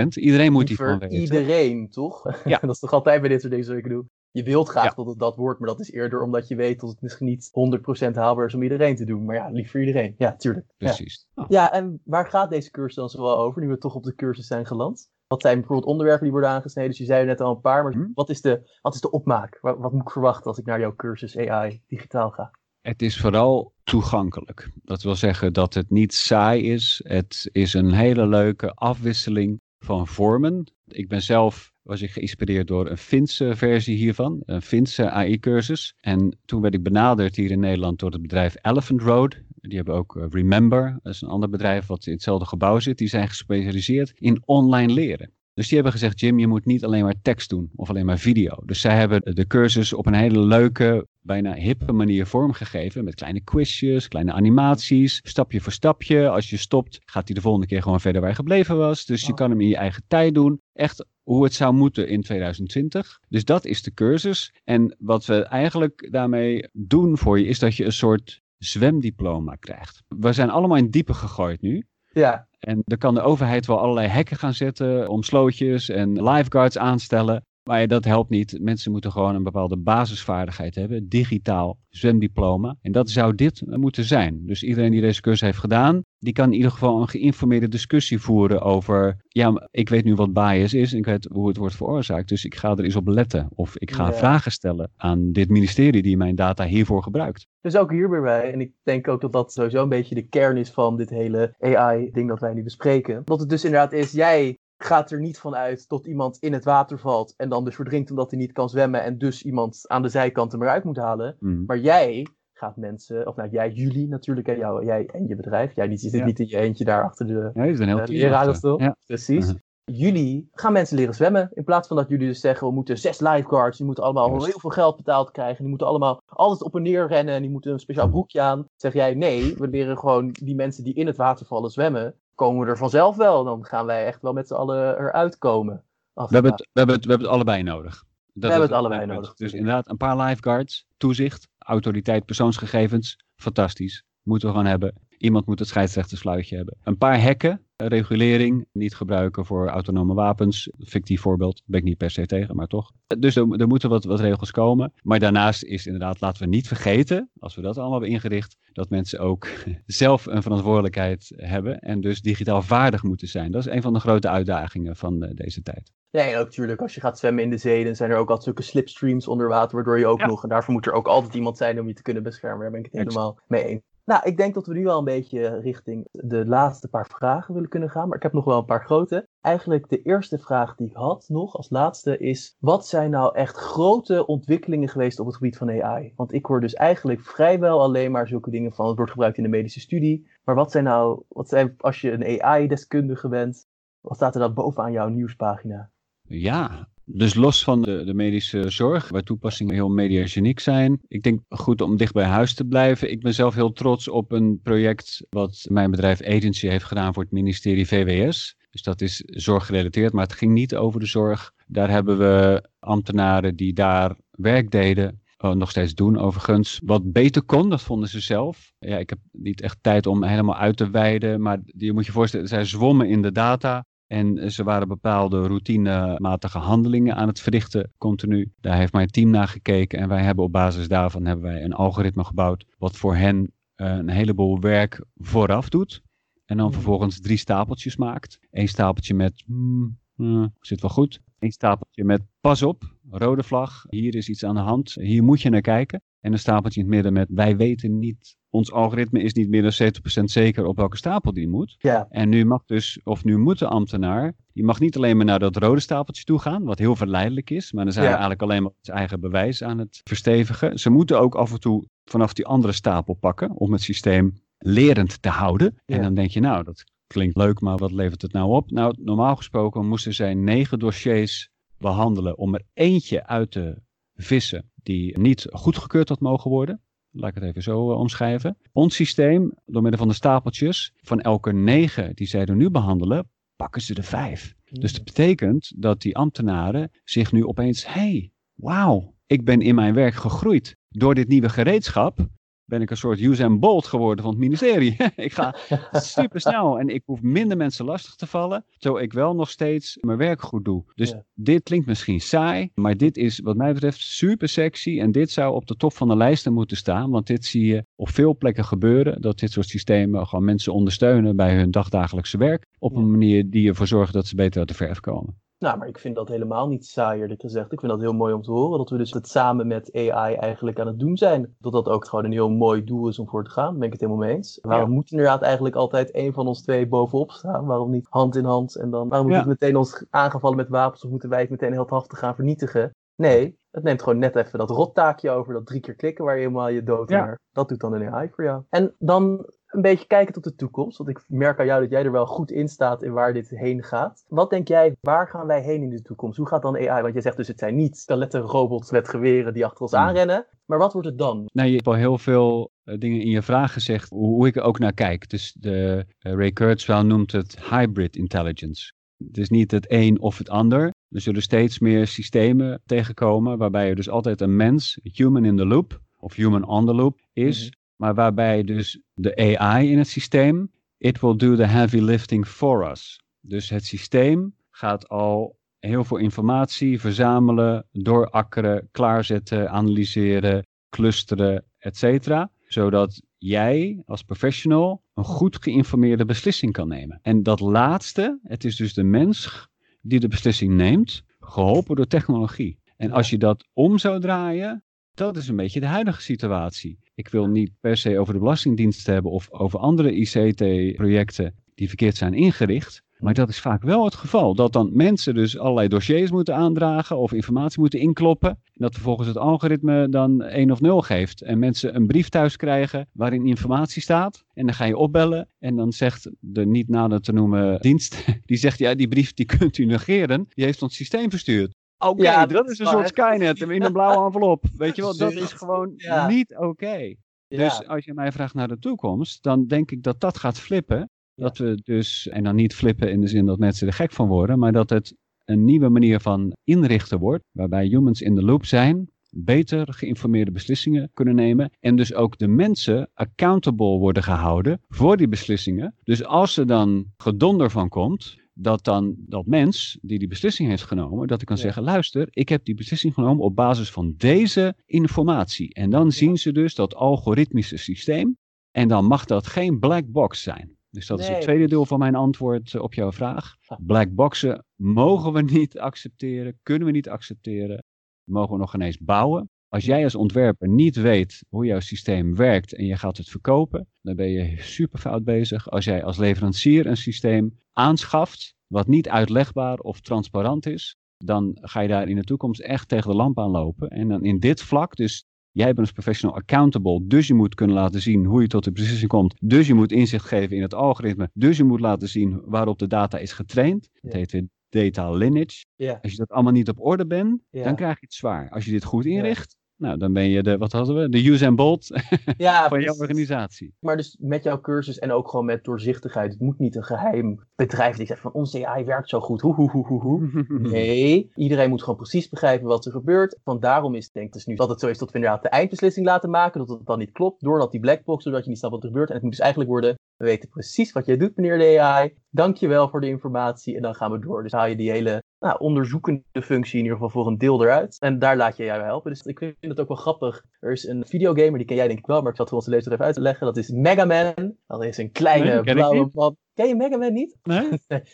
4%. 0.00 0.06
Iedereen 0.14 0.52
moet 0.52 0.68
liever 0.68 0.86
hiervan 0.88 1.08
weten. 1.08 1.20
iedereen, 1.20 1.90
toch? 1.90 2.22
Ja. 2.44 2.58
dat 2.62 2.70
is 2.70 2.78
toch 2.78 2.92
altijd 2.92 3.20
bij 3.20 3.28
dit 3.28 3.40
soort 3.40 3.52
dingen 3.52 3.66
zo 3.66 3.74
ik 3.74 3.88
doe. 3.88 4.04
Je 4.32 4.42
wilt 4.42 4.68
graag 4.68 4.84
Ja. 4.84 4.92
dat 4.94 5.06
het 5.06 5.18
dat 5.18 5.36
wordt, 5.36 5.60
maar 5.60 5.68
dat 5.68 5.80
is 5.80 5.90
eerder 5.92 6.22
omdat 6.22 6.48
je 6.48 6.56
weet 6.56 6.80
dat 6.80 6.90
het 6.90 7.00
misschien 7.00 7.26
niet 7.26 7.50
100% 7.52 8.14
haalbaar 8.16 8.46
is 8.46 8.54
om 8.54 8.62
iedereen 8.62 8.96
te 8.96 9.04
doen. 9.04 9.24
Maar 9.24 9.36
ja, 9.36 9.48
liever 9.50 9.80
iedereen. 9.80 10.14
Ja, 10.18 10.36
tuurlijk. 10.36 10.66
Ja. 10.76 10.86
Precies. 10.86 11.26
Oh. 11.34 11.44
Ja, 11.48 11.72
en 11.72 12.00
waar 12.04 12.26
gaat 12.26 12.50
deze 12.50 12.70
cursus 12.70 12.94
dan 12.94 13.08
zoal 13.08 13.38
over, 13.38 13.62
nu 13.62 13.68
we 13.68 13.78
toch 13.78 13.94
op 13.94 14.02
de 14.02 14.14
cursus 14.14 14.46
zijn 14.46 14.66
geland? 14.66 15.10
Wat 15.26 15.40
zijn 15.42 15.58
bijvoorbeeld 15.58 15.88
onderwerpen 15.88 16.22
die 16.22 16.32
worden 16.32 16.50
aangesneden? 16.50 16.90
Dus 16.90 16.98
je 16.98 17.04
zei 17.04 17.20
er 17.20 17.26
net 17.26 17.40
al 17.40 17.54
een 17.54 17.60
paar, 17.60 17.82
maar 17.82 17.92
Hm. 17.92 18.06
wat, 18.14 18.28
is 18.30 18.40
de, 18.40 18.78
wat 18.82 18.94
is 18.94 19.00
de 19.00 19.10
opmaak? 19.10 19.58
Wat, 19.60 19.78
wat 19.78 19.92
moet 19.92 20.00
ik 20.02 20.10
verwachten 20.10 20.44
als 20.46 20.58
ik 20.58 20.66
naar 20.66 20.80
jouw 20.80 20.94
cursus 20.96 21.36
AI 21.36 21.82
digitaal 21.86 22.30
ga? 22.30 22.50
Het 22.80 23.02
is 23.02 23.20
vooral 23.20 23.72
toegankelijk. 23.84 24.70
Dat 24.82 25.02
wil 25.02 25.14
zeggen 25.14 25.52
dat 25.52 25.74
het 25.74 25.90
niet 25.90 26.14
saai 26.14 26.72
is. 26.72 27.00
Het 27.04 27.48
is 27.52 27.74
een 27.74 27.92
hele 27.92 28.26
leuke 28.26 28.74
afwisseling 28.74 29.60
van 29.78 30.06
vormen. 30.06 30.72
Ik 30.86 31.08
ben 31.08 31.22
zelf 31.22 31.69
was 31.82 32.02
ik 32.02 32.10
geïnspireerd 32.10 32.66
door 32.66 32.90
een 32.90 32.98
Finse 32.98 33.56
versie 33.56 33.96
hiervan, 33.96 34.42
een 34.44 34.62
Finse 34.62 35.10
AI-cursus. 35.10 35.94
En 36.00 36.38
toen 36.44 36.60
werd 36.60 36.74
ik 36.74 36.82
benaderd 36.82 37.36
hier 37.36 37.50
in 37.50 37.60
Nederland 37.60 37.98
door 37.98 38.10
het 38.10 38.22
bedrijf 38.22 38.54
Elephant 38.62 39.02
Road. 39.02 39.40
Die 39.54 39.76
hebben 39.76 39.94
ook 39.94 40.16
eh, 40.16 40.24
Remember, 40.30 40.98
dat 41.02 41.14
is 41.14 41.20
een 41.20 41.28
ander 41.28 41.48
bedrijf 41.48 41.86
wat 41.86 42.06
in 42.06 42.12
hetzelfde 42.12 42.46
gebouw 42.46 42.78
zit. 42.78 42.98
Die 42.98 43.08
zijn 43.08 43.28
gespecialiseerd 43.28 44.12
in 44.14 44.42
online 44.44 44.92
leren. 44.92 45.32
Dus 45.60 45.68
die 45.68 45.78
hebben 45.78 45.98
gezegd, 46.00 46.20
Jim, 46.20 46.38
je 46.38 46.46
moet 46.46 46.64
niet 46.64 46.84
alleen 46.84 47.04
maar 47.04 47.20
tekst 47.22 47.48
doen 47.48 47.70
of 47.76 47.88
alleen 47.88 48.06
maar 48.06 48.18
video. 48.18 48.62
Dus 48.64 48.80
zij 48.80 48.96
hebben 48.96 49.34
de 49.34 49.46
cursus 49.46 49.92
op 49.92 50.06
een 50.06 50.14
hele 50.14 50.40
leuke, 50.40 51.06
bijna 51.20 51.54
hippe 51.54 51.92
manier 51.92 52.26
vormgegeven. 52.26 53.04
Met 53.04 53.14
kleine 53.14 53.40
quizjes, 53.40 54.08
kleine 54.08 54.32
animaties, 54.32 55.20
stapje 55.22 55.60
voor 55.60 55.72
stapje. 55.72 56.28
Als 56.28 56.50
je 56.50 56.56
stopt, 56.56 56.98
gaat 57.04 57.26
hij 57.26 57.34
de 57.34 57.40
volgende 57.40 57.66
keer 57.66 57.82
gewoon 57.82 58.00
verder 58.00 58.20
waar 58.20 58.30
je 58.30 58.36
gebleven 58.36 58.76
was. 58.76 59.04
Dus 59.04 59.26
je 59.26 59.34
kan 59.34 59.50
hem 59.50 59.60
in 59.60 59.68
je 59.68 59.76
eigen 59.76 60.02
tijd 60.08 60.34
doen. 60.34 60.60
Echt 60.72 61.06
hoe 61.22 61.44
het 61.44 61.54
zou 61.54 61.74
moeten 61.74 62.08
in 62.08 62.22
2020. 62.22 63.20
Dus 63.28 63.44
dat 63.44 63.64
is 63.64 63.82
de 63.82 63.94
cursus. 63.94 64.52
En 64.64 64.96
wat 64.98 65.26
we 65.26 65.42
eigenlijk 65.42 66.08
daarmee 66.10 66.68
doen 66.72 67.18
voor 67.18 67.38
je, 67.38 67.46
is 67.46 67.58
dat 67.58 67.76
je 67.76 67.84
een 67.84 67.92
soort 67.92 68.40
zwemdiploma 68.58 69.54
krijgt. 69.54 70.02
We 70.08 70.32
zijn 70.32 70.50
allemaal 70.50 70.76
in 70.76 70.90
diepe 70.90 71.14
gegooid 71.14 71.60
nu. 71.60 71.84
Ja, 72.12 72.48
En 72.60 72.82
dan 72.84 72.98
kan 72.98 73.14
de 73.14 73.20
overheid 73.20 73.66
wel 73.66 73.80
allerlei 73.80 74.08
hekken 74.08 74.36
gaan 74.36 74.54
zetten 74.54 75.08
om 75.08 75.22
slootjes 75.22 75.88
en 75.88 76.22
lifeguards 76.22 76.78
aanstellen. 76.78 77.44
Maar 77.70 77.86
dat 77.86 78.04
helpt 78.04 78.30
niet. 78.30 78.58
Mensen 78.60 78.92
moeten 78.92 79.12
gewoon 79.12 79.34
een 79.34 79.42
bepaalde 79.42 79.76
basisvaardigheid 79.76 80.74
hebben. 80.74 81.08
Digitaal 81.08 81.78
zwemdiploma. 81.88 82.76
En 82.82 82.92
dat 82.92 83.10
zou 83.10 83.34
dit 83.34 83.62
moeten 83.66 84.04
zijn. 84.04 84.46
Dus 84.46 84.62
iedereen 84.62 84.90
die 84.90 85.00
deze 85.00 85.20
cursus 85.20 85.40
heeft 85.40 85.58
gedaan, 85.58 86.02
die 86.18 86.32
kan 86.32 86.46
in 86.46 86.56
ieder 86.56 86.70
geval 86.70 87.00
een 87.00 87.08
geïnformeerde 87.08 87.68
discussie 87.68 88.20
voeren 88.20 88.60
over... 88.62 89.16
Ja, 89.28 89.68
ik 89.70 89.88
weet 89.88 90.04
nu 90.04 90.14
wat 90.14 90.32
bias 90.32 90.74
is 90.74 90.92
en 90.92 90.98
ik 90.98 91.04
weet 91.04 91.28
hoe 91.32 91.48
het 91.48 91.56
wordt 91.56 91.74
veroorzaakt. 91.74 92.28
Dus 92.28 92.44
ik 92.44 92.54
ga 92.54 92.70
er 92.70 92.84
eens 92.84 92.96
op 92.96 93.08
letten. 93.08 93.48
Of 93.54 93.78
ik 93.78 93.90
ga 93.90 94.06
Ja. 94.06 94.12
vragen 94.12 94.52
stellen 94.52 94.90
aan 94.96 95.32
dit 95.32 95.48
ministerie 95.48 96.02
die 96.02 96.16
mijn 96.16 96.34
data 96.34 96.64
hiervoor 96.64 97.02
gebruikt. 97.02 97.46
dus 97.60 97.76
ook 97.76 97.90
hier 97.90 98.10
weer 98.10 98.22
bij. 98.22 98.52
En 98.52 98.60
ik 98.60 98.72
denk 98.82 99.08
ook 99.08 99.20
dat 99.20 99.32
dat 99.32 99.52
sowieso 99.52 99.82
een 99.82 99.88
beetje 99.88 100.14
de 100.14 100.28
kern 100.28 100.56
is 100.56 100.70
van 100.70 100.96
dit 100.96 101.10
hele 101.10 101.54
AI-ding 101.58 102.28
dat 102.28 102.40
wij 102.40 102.54
nu 102.54 102.62
bespreken. 102.62 103.22
Dat 103.24 103.40
het 103.40 103.48
dus 103.48 103.64
inderdaad 103.64 103.92
is, 103.92 104.12
jij 104.12 104.58
gaat 104.84 105.10
er 105.10 105.20
niet 105.20 105.38
van 105.38 105.54
uit 105.54 105.88
tot 105.88 106.06
iemand 106.06 106.36
in 106.38 106.52
het 106.52 106.64
water 106.64 106.98
valt 106.98 107.34
en 107.36 107.48
dan 107.48 107.64
dus 107.64 107.74
verdrinkt 107.74 108.10
omdat 108.10 108.30
hij 108.30 108.38
niet 108.38 108.52
kan 108.52 108.68
zwemmen 108.68 109.02
en 109.02 109.18
dus 109.18 109.42
iemand 109.42 109.84
aan 109.86 110.02
de 110.02 110.08
zijkant 110.08 110.52
hem 110.52 110.62
eruit 110.62 110.84
moet 110.84 110.96
halen. 110.96 111.36
Mm. 111.38 111.64
Maar 111.66 111.78
jij 111.78 112.26
gaat 112.52 112.76
mensen, 112.76 113.26
of 113.26 113.36
nou 113.36 113.48
jij, 113.50 113.70
jullie 113.70 114.08
natuurlijk, 114.08 114.46
hè, 114.46 114.52
jou, 114.52 114.84
jij 114.84 115.06
en 115.06 115.26
je 115.26 115.36
bedrijf. 115.36 115.74
Jij 115.74 115.86
niet, 115.86 116.00
zit 116.00 116.12
Ja. 116.12 116.24
niet 116.24 116.38
in 116.38 116.48
je 116.48 116.56
eentje 116.56 116.84
daar 116.84 117.04
achter 117.04 117.26
de 117.26 117.50
Ja, 117.54 117.64
is 117.64 117.78
een 117.78 117.88
heel 117.88 117.98
eh. 117.98 118.74
Ja. 118.78 118.96
Precies. 119.06 119.46
Mhm. 119.46 119.56
Jullie 119.84 120.48
gaan 120.52 120.72
mensen 120.72 120.96
leren 120.96 121.14
zwemmen. 121.14 121.50
In 121.52 121.64
plaats 121.64 121.88
van 121.88 121.96
dat 121.96 122.08
jullie 122.08 122.26
dus 122.26 122.40
zeggen, 122.40 122.66
we 122.66 122.72
moeten 122.72 122.98
zes 122.98 123.20
lifeguards. 123.20 123.76
Die 123.76 123.86
moeten 123.86 124.04
allemaal 124.04 124.44
heel 124.44 124.58
veel 124.60 124.70
geld 124.70 124.96
betaald 124.96 125.30
krijgen. 125.30 125.58
Die 125.58 125.68
moeten 125.68 125.86
allemaal 125.86 126.22
altijd 126.26 126.62
op 126.62 126.76
en 126.76 126.82
neer 126.82 127.06
rennen. 127.06 127.34
En 127.34 127.42
die 127.42 127.50
moeten 127.50 127.72
een 127.72 127.78
speciaal 127.78 128.08
broekje 128.08 128.40
aan. 128.40 128.64
Zeg 128.76 128.92
jij, 128.92 129.14
nee, 129.14 129.54
we 129.56 129.68
leren 129.68 129.98
gewoon 129.98 130.30
die 130.32 130.54
mensen 130.54 130.84
die 130.84 130.94
in 130.94 131.06
het 131.06 131.16
water 131.16 131.46
vallen 131.46 131.70
zwemmen. 131.70 132.14
Komen 132.40 132.64
we 132.64 132.70
er 132.70 132.78
vanzelf 132.78 133.16
wel. 133.16 133.44
Dan 133.44 133.64
gaan 133.64 133.86
wij 133.86 134.06
echt 134.06 134.22
wel 134.22 134.32
met 134.32 134.46
z'n 134.46 134.54
allen 134.54 134.98
eruit 134.98 135.38
komen. 135.38 135.84
We 136.14 136.26
hebben, 136.28 136.50
het, 136.50 136.60
we, 136.60 136.78
hebben 136.78 136.94
het, 136.94 137.04
we 137.04 137.10
hebben 137.10 137.28
het 137.28 137.36
allebei 137.36 137.62
nodig. 137.62 138.04
Dat 138.32 138.50
hebben 138.50 138.68
is 138.68 138.74
het 138.74 138.78
allebei 138.78 139.06
nodig, 139.06 139.24
punt. 139.24 139.38
Dus 139.38 139.52
inderdaad, 139.52 139.88
een 139.88 139.96
paar 139.96 140.16
lifeguards, 140.16 140.86
toezicht, 140.96 141.48
autoriteit, 141.58 142.24
persoonsgegevens, 142.24 143.24
fantastisch. 143.36 144.04
Moeten 144.22 144.48
we 144.48 144.54
gewoon 144.54 144.70
hebben. 144.70 144.94
Iemand 145.20 145.46
moet 145.46 145.58
het 145.58 145.68
scheidsrechtersfluitje 145.68 146.56
hebben. 146.56 146.76
Een 146.82 146.98
paar 146.98 147.22
hekken, 147.22 147.64
regulering, 147.76 148.66
niet 148.72 148.94
gebruiken 148.94 149.46
voor 149.46 149.68
autonome 149.68 150.14
wapens. 150.14 150.70
Fictief 150.78 151.20
voorbeeld, 151.20 151.62
ben 151.66 151.78
ik 151.80 151.86
niet 151.86 151.96
per 151.96 152.10
se 152.10 152.26
tegen, 152.26 152.56
maar 152.56 152.66
toch. 152.66 152.90
Dus 153.18 153.36
er, 153.36 153.60
er 153.60 153.66
moeten 153.66 153.88
wat, 153.88 154.04
wat 154.04 154.20
regels 154.20 154.50
komen. 154.50 154.92
Maar 155.02 155.18
daarnaast 155.18 155.64
is 155.64 155.86
inderdaad, 155.86 156.20
laten 156.20 156.42
we 156.42 156.48
niet 156.48 156.68
vergeten, 156.68 157.30
als 157.38 157.54
we 157.54 157.62
dat 157.62 157.76
allemaal 157.76 158.00
hebben 158.00 158.10
ingericht, 158.10 158.56
dat 158.72 158.90
mensen 158.90 159.18
ook 159.18 159.48
zelf 159.86 160.26
een 160.26 160.42
verantwoordelijkheid 160.42 161.32
hebben 161.36 161.78
en 161.78 162.00
dus 162.00 162.20
digitaal 162.20 162.62
vaardig 162.62 163.02
moeten 163.02 163.28
zijn. 163.28 163.50
Dat 163.50 163.66
is 163.66 163.72
een 163.72 163.82
van 163.82 163.92
de 163.92 164.00
grote 164.00 164.28
uitdagingen 164.28 164.96
van 164.96 165.22
eh, 165.22 165.30
deze 165.34 165.62
tijd. 165.62 165.92
Ja, 166.10 166.20
en 166.28 166.38
ook 166.38 166.44
natuurlijk, 166.44 166.80
als 166.80 166.94
je 166.94 167.00
gaat 167.00 167.18
zwemmen 167.18 167.44
in 167.44 167.50
de 167.50 167.56
zee, 167.58 167.84
dan 167.84 167.96
zijn 167.96 168.10
er 168.10 168.16
ook 168.16 168.28
altijd 168.28 168.44
zulke 168.44 168.62
slipstreams 168.62 169.28
onder 169.28 169.48
water, 169.48 169.74
waardoor 169.74 169.98
je 169.98 170.06
ook 170.06 170.18
Ja. 170.18 170.26
nog, 170.26 170.42
en 170.42 170.48
daarvoor 170.48 170.74
moet 170.74 170.86
er 170.86 170.92
ook 170.92 171.06
altijd 171.06 171.34
iemand 171.34 171.56
zijn 171.56 171.80
om 171.80 171.88
je 171.88 171.94
te 171.94 172.02
kunnen 172.02 172.22
beschermen. 172.22 172.60
Daar 172.60 172.70
ben 172.70 172.80
ik 172.80 172.92
het 172.92 173.02
helemaal 173.02 173.38
mee 173.46 173.64
eens. 173.64 173.82
Nou, 174.04 174.22
ik 174.24 174.36
denk 174.36 174.54
dat 174.54 174.66
we 174.66 174.74
nu 174.74 174.86
al 174.86 174.98
een 174.98 175.04
beetje 175.04 175.60
richting 175.60 176.08
de 176.10 176.46
laatste 176.46 176.88
paar 176.88 177.06
vragen 177.06 177.54
willen 177.54 177.68
kunnen 177.68 177.90
gaan, 177.90 178.08
maar 178.08 178.16
ik 178.16 178.22
heb 178.22 178.32
nog 178.32 178.44
wel 178.44 178.58
een 178.58 178.64
paar 178.64 178.84
grote. 178.84 179.28
Eigenlijk 179.40 179.88
de 179.88 180.02
eerste 180.02 180.38
vraag 180.38 180.74
die 180.74 180.88
ik 180.88 180.96
had 180.96 181.24
nog 181.28 181.56
als 181.56 181.70
laatste 181.70 182.18
is, 182.18 182.56
wat 182.58 182.86
zijn 182.86 183.10
nou 183.10 183.34
echt 183.34 183.56
grote 183.56 184.26
ontwikkelingen 184.26 184.88
geweest 184.88 185.20
op 185.20 185.26
het 185.26 185.36
gebied 185.36 185.56
van 185.56 185.82
AI? 185.82 186.12
Want 186.16 186.32
ik 186.32 186.46
hoor 186.46 186.60
dus 186.60 186.74
eigenlijk 186.74 187.20
vrijwel 187.20 187.80
alleen 187.80 188.10
maar 188.10 188.28
zulke 188.28 188.50
dingen 188.50 188.72
van, 188.72 188.86
het 188.86 188.96
wordt 188.96 189.12
gebruikt 189.12 189.36
in 189.36 189.42
de 189.42 189.48
medische 189.48 189.80
studie. 189.80 190.28
Maar 190.44 190.54
wat 190.54 190.70
zijn 190.70 190.84
nou, 190.84 191.22
wat 191.28 191.48
zijn, 191.48 191.74
als 191.76 192.00
je 192.00 192.12
een 192.12 192.42
AI-deskundige 192.42 193.28
bent, 193.28 193.66
wat 194.00 194.16
staat 194.16 194.34
er 194.34 194.40
dan 194.40 194.54
bovenaan 194.54 194.92
jouw 194.92 195.08
nieuwspagina? 195.08 195.90
Ja, 196.22 196.88
dus 197.12 197.34
los 197.34 197.64
van 197.64 197.82
de, 197.82 198.04
de 198.04 198.14
medische 198.14 198.70
zorg, 198.70 199.08
waar 199.08 199.22
toepassingen 199.22 199.74
heel 199.74 199.88
mediageniek 199.88 200.60
zijn. 200.60 201.00
Ik 201.08 201.22
denk 201.22 201.40
goed 201.48 201.80
om 201.80 201.96
dicht 201.96 202.12
bij 202.12 202.24
huis 202.24 202.54
te 202.54 202.64
blijven. 202.64 203.10
Ik 203.10 203.20
ben 203.20 203.34
zelf 203.34 203.54
heel 203.54 203.72
trots 203.72 204.08
op 204.08 204.32
een 204.32 204.60
project 204.62 205.26
wat 205.30 205.66
mijn 205.68 205.90
bedrijf 205.90 206.22
Agency 206.22 206.68
heeft 206.68 206.84
gedaan 206.84 207.14
voor 207.14 207.22
het 207.22 207.32
ministerie 207.32 207.86
VWS. 207.86 208.56
Dus 208.70 208.82
dat 208.82 209.00
is 209.00 209.22
zorggerelateerd, 209.26 210.12
maar 210.12 210.22
het 210.22 210.32
ging 210.32 210.52
niet 210.52 210.76
over 210.76 211.00
de 211.00 211.06
zorg. 211.06 211.52
Daar 211.66 211.90
hebben 211.90 212.18
we 212.18 212.64
ambtenaren 212.78 213.56
die 213.56 213.72
daar 213.72 214.16
werk 214.30 214.70
deden. 214.70 215.20
Oh, 215.38 215.54
nog 215.54 215.70
steeds 215.70 215.94
doen 215.94 216.18
overigens. 216.18 216.80
Wat 216.84 217.12
beter 217.12 217.42
kon, 217.42 217.70
dat 217.70 217.82
vonden 217.82 218.08
ze 218.08 218.20
zelf. 218.20 218.72
Ja, 218.78 218.98
ik 218.98 219.10
heb 219.10 219.18
niet 219.32 219.60
echt 219.60 219.78
tijd 219.80 220.06
om 220.06 220.24
helemaal 220.24 220.56
uit 220.56 220.76
te 220.76 220.90
wijden. 220.90 221.42
Maar 221.42 221.60
je 221.64 221.92
moet 221.92 222.06
je 222.06 222.12
voorstellen, 222.12 222.48
zij 222.48 222.64
zwommen 222.64 223.08
in 223.08 223.22
de 223.22 223.32
data. 223.32 223.84
En 224.10 224.52
ze 224.52 224.64
waren 224.64 224.88
bepaalde 224.88 225.46
routinematige 225.46 226.58
handelingen 226.58 227.14
aan 227.16 227.28
het 227.28 227.40
verrichten 227.40 227.92
continu. 227.98 228.52
Daar 228.60 228.76
heeft 228.76 228.92
mijn 228.92 229.08
team 229.08 229.30
naar 229.30 229.48
gekeken. 229.48 229.98
En 229.98 230.08
wij 230.08 230.22
hebben 230.22 230.44
op 230.44 230.52
basis 230.52 230.88
daarvan 230.88 231.24
hebben 231.24 231.44
wij 231.44 231.64
een 231.64 231.72
algoritme 231.72 232.24
gebouwd. 232.24 232.66
Wat 232.78 232.96
voor 232.96 233.16
hen 233.16 233.52
eh, 233.74 233.86
een 233.86 234.08
heleboel 234.08 234.60
werk 234.60 235.04
vooraf 235.14 235.68
doet. 235.68 236.02
En 236.44 236.56
dan 236.56 236.72
vervolgens 236.72 237.20
drie 237.20 237.36
stapeltjes 237.36 237.96
maakt. 237.96 238.38
Eén 238.50 238.68
stapeltje 238.68 239.14
met, 239.14 239.42
hmm, 239.46 239.98
uh, 240.16 240.46
zit 240.60 240.80
wel 240.80 240.90
goed. 240.90 241.20
Eén 241.40 241.50
stapeltje 241.50 242.04
met, 242.04 242.22
pas 242.40 242.62
op, 242.62 242.82
rode 243.10 243.42
vlag. 243.42 243.84
Hier 243.88 244.14
is 244.14 244.28
iets 244.28 244.44
aan 244.44 244.54
de 244.54 244.60
hand. 244.60 244.92
Hier 244.94 245.22
moet 245.22 245.40
je 245.42 245.50
naar 245.50 245.60
kijken. 245.60 246.02
En 246.20 246.32
een 246.32 246.38
stapeltje 246.38 246.80
in 246.80 246.86
het 246.86 246.94
midden 246.94 247.12
met, 247.12 247.28
wij 247.30 247.56
weten 247.56 247.98
niet. 247.98 248.36
Ons 248.50 248.72
algoritme 248.72 249.22
is 249.22 249.32
niet 249.32 249.48
meer 249.48 249.62
dan 249.62 249.72
70% 250.20 250.24
zeker 250.24 250.64
op 250.64 250.76
welke 250.76 250.96
stapel 250.96 251.32
die 251.32 251.48
moet. 251.48 251.74
Ja. 251.78 252.06
En 252.10 252.28
nu 252.28 252.44
mag 252.44 252.64
dus, 252.64 253.00
of 253.04 253.24
nu 253.24 253.38
moet 253.38 253.58
de 253.58 253.66
ambtenaar, 253.66 254.32
die 254.52 254.64
mag 254.64 254.80
niet 254.80 254.96
alleen 254.96 255.16
maar 255.16 255.26
naar 255.26 255.38
dat 255.38 255.56
rode 255.56 255.80
stapeltje 255.80 256.24
toe 256.24 256.38
gaan, 256.38 256.64
wat 256.64 256.78
heel 256.78 256.96
verleidelijk 256.96 257.50
is, 257.50 257.72
maar 257.72 257.84
dan 257.84 257.92
zijn 257.92 258.04
Ja. 258.04 258.10
we 258.10 258.18
eigenlijk 258.18 258.50
alleen 258.50 258.62
maar 258.62 258.72
het 258.80 258.88
eigen 258.88 259.20
bewijs 259.20 259.62
aan 259.62 259.78
het 259.78 260.00
verstevigen. 260.04 260.78
Ze 260.78 260.90
moeten 260.90 261.20
ook 261.20 261.34
af 261.34 261.52
en 261.52 261.60
toe 261.60 261.86
vanaf 262.04 262.32
die 262.32 262.46
andere 262.46 262.72
stapel 262.72 263.14
pakken 263.14 263.50
om 263.50 263.72
het 263.72 263.82
systeem 263.82 264.32
lerend 264.58 265.22
te 265.22 265.28
houden. 265.28 265.80
Ja. 265.86 265.96
En 265.96 266.02
dan 266.02 266.14
denk 266.14 266.30
je, 266.30 266.40
nou, 266.40 266.64
dat 266.64 266.84
klinkt 267.12 267.36
leuk, 267.36 267.60
maar 267.60 267.76
wat 267.76 267.92
levert 267.92 268.22
het 268.22 268.32
nou 268.32 268.50
op? 268.50 268.70
Nou, 268.70 268.94
normaal 268.98 269.36
gesproken 269.36 269.86
moesten 269.86 270.14
zij 270.14 270.34
negen 270.34 270.78
dossiers 270.78 271.50
behandelen 271.78 272.38
om 272.38 272.54
er 272.54 272.62
eentje 272.72 273.26
uit 273.26 273.50
te 273.50 273.82
vissen 274.14 274.70
die 274.74 275.18
niet 275.18 275.46
goedgekeurd 275.50 276.08
had 276.08 276.20
mogen 276.20 276.50
worden. 276.50 276.82
Laat 277.10 277.28
ik 277.28 277.34
het 277.34 277.44
even 277.44 277.62
zo 277.62 277.90
eh, 277.90 277.98
omschrijven. 277.98 278.56
Ons 278.72 278.94
systeem, 278.94 279.52
door 279.64 279.82
middel 279.82 280.00
van 280.00 280.08
de 280.08 280.14
stapeltjes, 280.14 280.92
van 280.96 281.20
elke 281.20 281.52
negen 281.52 282.14
die 282.14 282.26
zij 282.26 282.44
er 282.44 282.56
nu 282.56 282.70
behandelen, 282.70 283.30
pakken 283.56 283.82
ze 283.82 283.94
er 283.94 284.04
vijf. 284.04 284.54
Dus 284.64 284.92
dat 284.92 285.04
betekent 285.04 285.72
dat 285.76 286.00
die 286.00 286.16
ambtenaren 286.16 286.90
zich 287.04 287.32
nu 287.32 287.44
opeens, 287.44 287.86
hey, 287.86 288.32
wauw, 288.54 289.14
ik 289.26 289.44
ben 289.44 289.60
in 289.60 289.74
mijn 289.74 289.94
werk 289.94 290.14
gegroeid. 290.14 290.76
Door 290.88 291.14
dit 291.14 291.28
nieuwe 291.28 291.48
gereedschap 291.48 292.28
ben 292.70 292.80
ik 292.82 292.90
een 292.90 292.96
soort 292.96 293.20
Usain 293.20 293.58
Bolt 293.58 293.86
geworden 293.86 294.24
van 294.24 294.32
het 294.32 294.40
ministerie. 294.42 294.96
ik 295.16 295.32
ga 295.32 295.54
super 295.92 296.40
snel 296.40 296.78
en 296.78 296.88
ik 296.88 297.02
hoef 297.04 297.22
minder 297.22 297.56
mensen 297.56 297.84
lastig 297.84 298.14
te 298.14 298.26
vallen, 298.26 298.64
terwijl 298.78 299.04
ik 299.04 299.12
wel 299.12 299.34
nog 299.34 299.50
steeds 299.50 299.98
mijn 300.00 300.18
werk 300.18 300.42
goed 300.42 300.64
doe. 300.64 300.84
Dus 300.94 301.10
Ja. 301.10 301.24
dit 301.34 301.62
klinkt 301.62 301.86
misschien 301.86 302.20
saai, 302.20 302.70
maar 302.74 302.96
dit 302.96 303.16
is 303.16 303.40
wat 303.40 303.56
mij 303.56 303.72
betreft 303.72 304.00
super 304.00 304.48
sexy 304.48 305.00
en 305.00 305.12
dit 305.12 305.30
zou 305.30 305.54
op 305.54 305.66
de 305.66 305.76
top 305.76 305.92
van 305.92 306.08
de 306.08 306.16
lijsten 306.16 306.52
moeten 306.52 306.76
staan, 306.76 307.10
want 307.10 307.26
dit 307.26 307.44
zie 307.44 307.64
je 307.64 307.84
op 307.96 308.08
veel 308.08 308.36
plekken 308.36 308.64
gebeuren, 308.64 309.20
dat 309.20 309.38
dit 309.38 309.50
soort 309.52 309.68
systemen 309.68 310.26
gewoon 310.26 310.44
mensen 310.44 310.72
ondersteunen 310.72 311.36
bij 311.36 311.56
hun 311.56 311.70
dagdagelijkse 311.70 312.38
werk 312.38 312.66
op 312.78 312.96
een 312.96 313.10
manier 313.10 313.50
die 313.50 313.68
ervoor 313.68 313.86
zorgt 313.86 314.12
dat 314.12 314.26
ze 314.26 314.34
beter 314.34 314.58
uit 314.58 314.68
de 314.68 314.74
verf 314.74 315.00
komen. 315.00 315.40
Nou, 315.60 315.78
maar 315.78 315.88
ik 315.88 315.98
vind 315.98 316.14
dat 316.14 316.28
helemaal 316.28 316.68
niet 316.68 316.86
saai, 316.86 317.20
eerlijk 317.20 317.40
gezegd. 317.40 317.72
Ik 317.72 317.80
vind 317.80 317.92
dat 317.92 318.00
heel 318.00 318.12
mooi 318.12 318.34
om 318.34 318.42
te 318.42 318.50
horen, 318.50 318.78
dat 318.78 318.90
we 318.90 318.96
dus 318.96 319.12
het 319.12 319.28
samen 319.28 319.66
met 319.66 319.90
AI 319.94 320.34
eigenlijk 320.34 320.80
aan 320.80 320.86
het 320.86 320.98
doen 320.98 321.16
zijn. 321.16 321.56
Dat 321.58 321.72
dat 321.72 321.88
ook 321.88 322.06
gewoon 322.06 322.24
een 322.24 322.32
heel 322.32 322.50
mooi 322.50 322.84
doel 322.84 323.08
is 323.08 323.18
om 323.18 323.28
voor 323.28 323.44
te 323.44 323.50
gaan, 323.50 323.64
daar 323.70 323.74
ben 323.78 323.86
ik 323.86 323.92
het 323.92 324.00
helemaal 324.00 324.24
mee 324.26 324.36
eens. 324.36 324.58
Waarom 324.62 324.88
Ja. 324.88 324.94
moet 324.94 325.10
inderdaad 325.10 325.42
eigenlijk 325.42 325.74
altijd 325.74 326.10
één 326.10 326.32
van 326.32 326.46
ons 326.46 326.62
twee 326.62 326.88
bovenop 326.88 327.30
staan? 327.30 327.66
Waarom 327.66 327.90
niet 327.90 328.06
hand 328.10 328.36
in 328.36 328.44
hand? 328.44 328.76
En 328.76 328.90
dan, 328.90 329.08
waarom 329.08 329.26
moet 329.26 329.36
Ja. 329.36 329.40
het 329.42 329.48
meteen 329.60 329.76
ons 329.76 330.04
aangevallen 330.10 330.56
met 330.56 330.68
wapens 330.68 331.04
of 331.04 331.10
moeten 331.10 331.28
wij 331.28 331.40
het 331.40 331.50
meteen 331.50 331.72
heldhaftig 331.72 332.18
gaan 332.18 332.34
vernietigen? 332.34 332.90
Nee, 333.16 333.58
het 333.70 333.82
neemt 333.82 334.02
gewoon 334.02 334.18
net 334.18 334.36
even 334.36 334.58
dat 334.58 334.70
rottaakje 334.70 335.30
over, 335.30 335.52
dat 335.52 335.66
drie 335.66 335.80
keer 335.80 335.94
klikken 335.94 336.24
waar 336.24 336.34
je 336.34 336.40
helemaal 336.40 336.68
je 336.68 336.82
dood 336.82 337.10
Ja. 337.10 337.18
naar. 337.18 337.38
Dat 337.52 337.68
doet 337.68 337.80
dan 337.80 337.92
een 337.92 338.12
AI 338.14 338.28
voor 338.34 338.44
jou. 338.44 338.62
En 338.70 338.94
dan 338.98 339.46
een 339.70 339.82
beetje 339.82 340.06
kijken 340.06 340.32
tot 340.32 340.44
de 340.44 340.54
toekomst. 340.54 340.98
Want 340.98 341.10
ik 341.10 341.24
merk 341.28 341.58
aan 341.58 341.66
jou 341.66 341.80
dat 341.80 341.90
jij 341.90 342.04
er 342.04 342.12
wel 342.12 342.26
goed 342.26 342.50
in 342.50 342.68
staat 342.68 343.02
in 343.02 343.12
waar 343.12 343.32
dit 343.32 343.48
heen 343.50 343.82
gaat. 343.82 344.24
Wat 344.28 344.50
denk 344.50 344.68
jij, 344.68 344.96
waar 345.00 345.28
gaan 345.28 345.46
wij 345.46 345.62
heen 345.62 345.82
in 345.82 345.90
de 345.90 346.02
toekomst? 346.02 346.36
Hoe 346.36 346.46
gaat 346.48 346.62
dan 346.62 346.76
AI? 346.76 347.02
Want 347.02 347.12
jij 347.12 347.22
zegt 347.22 347.36
dus 347.36 347.48
het 347.48 347.58
zijn 347.58 347.76
niet 347.76 347.96
skeletonrobots 347.96 348.90
met 348.90 349.08
geweren 349.08 349.54
die 349.54 349.64
achter 349.64 349.80
ons 349.82 349.90
Hmm. 349.92 350.00
aanrennen. 350.00 350.46
Maar 350.66 350.78
wat 350.78 350.92
wordt 350.92 351.08
het 351.08 351.18
dan? 351.18 351.48
Nou, 351.52 351.68
je 351.68 351.74
hebt 351.74 351.86
al 351.86 351.94
heel 351.94 352.18
veel 352.18 352.70
eh, 352.84 352.98
dingen 352.98 353.20
in 353.20 353.30
je 353.30 353.42
vraag 353.42 353.72
gezegd, 353.72 354.10
hoe, 354.10 354.46
ik 354.46 354.56
er 354.56 354.62
ook 354.62 354.78
naar 354.78 354.92
kijk. 354.92 355.28
Dus 355.28 355.52
de, 355.52 356.06
eh, 356.18 356.32
Ray 356.32 356.52
Kurzweil 356.52 357.04
noemt 357.04 357.32
het 357.32 357.64
hybrid 357.70 358.16
intelligence. 358.16 358.92
Het 359.26 359.38
is 359.38 359.48
niet 359.48 359.70
het 359.70 359.90
een 359.90 360.20
of 360.20 360.38
het 360.38 360.48
ander. 360.48 360.84
Er 361.08 361.20
zullen 361.20 361.42
steeds 361.42 361.78
meer 361.78 362.06
systemen 362.06 362.80
tegenkomen 362.86 363.58
waarbij 363.58 363.88
er 363.88 363.94
dus 363.94 364.10
altijd 364.10 364.40
een 364.40 364.56
mens, 364.56 364.98
human 365.02 365.44
in 365.44 365.56
the 365.56 365.66
loop, 365.66 366.00
of 366.16 366.34
human 366.34 366.64
on 366.66 366.86
the 366.86 366.94
loop 366.94 367.20
is. 367.32 367.60
Mhm. 367.64 367.78
Maar 368.00 368.14
waarbij 368.14 368.62
dus 368.62 369.00
de 369.14 369.58
AI 369.58 369.90
in 369.90 369.98
het 369.98 370.08
systeem, 370.08 370.70
it 370.98 371.20
will 371.20 371.36
do 371.36 371.56
the 371.56 371.66
heavy 371.66 371.98
lifting 371.98 372.46
for 372.46 372.90
us. 372.90 373.20
Dus 373.40 373.68
het 373.68 373.84
systeem 373.84 374.54
gaat 374.70 375.08
al 375.08 375.58
heel 375.78 376.04
veel 376.04 376.16
informatie 376.16 377.00
verzamelen, 377.00 377.86
doorakkeren, 377.92 378.88
klaarzetten, 378.90 379.70
analyseren, 379.70 380.66
clusteren, 380.88 381.64
etc. 381.78 382.28
Zodat 382.66 383.22
jij 383.38 384.02
als 384.06 384.22
professional 384.22 385.02
een 385.14 385.24
goed 385.24 385.62
geïnformeerde 385.62 386.24
beslissing 386.24 386.72
kan 386.72 386.88
nemen. 386.88 387.18
En 387.22 387.42
dat 387.42 387.60
laatste, 387.60 388.38
het 388.42 388.64
is 388.64 388.76
dus 388.76 388.94
de 388.94 389.04
mens 389.04 389.68
die 390.00 390.20
de 390.20 390.28
beslissing 390.28 390.72
neemt, 390.72 391.22
geholpen 391.40 391.96
door 391.96 392.06
technologie. 392.06 392.78
En 392.96 393.12
als 393.12 393.30
je 393.30 393.38
dat 393.38 393.68
om 393.72 393.98
zou 393.98 394.20
draaien, 394.20 394.84
dat 395.20 395.36
is 395.36 395.48
een 395.48 395.56
beetje 395.56 395.80
de 395.80 395.86
huidige 395.86 396.22
situatie. 396.22 396.98
Ik 397.14 397.28
wil 397.28 397.46
niet 397.46 397.70
per 397.80 397.96
se 397.96 398.18
over 398.18 398.32
de 398.32 398.40
Belastingdienst 398.40 399.06
hebben 399.06 399.30
of 399.30 399.50
over 399.50 399.78
andere 399.78 400.12
ICT-projecten 400.12 401.54
die 401.74 401.88
verkeerd 401.88 402.16
zijn 402.16 402.34
ingericht. 402.34 403.02
Maar 403.18 403.34
dat 403.34 403.48
is 403.48 403.60
vaak 403.60 403.82
wel 403.82 404.04
het 404.04 404.14
geval. 404.14 404.54
Dat 404.54 404.72
dan 404.72 404.90
mensen 404.92 405.34
dus 405.34 405.58
allerlei 405.58 405.88
dossiers 405.88 406.30
moeten 406.30 406.54
aandragen 406.54 407.18
of 407.18 407.32
informatie 407.32 407.80
moeten 407.80 407.98
inkloppen. 407.98 408.50
En 408.50 408.58
dat 408.72 408.94
vervolgens 408.94 409.28
het 409.28 409.36
algoritme 409.36 410.08
dan 410.08 410.42
1 410.42 410.70
of 410.70 410.80
0 410.80 411.02
geeft. 411.02 411.42
En 411.42 411.58
mensen 411.58 411.96
een 411.96 412.06
brief 412.06 412.28
thuis 412.28 412.56
krijgen 412.56 413.08
waarin 413.12 413.46
informatie 413.46 414.02
staat. 414.02 414.44
En 414.54 414.66
dan 414.66 414.74
ga 414.74 414.84
je 414.84 414.96
opbellen. 414.96 415.48
En 415.58 415.76
dan 415.76 415.92
zegt 415.92 416.30
de 416.38 416.66
niet 416.66 416.88
nader 416.88 417.20
te 417.20 417.32
noemen 417.32 417.80
dienst. 417.80 418.24
Die 418.46 418.56
zegt 418.56 418.78
ja 418.78 418.94
die 418.94 419.08
brief 419.08 419.32
die 419.34 419.46
kunt 419.46 419.78
u 419.78 419.84
negeren. 419.84 420.46
Die 420.48 420.64
heeft 420.64 420.82
ons 420.82 420.94
systeem 420.94 421.30
verstuurd. 421.30 421.78
Oké, 422.02 422.22
Ja, 422.22 422.46
dat, 422.46 422.70
is 422.70 422.78
een 422.78 422.86
soort 422.86 423.08
Skynet 423.08 423.60
in 423.60 423.82
een 423.82 423.92
blauwe 423.92 424.24
envelop. 424.26 424.64
Weet 424.76 424.96
je 424.96 425.02
wel, 425.02 425.16
dat 425.16 425.32
is 425.32 425.52
gewoon 425.52 425.92
Ja. 425.96 426.26
niet 426.26 426.56
oké. 426.56 427.14
Dus 427.48 427.86
als 427.86 428.04
je 428.04 428.14
mij 428.14 428.32
vraagt 428.32 428.54
naar 428.54 428.68
de 428.68 428.78
toekomst, 428.78 429.42
dan 429.42 429.66
denk 429.66 429.90
ik 429.90 430.02
dat 430.02 430.20
dat 430.20 430.38
gaat 430.38 430.60
flippen. 430.60 431.10
Dat 431.34 431.58
we 431.58 431.80
dus, 431.84 432.28
en 432.28 432.44
dan 432.44 432.54
niet 432.54 432.74
flippen 432.74 433.10
in 433.10 433.20
de 433.20 433.26
zin 433.26 433.46
dat 433.46 433.58
mensen 433.58 433.86
er 433.86 433.92
gek 433.92 434.12
van 434.12 434.28
worden, 434.28 434.58
maar 434.58 434.72
dat 434.72 434.90
het 434.90 435.14
een 435.44 435.64
nieuwe 435.64 435.88
manier 435.88 436.20
van 436.20 436.56
inrichten 436.64 437.18
wordt, 437.18 437.44
waarbij 437.52 437.86
humans 437.86 438.20
in 438.20 438.34
de 438.34 438.42
loop 438.42 438.64
zijn, 438.64 439.10
beter 439.30 439.92
geïnformeerde 439.92 440.50
beslissingen 440.50 441.10
kunnen 441.14 441.34
nemen 441.34 441.70
en 441.80 441.96
dus 441.96 442.14
ook 442.14 442.38
de 442.38 442.48
mensen 442.48 443.10
accountable 443.14 443.98
worden 443.98 444.22
gehouden 444.22 444.80
voor 444.88 445.16
die 445.16 445.28
beslissingen. 445.28 445.94
Dus 446.02 446.24
als 446.24 446.56
er 446.56 446.66
dan 446.66 447.04
gedonder 447.16 447.70
van 447.70 447.88
komt, 447.88 448.36
dat 448.52 448.84
dan 448.84 449.14
dat 449.18 449.46
mens 449.46 449.98
die 450.02 450.18
die 450.18 450.28
beslissing 450.28 450.68
heeft 450.68 450.82
genomen, 450.82 451.28
dat 451.28 451.40
ik 451.40 451.46
kan 451.46 451.56
Ja. 451.56 451.62
zeggen, 451.62 451.82
luister, 451.82 452.28
ik 452.30 452.48
heb 452.48 452.64
die 452.64 452.74
beslissing 452.74 453.14
genomen 453.14 453.44
op 453.44 453.54
basis 453.56 453.90
van 453.90 454.14
deze 454.16 454.74
informatie. 454.86 455.74
En 455.74 455.90
dan 455.90 456.12
zien 456.12 456.36
ze 456.38 456.52
dus 456.52 456.74
dat 456.74 456.94
algoritmische 456.94 457.76
systeem 457.76 458.36
en 458.70 458.88
dan 458.88 459.04
mag 459.04 459.24
dat 459.24 459.46
geen 459.46 459.78
black 459.78 460.06
box 460.06 460.42
zijn. 460.42 460.76
Dus 460.90 461.06
dat 461.06 461.18
is 461.18 461.28
het 461.28 461.40
tweede 461.40 461.68
deel 461.68 461.86
van 461.86 461.98
mijn 461.98 462.14
antwoord 462.14 462.74
eh, 462.74 462.82
op 462.82 462.94
jouw 462.94 463.12
vraag. 463.12 463.56
Black 463.78 464.14
boxen 464.14 464.64
mogen 464.76 465.32
we 465.32 465.42
niet 465.42 465.78
accepteren, 465.78 466.58
kunnen 466.62 466.86
we 466.86 466.92
niet 466.92 467.08
accepteren, 467.08 467.84
mogen 468.24 468.52
we 468.52 468.58
nog 468.58 468.74
ineens 468.74 468.98
bouwen. 468.98 469.50
Als 469.72 469.84
jij 469.84 470.04
als 470.04 470.14
ontwerper 470.14 470.68
niet 470.68 470.96
weet 470.96 471.42
hoe 471.48 471.66
jouw 471.66 471.80
systeem 471.80 472.36
werkt 472.36 472.74
en 472.74 472.86
je 472.86 472.96
gaat 472.96 473.16
het 473.16 473.28
verkopen, 473.28 473.88
dan 474.02 474.16
ben 474.16 474.30
je 474.30 474.54
super 474.58 474.98
fout 474.98 475.24
bezig. 475.24 475.70
Als 475.70 475.84
jij 475.84 476.04
als 476.04 476.16
leverancier 476.16 476.86
een 476.86 476.96
systeem 476.96 477.58
aanschaft 477.72 478.54
wat 478.66 478.86
niet 478.86 479.08
uitlegbaar 479.08 479.78
of 479.78 480.00
transparant 480.00 480.66
is, 480.66 480.96
dan 481.16 481.58
ga 481.60 481.80
je 481.80 481.88
daar 481.88 482.08
in 482.08 482.16
de 482.16 482.24
toekomst 482.24 482.60
echt 482.60 482.88
tegen 482.88 483.10
de 483.10 483.16
lamp 483.16 483.38
aan 483.38 483.50
lopen. 483.50 483.88
En 483.88 484.08
dan 484.08 484.24
in 484.24 484.38
dit 484.38 484.62
vlak, 484.62 484.96
dus 484.96 485.24
jij 485.50 485.66
bent 485.66 485.78
als 485.78 485.92
professional 485.92 486.36
accountable, 486.36 487.06
dus 487.06 487.26
je 487.26 487.34
moet 487.34 487.54
kunnen 487.54 487.76
laten 487.76 488.00
zien 488.00 488.24
hoe 488.24 488.42
je 488.42 488.48
tot 488.48 488.64
de 488.64 488.72
beslissing 488.72 489.10
komt. 489.10 489.34
Dus 489.40 489.66
je 489.66 489.74
moet 489.74 489.92
inzicht 489.92 490.24
geven 490.24 490.56
in 490.56 490.62
het 490.62 490.74
algoritme. 490.74 491.30
Dus 491.32 491.56
je 491.56 491.64
moet 491.64 491.80
laten 491.80 492.08
zien 492.08 492.40
waarop 492.44 492.78
de 492.78 492.86
data 492.86 493.18
is 493.18 493.32
getraind. 493.32 493.88
Ja. 494.00 494.16
heet 494.16 494.32
weer 494.32 494.48
data 494.68 495.10
lineage. 495.10 495.64
Als 496.02 496.12
je 496.12 496.18
dat 496.18 496.30
allemaal 496.30 496.52
niet 496.52 496.68
op 496.68 496.80
orde 496.80 497.06
bent, 497.06 497.42
dan 497.50 497.76
krijg 497.76 498.00
je 498.00 498.06
het 498.06 498.14
zwaar. 498.14 498.50
Als 498.50 498.64
je 498.64 498.70
dit 498.70 498.84
goed 498.84 499.04
inricht, 499.04 499.56
nou, 499.80 499.98
dan 499.98 500.12
ben 500.12 500.28
je 500.28 500.42
de, 500.42 500.58
wat 500.58 500.72
hadden 500.72 500.96
we, 500.96 501.08
de 501.08 501.24
Usain 501.24 501.56
Bolt 501.56 501.88
Ja, 502.36 502.68
van 502.68 502.80
jouw 502.80 502.94
organisatie. 502.94 503.74
Maar 503.78 503.96
dus 503.96 504.16
met 504.18 504.42
jouw 504.42 504.60
cursus 504.60 504.98
en 504.98 505.12
ook 505.12 505.28
gewoon 505.28 505.44
met 505.44 505.64
doorzichtigheid. 505.64 506.32
Het 506.32 506.40
moet 506.40 506.58
niet 506.58 506.76
een 506.76 506.84
geheim 506.84 507.40
bedrijven 507.66 507.98
die 507.98 508.06
zeggen 508.06 508.30
van 508.30 508.40
onze 508.40 508.66
AI 508.66 508.84
werkt 508.84 509.08
zo 509.08 509.20
goed. 509.20 509.40
Hoe, 509.40 509.54
hoe, 509.54 509.70
hoe, 509.70 509.86
hoe, 509.86 510.00
hoe. 510.00 510.44
Nee, 510.70 511.30
iedereen 511.34 511.68
moet 511.68 511.80
gewoon 511.80 511.96
precies 511.96 512.28
begrijpen 512.28 512.66
wat 512.66 512.86
er 512.86 512.92
gebeurt. 512.92 513.38
Want 513.44 513.62
daarom 513.62 513.94
is 513.94 514.04
het 514.04 514.12
denk 514.12 514.26
ik 514.26 514.32
dus 514.32 514.46
nu 514.46 514.54
dat 514.54 514.68
het 514.68 514.80
zo 514.80 514.86
is 514.86 514.98
dat 514.98 515.10
we 515.10 515.14
inderdaad 515.14 515.42
de 515.42 515.48
eindbeslissing 515.48 516.06
laten 516.06 516.30
maken. 516.30 516.66
Dat 516.66 516.68
het 516.68 516.86
dan 516.86 516.98
niet 516.98 517.12
klopt. 517.12 517.42
Doordat 517.42 517.70
die 517.70 517.80
blackbox, 517.80 518.24
zodat 518.24 518.42
je 518.42 518.48
niet 518.48 518.58
snapt 518.58 518.74
wat 518.74 518.82
er 518.82 518.88
gebeurt. 518.88 519.08
En 519.08 519.14
het 519.14 519.22
moet 519.22 519.32
dus 519.32 519.40
eigenlijk 519.40 519.70
worden, 519.70 519.98
we 520.16 520.24
weten 520.24 520.48
precies 520.48 520.92
wat 520.92 521.06
jij 521.06 521.16
doet 521.16 521.36
meneer 521.36 521.58
de 521.58 521.80
AI. 521.80 522.14
Dankjewel 522.30 522.88
voor 522.88 523.00
de 523.00 523.08
informatie. 523.08 523.76
En 523.76 523.82
dan 523.82 523.94
gaan 523.94 524.12
we 524.12 524.18
door. 524.18 524.42
Dus 524.42 524.52
haal 524.52 524.66
je 524.66 524.76
die 524.76 524.90
hele 524.90 525.22
nou, 525.40 525.58
onderzoekende 525.58 526.42
functie 526.42 526.78
in 526.78 526.84
ieder 526.84 526.98
geval 526.98 527.10
voor 527.10 527.26
een 527.26 527.38
deel 527.38 527.62
eruit. 527.62 527.96
En 527.98 528.18
daar 528.18 528.36
laat 528.36 528.56
je 528.56 528.64
jou 528.64 528.82
helpen. 528.82 529.10
Dus 529.10 529.22
ik 529.22 529.38
vind 529.38 529.56
het 529.60 529.80
ook 529.80 529.88
wel 529.88 529.96
grappig. 529.96 530.44
Er 530.60 530.72
is 530.72 530.86
een 530.86 531.06
videogamer, 531.06 531.58
die 531.58 531.66
ken 531.66 531.76
jij 531.76 531.86
denk 531.86 531.98
ik 531.98 532.06
wel, 532.06 532.20
maar 532.20 532.30
ik 532.30 532.36
zal 532.36 532.44
het 532.44 532.54
voor 532.54 532.62
onze 532.62 532.70
lezer 532.70 532.92
even 532.92 533.04
uitleggen. 533.04 533.46
Dat 533.46 533.56
is 533.56 533.70
Mega 533.70 534.04
Man. 534.04 534.54
Dat 534.66 534.84
is 534.84 534.98
een 534.98 535.12
kleine 535.12 535.62
Nee, 535.62 535.74
blauwe 535.74 536.10
man. 536.12 536.36
Ken 536.54 536.68
je 536.68 536.74
Mega 536.76 536.96
Man 536.96 537.12
niet? 537.12 537.36
Nee? 537.42 537.68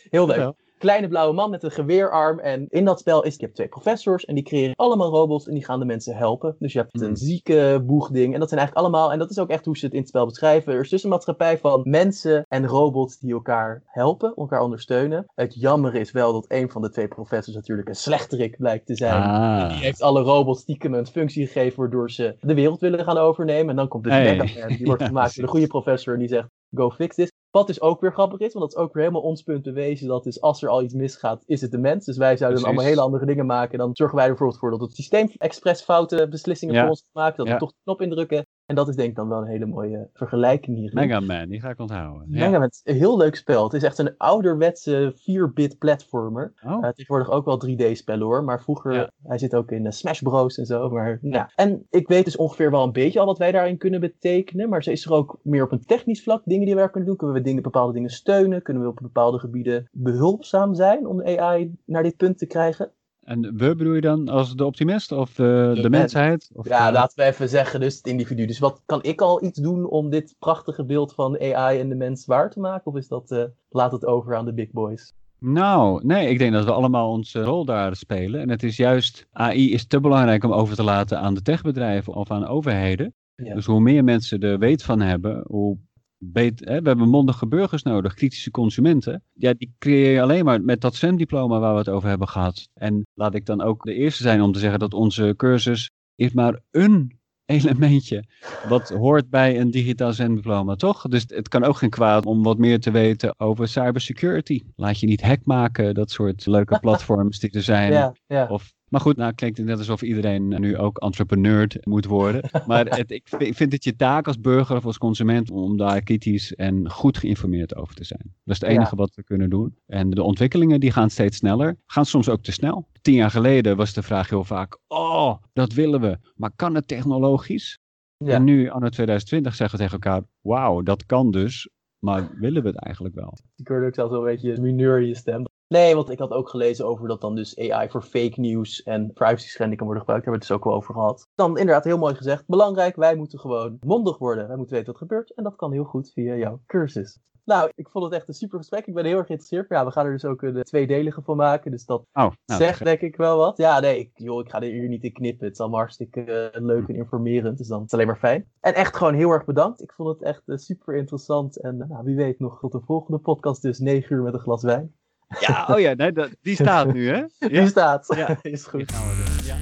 Heel 0.09 0.27
leuk. 0.27 0.35
Wel. 0.37 0.55
Kleine 0.77 1.07
blauwe 1.07 1.33
man 1.33 1.49
met 1.49 1.63
een 1.63 1.71
geweerarm. 1.71 2.39
En 2.39 2.65
in 2.69 2.85
dat 2.85 2.99
spel 2.99 3.23
is, 3.23 3.35
je 3.35 3.41
hebt 3.43 3.55
twee 3.55 3.67
professors 3.67 4.25
en 4.25 4.35
die 4.35 4.43
creëren 4.43 4.75
allemaal 4.75 5.09
robots 5.09 5.47
en 5.47 5.53
die 5.53 5.65
gaan 5.65 5.79
de 5.79 5.85
mensen 5.85 6.15
helpen. 6.15 6.55
Dus 6.59 6.73
je 6.73 6.79
hebt 6.79 6.93
Mhm. 6.95 7.05
een 7.05 7.17
zieke 7.17 7.83
boegding. 7.85 8.33
En 8.33 8.39
dat 8.39 8.49
zijn 8.49 8.59
eigenlijk 8.59 8.87
allemaal, 8.89 9.11
en 9.11 9.19
dat 9.19 9.29
is 9.29 9.39
ook 9.39 9.49
echt 9.49 9.65
hoe 9.65 9.77
ze 9.77 9.85
het 9.85 9.93
in 9.93 9.99
het 9.99 10.07
spel 10.09 10.25
beschrijven. 10.25 10.73
Er 10.73 10.79
is 10.79 10.89
dus 10.89 11.03
een 11.03 11.09
maatschappij 11.09 11.57
van 11.57 11.81
mensen 11.83 12.45
en 12.47 12.65
robots 12.67 13.19
die 13.19 13.33
elkaar 13.33 13.83
helpen, 13.85 14.33
elkaar 14.35 14.61
ondersteunen. 14.61 15.25
Het 15.35 15.53
jammer 15.59 15.95
is 15.95 16.11
wel 16.11 16.33
dat 16.33 16.45
een 16.47 16.69
van 16.71 16.81
de 16.81 16.89
twee 16.89 17.07
professors 17.07 17.55
natuurlijk 17.55 17.87
een 17.89 17.95
slechterik 17.95 18.57
blijkt 18.57 18.85
te 18.85 18.95
zijn. 18.95 19.21
Ah. 19.23 19.69
Die 19.69 19.77
heeft 19.83 20.01
alle 20.01 20.21
robots 20.21 20.61
stiekem 20.61 20.93
een 20.93 21.07
functie 21.07 21.45
gegeven 21.47 21.79
waardoor 21.79 22.11
ze 22.11 22.35
de 22.41 22.53
wereld 22.53 22.79
willen 22.79 23.03
gaan 23.03 23.17
overnemen. 23.17 23.69
En 23.69 23.75
dan 23.75 23.87
komt 23.87 24.03
dus 24.03 24.13
Hey. 24.13 24.37
Mega 24.37 24.59
Man, 24.59 24.77
die 24.77 24.85
wordt 24.85 25.01
Ja, 25.01 25.07
gemaakt 25.07 25.35
door 25.35 25.45
de 25.45 25.51
goede 25.51 25.67
professor 25.67 26.13
en 26.13 26.19
die 26.19 26.27
zegt, 26.29 26.47
go 26.73 26.89
fix 26.91 27.15
this. 27.15 27.31
Wat 27.57 27.67
dus 27.67 27.81
ook 27.81 28.01
weer 28.01 28.13
grappig 28.13 28.39
is, 28.39 28.53
want 28.53 28.65
dat 28.65 28.77
is 28.79 28.85
ook 28.85 28.93
weer 28.93 29.03
helemaal 29.03 29.25
ons 29.29 29.41
punt 29.41 29.63
bewezen. 29.63 30.07
Dat 30.07 30.25
is 30.25 30.41
als 30.41 30.63
er 30.63 30.69
al 30.69 30.81
iets 30.83 30.93
misgaat, 30.93 31.43
is 31.45 31.61
het 31.61 31.71
de 31.71 31.77
mens. 31.77 32.05
Dus 32.05 32.17
wij 32.17 32.37
zouden 32.37 32.59
dan 32.59 32.67
allemaal 32.69 32.87
hele 32.89 33.01
andere 33.01 33.25
dingen 33.25 33.45
maken. 33.45 33.77
Dan 33.77 33.89
zorgen 33.93 34.15
wij 34.15 34.25
er 34.25 34.31
bijvoorbeeld 34.31 34.59
voor 34.59 34.71
dat 34.71 34.81
het 34.81 34.95
systeem 34.95 35.29
expres 35.37 35.81
foute 35.81 36.27
beslissingen 36.29 36.75
Ja. 36.75 36.81
voor 36.81 36.89
ons 36.89 37.03
maakt. 37.11 37.37
Dat 37.37 37.47
Ja. 37.47 37.53
we 37.53 37.59
toch 37.59 37.71
de 37.71 37.77
knop 37.83 38.01
indrukken. 38.01 38.45
En 38.67 38.75
dat 38.75 38.87
is 38.87 38.95
denk 38.95 39.09
ik 39.09 39.15
dan 39.15 39.27
wel 39.29 39.41
een 39.41 39.47
hele 39.47 39.65
mooie 39.65 40.09
vergelijking 40.13 40.77
hierin. 40.77 41.07
Mega 41.07 41.19
Man, 41.19 41.49
die 41.49 41.61
ga 41.61 41.69
ik 41.69 41.79
onthouden. 41.79 42.27
Ja. 42.29 42.45
Mega 42.45 42.59
Man, 42.59 42.67
is 42.67 42.81
een 42.83 42.95
heel 42.95 43.17
leuk 43.17 43.35
spel. 43.35 43.63
Het 43.63 43.73
is 43.73 43.83
echt 43.83 43.97
een 43.97 44.17
ouderwetse 44.17 45.13
4-bit 45.15 45.77
platformer. 45.77 46.53
Oh. 46.65 46.85
Eh, 46.85 46.89
tegenwoordig 46.89 47.29
ook 47.29 47.45
wel 47.45 47.57
3D-spellen 47.57 48.25
hoor, 48.25 48.43
maar 48.43 48.61
vroeger, 48.61 48.93
Ja. 48.93 49.11
hij 49.23 49.37
zit 49.37 49.55
ook 49.55 49.71
in 49.71 49.85
eh, 49.85 49.91
Smash 49.91 50.21
Bros 50.21 50.57
en 50.57 50.65
zo. 50.65 50.89
Maar, 50.89 51.19
ja. 51.21 51.51
En 51.55 51.85
ik 51.89 52.07
weet 52.07 52.25
dus 52.25 52.35
ongeveer 52.35 52.71
wel 52.71 52.83
een 52.83 52.91
beetje 52.91 53.19
al 53.19 53.25
wat 53.25 53.37
wij 53.37 53.51
daarin 53.51 53.77
kunnen 53.77 53.99
betekenen, 53.99 54.69
maar 54.69 54.87
is 54.87 55.05
er 55.05 55.13
ook 55.13 55.39
meer 55.43 55.63
op 55.63 55.71
een 55.71 55.85
technisch 55.85 56.23
vlak 56.23 56.41
dingen 56.45 56.65
die 56.65 56.75
wij 56.75 56.89
kunnen 56.89 57.09
doen? 57.09 57.17
Kunnen 57.17 57.35
we 57.35 57.41
dingen, 57.41 57.63
bepaalde 57.63 57.93
dingen 57.93 58.09
steunen? 58.09 58.61
Kunnen 58.61 58.83
we 58.83 58.89
op 58.89 58.99
bepaalde 59.01 59.39
gebieden 59.39 59.89
behulpzaam 59.91 60.75
zijn 60.75 61.07
om 61.07 61.21
AI 61.21 61.75
naar 61.85 62.03
dit 62.03 62.17
punt 62.17 62.37
te 62.37 62.45
krijgen? 62.45 62.91
En 63.27 63.41
we 63.41 63.75
bedoel 63.75 63.93
je 63.93 64.01
dan 64.01 64.29
als 64.29 64.55
de 64.55 64.65
optimist 64.65 65.11
of 65.11 65.33
de, 65.33 65.71
de, 65.73 65.81
mens. 65.81 65.89
mensheid? 65.89 66.49
Of, 66.53 66.67
Ja, 66.67 66.87
eh, 66.87 66.93
laten 66.93 67.17
we 67.17 67.23
even 67.23 67.49
zeggen, 67.49 67.79
dus 67.79 67.97
het 67.97 68.07
individu. 68.07 68.45
Dus 68.45 68.59
wat 68.59 68.81
kan 68.85 69.03
ik 69.03 69.21
al 69.21 69.43
iets 69.43 69.59
doen 69.59 69.89
om 69.89 70.09
dit 70.09 70.35
prachtige 70.39 70.85
beeld 70.85 71.13
van 71.13 71.39
AI 71.39 71.79
en 71.79 71.89
de 71.89 71.95
mens 71.95 72.25
waar 72.25 72.49
te 72.49 72.59
maken? 72.59 72.85
Of 72.85 72.95
is 72.95 73.07
dat, 73.07 73.31
eh, 73.31 73.43
laat 73.69 73.91
het 73.91 74.05
over 74.05 74.35
aan 74.35 74.45
de 74.45 74.53
big 74.53 74.71
boys? 74.71 75.13
Nou, 75.39 76.05
nee, 76.05 76.29
ik 76.29 76.37
denk 76.37 76.53
dat 76.53 76.65
we 76.65 76.71
allemaal 76.71 77.11
onze 77.11 77.43
rol 77.43 77.65
daar 77.65 77.95
spelen. 77.95 78.41
En 78.41 78.49
het 78.49 78.63
is 78.63 78.77
juist, 78.77 79.27
AI 79.31 79.73
is 79.73 79.87
te 79.87 79.99
belangrijk 79.99 80.43
om 80.43 80.53
over 80.53 80.75
te 80.75 80.83
laten 80.83 81.19
aan 81.19 81.33
de 81.33 81.41
techbedrijven 81.41 82.13
of 82.13 82.31
aan 82.31 82.47
overheden. 82.47 83.13
Ja. 83.35 83.53
Dus 83.53 83.65
hoe 83.65 83.79
meer 83.79 84.03
mensen 84.03 84.39
er 84.39 84.59
weet 84.59 84.83
van 84.83 85.01
hebben, 85.01 85.43
hoe 85.47 85.77
beter. 86.17 86.67
Hè? 86.67 86.81
We 86.81 86.87
hebben 86.87 87.09
mondige 87.09 87.47
burgers 87.47 87.83
nodig, 87.83 88.13
kritische 88.13 88.51
consumenten. 88.51 89.23
Ja, 89.33 89.53
die 89.53 89.75
creëer 89.79 90.11
je 90.11 90.21
alleen 90.21 90.45
maar 90.45 90.61
met 90.61 90.81
dat 90.81 90.95
zwemdiploma 90.95 91.59
waar 91.59 91.73
we 91.73 91.79
het 91.79 91.89
over 91.89 92.09
hebben 92.09 92.27
gehad. 92.27 92.69
En 92.73 93.05
laat 93.13 93.35
ik 93.35 93.45
dan 93.45 93.61
ook 93.61 93.83
de 93.83 93.93
eerste 93.93 94.23
zijn 94.23 94.41
om 94.41 94.51
te 94.51 94.59
zeggen 94.59 94.79
dat 94.79 94.93
onze 94.93 95.33
cursus 95.37 95.91
is 96.15 96.31
maar 96.31 96.59
een 96.71 97.19
elementje 97.45 98.23
wat 98.67 98.89
hoort 98.89 99.29
bij 99.29 99.59
een 99.59 99.71
digitaal 99.71 100.13
zwemdiploma, 100.13 100.75
toch? 100.75 101.01
Dus 101.01 101.23
het 101.27 101.47
kan 101.47 101.63
ook 101.63 101.77
geen 101.77 101.89
kwaad 101.89 102.25
om 102.25 102.43
wat 102.43 102.57
meer 102.57 102.79
te 102.79 102.91
weten 102.91 103.39
over 103.39 103.67
cybersecurity. 103.67 104.63
Laat 104.75 104.99
je 104.99 105.07
niet 105.07 105.21
hack 105.21 105.39
maken, 105.43 105.93
dat 105.93 106.11
soort 106.11 106.45
leuke 106.45 106.79
platforms 106.85 107.39
die 107.39 107.49
er 107.49 107.61
zijn. 107.61 107.91
Ja, 107.91 108.15
ja. 108.27 108.47
Of, 108.47 108.73
maar 108.89 109.01
goed, 109.01 109.17
nou 109.17 109.33
klinkt 109.33 109.57
het 109.57 109.65
net 109.67 109.77
alsof 109.77 110.01
iedereen 110.01 110.47
nu 110.47 110.77
ook 110.77 110.97
entrepreneur 110.97 111.75
moet 111.83 112.05
worden. 112.05 112.49
Maar 112.67 112.85
het, 112.85 113.11
ik 113.11 113.27
vind- 113.27 113.71
het 113.71 113.83
je 113.83 113.95
taak 113.95 114.27
als 114.27 114.39
burger 114.39 114.75
of 114.75 114.85
als 114.85 114.97
consument 114.97 115.51
om 115.51 115.77
daar 115.77 116.01
kritisch 116.01 116.55
en 116.55 116.89
goed 116.91 117.17
geïnformeerd 117.17 117.75
over 117.75 117.95
te 117.95 118.03
zijn. 118.03 118.21
Dat 118.43 118.55
is 118.55 118.61
het 118.61 118.69
enige 118.69 118.95
wat 118.95 119.15
we 119.15 119.23
kunnen 119.23 119.49
doen. 119.49 119.77
En 119.85 120.09
de 120.09 120.23
ontwikkelingen 120.23 120.79
die 120.79 120.91
gaan 120.91 121.09
steeds 121.09 121.37
sneller, 121.37 121.77
gaan 121.85 122.05
soms 122.05 122.29
ook 122.29 122.41
te 122.43 122.51
snel. 122.51 122.87
Tien 123.01 123.13
jaar 123.15 123.31
geleden 123.31 123.77
was 123.77 123.93
de 123.93 124.03
vraag 124.03 124.29
heel 124.29 124.43
vaak, 124.43 124.77
oh, 124.87 125.35
dat 125.53 125.73
willen 125.73 126.01
we. 126.01 126.17
Maar 126.35 126.51
kan 126.55 126.75
het 126.75 126.87
technologisch? 126.87 127.79
Ja. 128.17 128.33
En 128.33 128.43
nu, 128.43 128.69
anno 128.69 128.89
2020, 128.89 129.55
zeggen 129.55 129.77
we 129.77 129.83
tegen 129.83 129.99
elkaar, 130.01 130.23
wauw, 130.41 130.81
dat 130.81 131.05
kan 131.05 131.31
dus. 131.31 131.69
Maar 131.99 132.29
willen 132.39 132.61
we 132.61 132.67
het 132.67 132.77
eigenlijk 132.79 133.15
wel? 133.15 133.37
Ik 133.55 133.67
hoorde 133.67 133.85
ook 133.85 133.93
zelfs 133.95 134.11
wel 134.11 134.19
een 134.27 134.35
beetje 134.35 134.61
mineur 134.61 135.01
in 135.01 135.07
je 135.07 135.15
stem. 135.15 135.43
Nee, 135.67 135.95
want 135.95 136.09
ik 136.09 136.19
had 136.19 136.31
ook 136.31 136.49
gelezen 136.49 136.85
over 136.85 137.07
dat 137.07 137.21
dan 137.21 137.35
dus 137.35 137.57
AI 137.59 137.89
voor 137.89 138.01
fake 138.01 138.39
news 138.39 138.83
en 138.83 139.13
privacy 139.13 139.47
schending 139.47 139.77
kan 139.77 139.87
worden 139.87 140.03
gebruikt. 140.05 140.25
Daar 140.25 140.33
hebben 140.33 140.33
we 140.33 140.39
het 140.39 140.47
dus 140.47 140.57
ook 140.57 140.63
wel 140.63 140.73
over 140.73 140.93
gehad. 140.93 141.27
Dan 141.35 141.57
inderdaad 141.57 141.83
heel 141.83 141.97
mooi 141.97 142.15
gezegd. 142.15 142.43
Belangrijk, 142.47 142.95
wij 142.95 143.15
moeten 143.15 143.39
gewoon 143.39 143.77
mondig 143.81 144.17
worden. 144.17 144.47
Wij 144.47 144.57
moeten 144.57 144.75
weten 144.75 144.91
wat 144.91 145.01
er 145.01 145.07
gebeurt. 145.07 145.33
En 145.33 145.43
dat 145.43 145.55
kan 145.55 145.71
heel 145.71 145.83
goed 145.83 146.11
via 146.11 146.35
jouw 146.35 146.61
cursus. 146.65 147.19
Nou, 147.47 147.71
ik 147.75 147.89
vond 147.89 148.05
het 148.05 148.13
echt 148.13 148.27
een 148.27 148.33
super 148.33 148.57
gesprek. 148.57 148.87
Ik 148.87 148.93
ben 148.93 149.05
heel 149.05 149.17
erg 149.17 149.25
geïnteresseerd. 149.25 149.69
Ja, 149.69 149.85
we 149.85 149.91
gaan 149.91 150.05
er 150.05 150.11
dus 150.11 150.25
ook 150.25 150.41
een 150.41 150.63
tweedelige 150.63 151.21
van 151.21 151.37
maken. 151.37 151.71
Dus 151.71 151.85
dat 151.85 151.99
Oh, 152.13 152.31
nou, 152.45 152.61
zegt 152.61 152.83
denk 152.83 153.01
ik 153.01 153.15
wel 153.15 153.37
wat. 153.37 153.57
Ja, 153.57 153.79
nee, 153.79 153.99
ik, 153.99 154.11
joh, 154.13 154.39
ik 154.39 154.49
ga 154.49 154.61
er 154.61 154.71
hier 154.71 154.87
niet 154.87 155.03
in 155.03 155.13
knippen. 155.13 155.45
Het 155.45 155.53
is 155.53 155.61
allemaal 155.61 155.79
hartstikke 155.79 156.49
eh, 156.49 156.61
leuk 156.61 156.87
en 156.87 156.95
informerend. 156.95 157.57
Dus 157.57 157.67
dan 157.67 157.77
is 157.77 157.83
het 157.83 157.93
alleen 157.93 158.07
maar 158.07 158.17
fijn. 158.17 158.51
En 158.59 158.73
echt 158.73 158.95
gewoon 158.95 159.13
heel 159.13 159.29
erg 159.29 159.45
bedankt. 159.45 159.81
Ik 159.81 159.91
vond 159.91 160.09
het 160.09 160.21
echt 160.21 160.41
eh, 160.45 160.57
super 160.57 160.95
interessant. 160.95 161.61
En 161.61 161.81
eh, 161.81 161.89
nou, 161.89 162.03
wie 162.03 162.15
weet 162.15 162.39
nog 162.39 162.59
tot 162.59 162.71
de 162.71 162.81
volgende 162.85 163.19
podcast. 163.19 163.61
Dus 163.61 163.79
9 163.79 164.15
uur 164.15 164.23
met 164.23 164.33
een 164.33 164.39
glas 164.39 164.63
wijn. 164.63 164.95
Ja, 165.39 165.67
oh 165.71 165.79
ja, 165.79 165.93
nee, 165.93 166.11
dat, 166.11 166.29
die 166.41 166.55
staat 166.55 166.93
nu, 166.93 167.09
hè? 167.09 167.23
Die 167.49 167.67
staat. 167.67 168.13
Ja. 168.15 168.39
is 168.41 168.63
goed. 168.63 168.91
Gaan 168.91 169.07
we 169.07 169.15
doen. 169.15 169.45
Ja. 169.45 169.55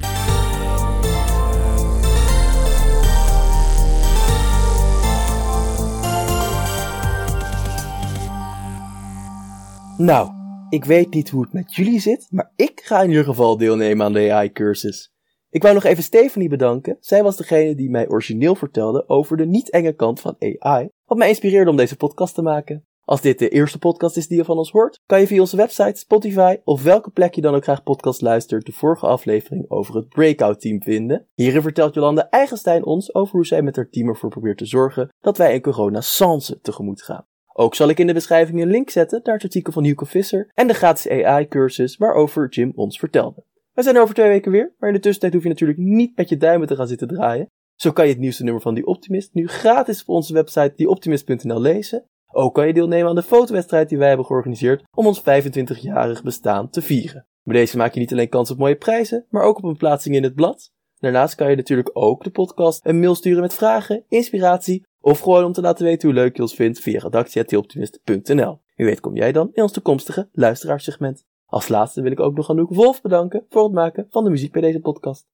Nou, 9.98 10.30
ik 10.68 10.84
weet 10.84 11.14
niet 11.14 11.30
hoe 11.30 11.42
het 11.42 11.52
met 11.52 11.74
jullie 11.74 12.00
zit, 12.00 12.26
maar 12.30 12.52
ik 12.56 12.80
ga 12.84 13.02
in 13.02 13.08
ieder 13.08 13.24
geval 13.24 13.56
deelnemen 13.56 14.06
aan 14.06 14.12
de 14.12 14.32
AI-cursus. 14.32 15.14
Ik 15.50 15.62
wou 15.62 15.74
nog 15.74 15.84
even 15.84 16.02
Stephanie 16.02 16.48
bedanken. 16.48 16.96
Zij 17.00 17.22
was 17.22 17.36
degene 17.36 17.74
die 17.74 17.90
mij 17.90 18.08
origineel 18.08 18.54
vertelde 18.54 19.08
over 19.08 19.36
de 19.36 19.46
niet 19.46 19.70
enge 19.70 19.92
kant 19.92 20.20
van 20.20 20.36
AI, 20.38 20.88
wat 21.04 21.18
mij 21.18 21.28
inspireerde 21.28 21.70
om 21.70 21.76
deze 21.76 21.96
podcast 21.96 22.34
te 22.34 22.42
maken. 22.42 22.85
Als 23.06 23.20
dit 23.20 23.38
de 23.38 23.48
eerste 23.48 23.78
podcast 23.78 24.16
is 24.16 24.28
die 24.28 24.36
je 24.36 24.44
van 24.44 24.58
ons 24.58 24.70
hoort, 24.70 25.00
kan 25.06 25.20
je 25.20 25.26
via 25.26 25.40
onze 25.40 25.56
website, 25.56 25.98
Spotify 25.98 26.56
of 26.64 26.82
welke 26.82 27.10
plek 27.10 27.34
je 27.34 27.40
dan 27.40 27.54
ook 27.54 27.62
graag 27.62 27.82
podcast 27.82 28.20
luistert 28.20 28.66
de 28.66 28.72
vorige 28.72 29.06
aflevering 29.06 29.70
over 29.70 29.94
het 29.94 30.08
Breakout 30.08 30.60
Team 30.60 30.82
vinden. 30.82 31.26
Hierin 31.34 31.62
vertelt 31.62 31.94
Jolanda 31.94 32.30
Eigenstein 32.30 32.84
ons 32.84 33.14
over 33.14 33.32
hoe 33.34 33.46
zij 33.46 33.62
met 33.62 33.76
haar 33.76 33.88
team 33.88 34.08
ervoor 34.08 34.30
probeert 34.30 34.58
te 34.58 34.66
zorgen 34.66 35.12
dat 35.20 35.38
wij 35.38 35.54
een 35.54 35.60
corona-sance 35.60 36.60
tegemoet 36.60 37.02
gaan. 37.02 37.26
Ook 37.52 37.74
zal 37.74 37.88
ik 37.88 37.98
in 37.98 38.06
de 38.06 38.12
beschrijving 38.12 38.62
een 38.62 38.70
link 38.70 38.90
zetten 38.90 39.20
naar 39.24 39.34
het 39.34 39.44
artikel 39.44 39.72
van 39.72 39.84
Hugo 39.84 40.04
Visser 40.04 40.50
en 40.54 40.66
de 40.66 40.74
gratis 40.74 41.08
AI-cursus 41.08 41.96
waarover 41.96 42.48
Jim 42.48 42.72
ons 42.74 42.98
vertelde. 42.98 43.44
We 43.72 43.82
zijn 43.82 43.96
er 43.96 44.02
over 44.02 44.14
twee 44.14 44.28
weken 44.28 44.52
weer, 44.52 44.74
maar 44.78 44.88
in 44.88 44.94
de 44.94 45.00
tussentijd 45.00 45.32
hoef 45.32 45.42
je 45.42 45.48
natuurlijk 45.48 45.78
niet 45.78 46.16
met 46.16 46.28
je 46.28 46.36
duimen 46.36 46.68
te 46.68 46.76
gaan 46.76 46.88
zitten 46.88 47.08
draaien. 47.08 47.50
Zo 47.74 47.92
kan 47.92 48.04
je 48.04 48.12
het 48.12 48.20
nieuwste 48.20 48.44
nummer 48.44 48.62
van 48.62 48.74
Die 48.74 48.86
Optimist 48.86 49.34
nu 49.34 49.48
gratis 49.48 50.00
op 50.00 50.08
onze 50.08 50.32
website 50.32 50.72
dieoptimist.nl 50.76 51.60
lezen. 51.60 52.04
Ook 52.32 52.54
kan 52.54 52.66
je 52.66 52.72
deelnemen 52.72 53.08
aan 53.08 53.14
de 53.14 53.22
fotowedstrijd 53.22 53.88
die 53.88 53.98
wij 53.98 54.08
hebben 54.08 54.26
georganiseerd 54.26 54.82
om 54.94 55.06
ons 55.06 55.20
25-jarig 55.20 56.22
bestaan 56.22 56.70
te 56.70 56.82
vieren. 56.82 57.26
Bij 57.42 57.56
deze 57.56 57.76
maak 57.76 57.94
je 57.94 58.00
niet 58.00 58.12
alleen 58.12 58.28
kans 58.28 58.50
op 58.50 58.58
mooie 58.58 58.76
prijzen, 58.76 59.26
maar 59.28 59.42
ook 59.42 59.56
op 59.56 59.64
een 59.64 59.76
plaatsing 59.76 60.14
in 60.14 60.22
het 60.22 60.34
blad. 60.34 60.72
Daarnaast 60.98 61.34
kan 61.34 61.50
je 61.50 61.56
natuurlijk 61.56 61.90
ook 61.92 62.24
de 62.24 62.30
podcast 62.30 62.86
een 62.86 63.00
mail 63.00 63.14
sturen 63.14 63.40
met 63.40 63.54
vragen, 63.54 64.04
inspiratie 64.08 64.86
of 65.00 65.20
gewoon 65.20 65.44
om 65.44 65.52
te 65.52 65.60
laten 65.60 65.84
weten 65.84 66.08
hoe 66.08 66.18
leuk 66.18 66.36
je 66.36 66.42
ons 66.42 66.54
vindt 66.54 66.78
via 66.78 66.98
redactie.theoptimist.nl. 66.98 68.60
Wie 68.74 68.86
weet 68.86 69.00
kom 69.00 69.16
jij 69.16 69.32
dan 69.32 69.50
in 69.52 69.62
ons 69.62 69.72
toekomstige 69.72 70.28
luisteraarssegment. 70.32 71.24
Als 71.46 71.68
laatste 71.68 72.02
wil 72.02 72.12
ik 72.12 72.20
ook 72.20 72.36
nog 72.36 72.50
Anouk 72.50 72.74
Wolf 72.74 73.02
bedanken 73.02 73.46
voor 73.48 73.62
het 73.62 73.72
maken 73.72 74.06
van 74.10 74.24
de 74.24 74.30
muziek 74.30 74.52
bij 74.52 74.62
deze 74.62 74.80
podcast. 74.80 75.26